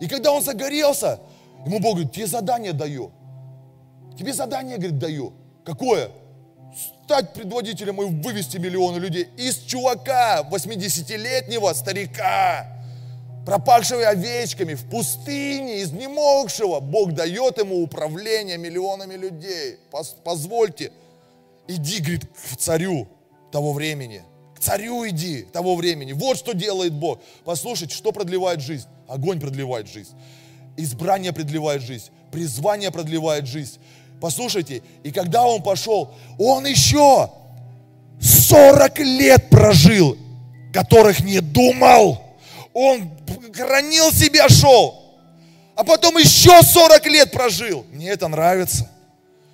И 0.00 0.08
когда 0.08 0.32
он 0.32 0.42
загорелся, 0.42 1.20
ему 1.64 1.78
Бог 1.78 1.94
говорит, 1.94 2.12
тебе 2.12 2.26
задание 2.26 2.72
даю. 2.72 3.10
Тебе 4.18 4.32
задание, 4.34 4.76
говорит, 4.76 4.98
даю. 4.98 5.32
Какое? 5.64 6.10
Стать 7.04 7.32
предводителем 7.32 8.02
и 8.02 8.22
вывести 8.22 8.58
миллионы 8.58 8.98
людей 8.98 9.28
из 9.38 9.58
чувака, 9.58 10.46
80-летнего 10.50 11.72
старика, 11.72 12.75
пропавшего 13.46 14.08
овечками, 14.08 14.74
в 14.74 14.84
пустыне, 14.90 15.80
изнемогшего, 15.82 16.80
Бог 16.80 17.12
дает 17.12 17.58
ему 17.58 17.80
управление 17.80 18.58
миллионами 18.58 19.14
людей. 19.14 19.78
Позвольте, 20.24 20.90
иди, 21.68 22.00
говорит, 22.00 22.24
к 22.24 22.56
царю 22.56 23.06
того 23.52 23.72
времени. 23.72 24.22
К 24.56 24.58
царю 24.58 25.08
иди 25.08 25.42
того 25.52 25.76
времени. 25.76 26.12
Вот 26.12 26.38
что 26.38 26.54
делает 26.54 26.92
Бог. 26.92 27.20
Послушайте, 27.44 27.94
что 27.94 28.10
продлевает 28.10 28.60
жизнь? 28.60 28.88
Огонь 29.06 29.38
продлевает 29.38 29.86
жизнь. 29.86 30.10
Избрание 30.76 31.32
продлевает 31.32 31.82
жизнь. 31.82 32.10
Призвание 32.32 32.90
продлевает 32.90 33.46
жизнь. 33.46 33.78
Послушайте, 34.20 34.82
и 35.04 35.12
когда 35.12 35.46
он 35.46 35.62
пошел, 35.62 36.10
он 36.36 36.66
еще 36.66 37.30
40 38.20 38.98
лет 38.98 39.50
прожил, 39.50 40.18
которых 40.72 41.20
не 41.20 41.40
думал 41.40 42.25
он 42.78 43.10
хранил 43.54 44.12
себя, 44.12 44.50
шел, 44.50 45.02
а 45.74 45.82
потом 45.82 46.18
еще 46.18 46.62
40 46.62 47.06
лет 47.06 47.32
прожил. 47.32 47.86
Мне 47.90 48.10
это 48.10 48.28
нравится. 48.28 48.90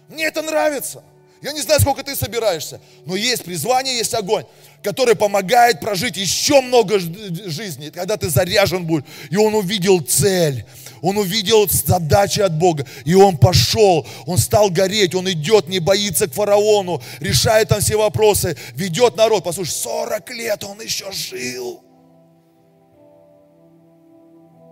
Мне 0.09 0.25
это 0.25 0.43
нравится. 0.43 1.05
Я 1.41 1.53
не 1.53 1.61
знаю, 1.61 1.81
сколько 1.81 2.03
ты 2.03 2.16
собираешься, 2.16 2.81
но 3.07 3.14
есть 3.14 3.45
призвание, 3.45 3.97
есть 3.97 4.12
огонь, 4.14 4.45
который 4.83 5.14
помогает 5.14 5.79
прожить 5.79 6.16
еще 6.16 6.61
много 6.62 6.99
жизней, 6.99 7.93
когда 7.93 8.16
ты 8.16 8.29
заряжен 8.29 8.85
будешь. 8.85 9.05
И 9.31 9.37
он 9.37 9.55
увидел 9.55 10.01
цель, 10.01 10.64
он 11.01 11.16
увидел 11.16 11.68
задачи 11.68 12.41
от 12.41 12.59
Бога, 12.59 12.85
и 13.05 13.14
он 13.14 13.39
пошел, 13.39 14.05
он 14.27 14.39
стал 14.39 14.68
гореть, 14.68 15.14
он 15.14 15.31
идет, 15.31 15.68
не 15.68 15.79
боится 15.79 16.27
к 16.27 16.35
фараону, 16.35 17.01
решает 17.20 17.68
там 17.68 17.81
все 17.81 17.97
вопросы, 17.97 18.57
ведет 18.75 19.16
народ. 19.16 19.45
Послушай, 19.45 19.70
40 19.70 20.31
лет 20.31 20.64
он 20.64 20.81
еще 20.81 21.12
жил. 21.12 21.85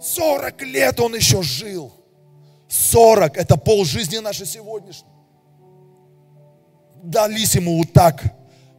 40 0.01 0.63
лет 0.63 0.99
он 1.01 1.15
еще 1.15 1.43
жил. 1.43 1.93
40 2.69 3.37
это 3.37 3.57
пол 3.57 3.85
жизни 3.85 4.19
нашей 4.19 4.47
сегодняшней. 4.47 5.09
Дались 7.03 7.55
ему 7.55 7.79
вот 7.79 7.93
так. 7.93 8.23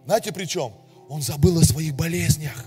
Знаете 0.05 0.31
при 0.31 0.45
чем? 0.45 0.73
Он 1.09 1.21
забыл 1.21 1.59
о 1.59 1.63
своих 1.63 1.95
болезнях. 1.95 2.65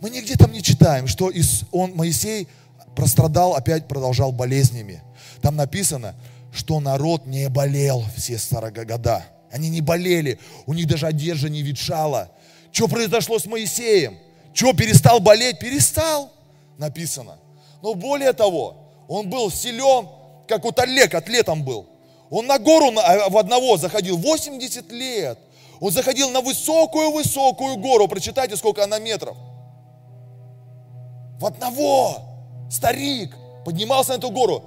Мы 0.00 0.10
нигде 0.10 0.34
там 0.36 0.52
не 0.52 0.62
читаем, 0.62 1.06
что 1.06 1.32
он, 1.72 1.94
Моисей 1.94 2.48
прострадал, 2.96 3.54
опять 3.54 3.88
продолжал 3.88 4.32
болезнями. 4.32 5.02
Там 5.42 5.56
написано, 5.56 6.14
что 6.52 6.80
народ 6.80 7.26
не 7.26 7.48
болел 7.48 8.04
все 8.16 8.38
40 8.38 8.86
года. 8.86 9.24
Они 9.50 9.68
не 9.68 9.80
болели, 9.80 10.38
у 10.66 10.74
них 10.74 10.86
даже 10.86 11.06
одежда 11.06 11.48
не 11.48 11.62
ветшала. 11.62 12.30
Что 12.70 12.86
произошло 12.86 13.38
с 13.38 13.46
Моисеем? 13.46 14.18
Что, 14.52 14.72
перестал 14.72 15.20
болеть? 15.20 15.58
Перестал 15.58 16.32
написано. 16.78 17.38
Но 17.82 17.94
более 17.94 18.32
того, 18.32 18.76
он 19.08 19.28
был 19.28 19.50
силен 19.50 20.08
как 20.48 20.64
вот 20.64 20.78
Олег 20.80 21.14
атлетом 21.14 21.62
был. 21.62 21.86
Он 22.30 22.46
на 22.46 22.58
гору 22.58 22.90
в 22.90 23.38
одного 23.38 23.76
заходил 23.76 24.16
80 24.16 24.90
лет. 24.90 25.38
Он 25.80 25.92
заходил 25.92 26.30
на 26.30 26.40
высокую-высокую 26.40 27.76
гору. 27.76 28.08
Прочитайте, 28.08 28.56
сколько 28.56 28.82
она 28.82 28.98
метров. 28.98 29.36
В 31.38 31.46
одного 31.46 32.22
старик 32.70 33.36
поднимался 33.64 34.12
на 34.12 34.16
эту 34.16 34.30
гору. 34.30 34.64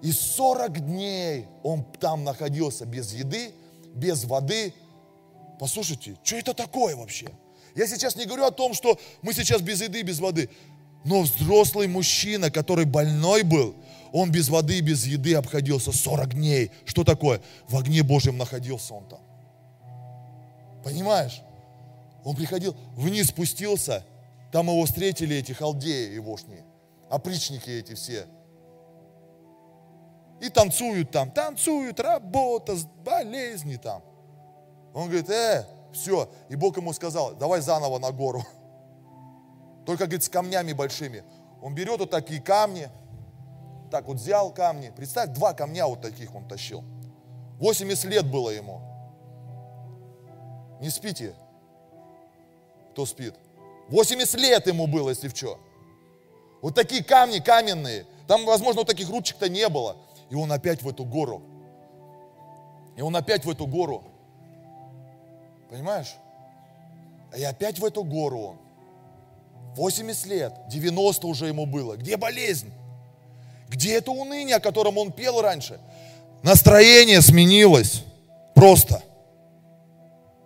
И 0.00 0.12
40 0.12 0.86
дней 0.86 1.46
он 1.64 1.84
там 1.98 2.22
находился 2.22 2.86
без 2.86 3.12
еды, 3.12 3.52
без 3.94 4.24
воды. 4.24 4.72
Послушайте, 5.58 6.16
что 6.22 6.36
это 6.36 6.54
такое 6.54 6.94
вообще? 6.94 7.28
Я 7.74 7.86
сейчас 7.88 8.14
не 8.14 8.24
говорю 8.24 8.44
о 8.44 8.52
том, 8.52 8.74
что 8.74 8.96
мы 9.22 9.32
сейчас 9.32 9.60
без 9.60 9.82
еды, 9.82 10.02
без 10.02 10.20
воды. 10.20 10.48
Но 11.04 11.22
взрослый 11.22 11.88
мужчина, 11.88 12.50
который 12.50 12.84
больной 12.84 13.42
был, 13.42 13.74
он 14.12 14.30
без 14.30 14.48
воды, 14.48 14.80
без 14.80 15.06
еды 15.06 15.34
обходился 15.34 15.92
40 15.92 16.34
дней. 16.34 16.70
Что 16.84 17.04
такое? 17.04 17.40
В 17.68 17.76
огне 17.76 18.02
Божьем 18.02 18.36
находился 18.36 18.94
он 18.94 19.04
там. 19.06 19.20
Понимаешь? 20.82 21.42
Он 22.24 22.34
приходил, 22.34 22.76
вниз 22.96 23.28
спустился, 23.28 24.04
там 24.52 24.68
его 24.68 24.84
встретили 24.84 25.36
эти 25.36 25.52
халдеи 25.52 26.14
егошние, 26.14 26.64
опричники 27.10 27.70
эти 27.70 27.94
все. 27.94 28.26
И 30.40 30.48
танцуют 30.48 31.10
там, 31.10 31.30
танцуют, 31.30 32.00
работа, 32.00 32.76
болезни 33.04 33.76
там. 33.76 34.02
Он 34.94 35.08
говорит, 35.08 35.28
э, 35.30 35.66
все. 35.92 36.30
И 36.48 36.54
Бог 36.54 36.76
ему 36.76 36.92
сказал, 36.92 37.34
давай 37.34 37.60
заново 37.60 37.98
на 37.98 38.12
гору. 38.12 38.44
Только, 39.88 40.04
говорит, 40.04 40.22
с 40.22 40.28
камнями 40.28 40.74
большими. 40.74 41.24
Он 41.62 41.74
берет 41.74 41.98
вот 41.98 42.10
такие 42.10 42.42
камни, 42.42 42.90
так 43.90 44.06
вот 44.06 44.18
взял 44.18 44.52
камни. 44.52 44.92
Представь, 44.94 45.30
два 45.30 45.54
камня 45.54 45.86
вот 45.86 46.02
таких 46.02 46.34
он 46.34 46.46
тащил. 46.46 46.84
80 47.58 48.04
лет 48.04 48.30
было 48.30 48.50
ему. 48.50 48.82
Не 50.82 50.90
спите. 50.90 51.34
Кто 52.92 53.06
спит? 53.06 53.34
80 53.88 54.38
лет 54.38 54.66
ему 54.66 54.86
было, 54.88 55.08
если 55.08 55.28
в 55.28 55.34
что. 55.34 55.58
Вот 56.60 56.74
такие 56.74 57.02
камни 57.02 57.38
каменные. 57.38 58.04
Там, 58.26 58.44
возможно, 58.44 58.82
вот 58.82 58.88
таких 58.88 59.08
ручек-то 59.08 59.48
не 59.48 59.70
было. 59.70 59.96
И 60.28 60.34
он 60.34 60.52
опять 60.52 60.82
в 60.82 60.88
эту 60.90 61.06
гору. 61.06 61.40
И 62.94 63.00
он 63.00 63.16
опять 63.16 63.46
в 63.46 63.50
эту 63.50 63.66
гору. 63.66 64.04
Понимаешь? 65.70 66.14
И 67.34 67.42
опять 67.42 67.78
в 67.78 67.84
эту 67.86 68.04
гору 68.04 68.38
он. 68.38 68.67
80 69.78 70.26
лет, 70.26 70.52
90 70.68 71.26
уже 71.26 71.46
ему 71.46 71.64
было. 71.64 71.96
Где 71.96 72.16
болезнь? 72.16 72.72
Где 73.68 73.94
это 73.94 74.10
уныние, 74.10 74.56
о 74.56 74.60
котором 74.60 74.98
он 74.98 75.12
пел 75.12 75.40
раньше? 75.40 75.78
Настроение 76.42 77.22
сменилось. 77.22 78.02
Просто. 78.54 79.02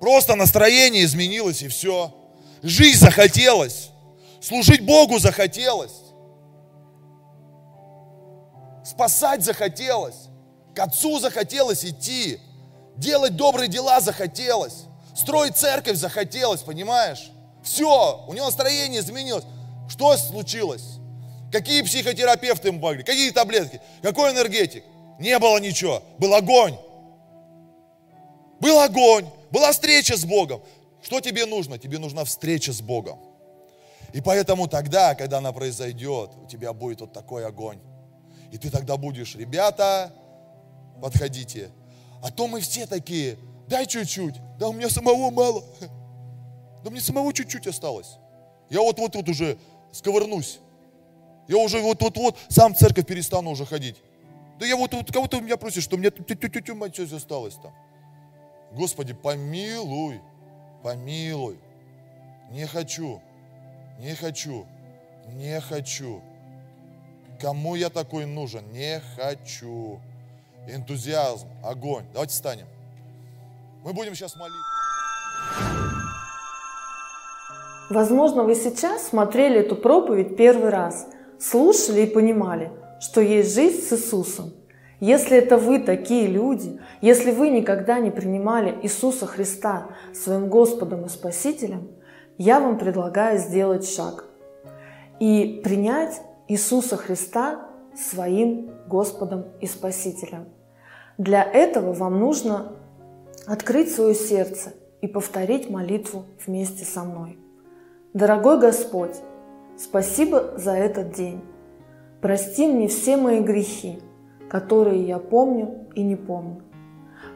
Просто 0.01 0.35
настроение 0.35 1.05
изменилось 1.05 1.62
и 1.62 1.68
все. 1.68 2.14
Жизнь 2.62 2.99
захотелось. 2.99 3.89
Служить 4.41 4.85
Богу 4.85 5.18
захотелось. 5.18 5.93
Спасать 8.85 9.43
захотелось. 9.43 10.28
К 10.74 10.80
Отцу 10.80 11.18
захотелось 11.20 11.85
идти. 11.85 12.39
Делать 12.97 13.37
добрые 13.37 13.68
дела 13.68 14.01
захотелось. 14.01 14.85
Строить 15.14 15.57
церковь 15.57 15.97
захотелось, 15.97 16.61
понимаешь? 16.61 17.32
Все, 17.63 18.25
у 18.27 18.33
него 18.33 18.47
настроение 18.47 19.01
изменилось. 19.01 19.45
Что 19.89 20.17
случилось? 20.17 20.99
Какие 21.51 21.83
психотерапевты 21.83 22.69
ему 22.69 22.81
помогли? 22.81 23.03
Какие 23.05 23.31
таблетки? 23.31 23.81
Какой 24.01 24.33
энергетик? 24.33 24.85
Не 25.19 25.39
было 25.39 25.59
ничего. 25.59 26.03
Был 26.19 26.35
огонь. 26.35 26.77
Был 28.59 28.81
огонь. 28.81 29.29
Была 29.51 29.73
встреча 29.73 30.17
с 30.17 30.25
Богом. 30.25 30.63
Что 31.03 31.21
тебе 31.21 31.47
нужно? 31.47 31.79
Тебе 31.79 31.99
нужна 31.99 32.25
встреча 32.25 32.73
с 32.73 32.81
Богом. 32.81 33.19
И 34.13 34.21
поэтому 34.21 34.67
тогда, 34.67 35.15
когда 35.15 35.39
она 35.39 35.53
произойдет, 35.53 36.31
у 36.43 36.47
тебя 36.47 36.73
будет 36.73 37.01
вот 37.01 37.13
такой 37.13 37.47
огонь. 37.47 37.81
И 38.51 38.59
ты 38.59 38.71
тогда 38.71 38.97
будешь, 38.97 39.35
ребята, 39.35 40.13
подходите. 41.01 41.71
А 42.23 42.31
то 42.31 42.47
мы 42.47 42.61
все 42.61 42.87
такие, 42.87 43.37
дай 43.69 43.87
чуть-чуть. 43.87 44.35
Да 44.59 44.69
у 44.69 44.73
меня 44.73 44.89
самого 44.91 45.31
мало. 45.31 45.65
Да 46.85 46.91
мне 46.91 47.01
самого 47.01 47.33
чуть-чуть 47.33 47.66
осталось. 47.66 48.18
Я 48.70 48.80
вот-вот-вот 48.80 49.28
уже 49.28 49.59
сковырнусь. 49.93 50.61
Я 51.49 51.59
уже 51.59 51.80
вот-вот-вот 51.80 52.39
сам 52.49 52.74
в 52.74 52.78
церковь 52.78 53.07
перестану 53.07 53.51
уже 53.51 53.66
ходить. 53.66 53.97
Да 54.59 54.66
я 54.66 54.76
вот, 54.76 54.93
вот 54.95 55.12
кого-то 55.12 55.39
у 55.39 55.41
меня 55.41 55.57
просит, 55.57 55.83
что 55.83 55.97
у 55.97 55.99
меня 55.99 56.11
тю-тю-тю 56.11 56.74
мать 56.74 56.95
все 56.95 57.16
осталось 57.16 57.55
там. 57.55 57.72
Господи, 58.72 59.12
помилуй, 59.12 60.20
помилуй. 60.83 61.59
Не 62.51 62.66
хочу, 62.66 63.20
не 63.99 64.14
хочу, 64.14 64.66
не 65.28 65.61
хочу. 65.61 66.22
Кому 67.41 67.74
я 67.74 67.91
такой 67.91 68.24
нужен? 68.24 68.70
Не 68.72 69.01
хочу. 69.16 70.01
Энтузиазм, 70.68 71.49
огонь. 71.64 72.05
Давайте 72.12 72.35
встанем. 72.35 72.66
Мы 73.83 73.93
будем 73.93 74.14
сейчас 74.14 74.37
молиться. 74.37 75.91
Возможно, 77.93 78.45
вы 78.45 78.55
сейчас 78.55 79.09
смотрели 79.09 79.61
эту 79.61 79.76
проповедь 79.76 80.34
первый 80.34 80.70
раз, 80.70 81.09
слушали 81.38 82.01
и 82.01 82.07
понимали, 82.07 82.72
что 83.01 83.20
есть 83.20 83.55
жизнь 83.55 83.82
с 83.82 83.93
Иисусом. 83.93 84.55
Если 84.99 85.36
это 85.36 85.59
вы 85.59 85.78
такие 85.78 86.26
люди, 86.26 86.80
если 87.03 87.32
вы 87.32 87.51
никогда 87.51 87.99
не 87.99 88.11
принимали 88.11 88.78
Иисуса 88.82 89.26
Христа 89.26 89.88
своим 90.14 90.49
Господом 90.49 91.05
и 91.05 91.11
Спасителем, 91.11 91.90
я 92.38 92.61
вам 92.61 92.78
предлагаю 92.78 93.38
сделать 93.38 93.86
шаг 93.86 94.24
и 95.20 95.61
принять 95.62 96.22
Иисуса 96.49 96.97
Христа 96.97 97.68
своим 97.95 98.70
Господом 98.88 99.45
и 99.61 99.66
Спасителем. 99.66 100.47
Для 101.18 101.43
этого 101.43 101.93
вам 101.93 102.20
нужно 102.20 102.72
открыть 103.47 103.95
свое 103.95 104.14
сердце 104.14 104.72
и 105.03 105.07
повторить 105.07 105.68
молитву 105.68 106.24
вместе 106.47 106.86
со 106.86 107.05
мной. 107.05 107.36
Дорогой 108.15 108.61
Господь, 108.61 109.17
спасибо 109.79 110.53
за 110.59 110.73
этот 110.73 111.13
день. 111.13 111.41
Прости 112.21 112.67
мне 112.67 112.87
все 112.89 113.17
мои 113.17 113.41
грехи, 113.41 114.01
которые 114.51 115.03
я 115.07 115.19
помню 115.19 115.89
и 115.95 116.03
не 116.03 116.17
помню. 116.17 116.63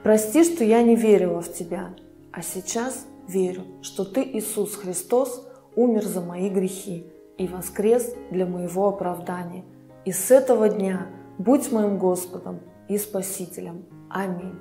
Прости, 0.03 0.45
что 0.45 0.64
я 0.64 0.83
не 0.83 0.95
верила 0.95 1.41
в 1.41 1.51
Тебя, 1.51 1.95
а 2.31 2.43
сейчас 2.43 3.07
верю, 3.27 3.62
что 3.81 4.05
Ты, 4.05 4.22
Иисус 4.22 4.77
Христос, 4.77 5.49
умер 5.74 6.05
за 6.05 6.20
мои 6.20 6.51
грехи 6.51 7.07
и 7.39 7.49
воскрес 7.49 8.14
для 8.31 8.45
моего 8.45 8.89
оправдания. 8.89 9.64
И 10.05 10.12
с 10.12 10.31
этого 10.31 10.68
дня 10.68 11.07
будь 11.39 11.72
моим 11.72 11.99
Господом 11.99 12.61
и 12.89 12.99
Спасителем. 12.99 13.87
Аминь. 14.11 14.61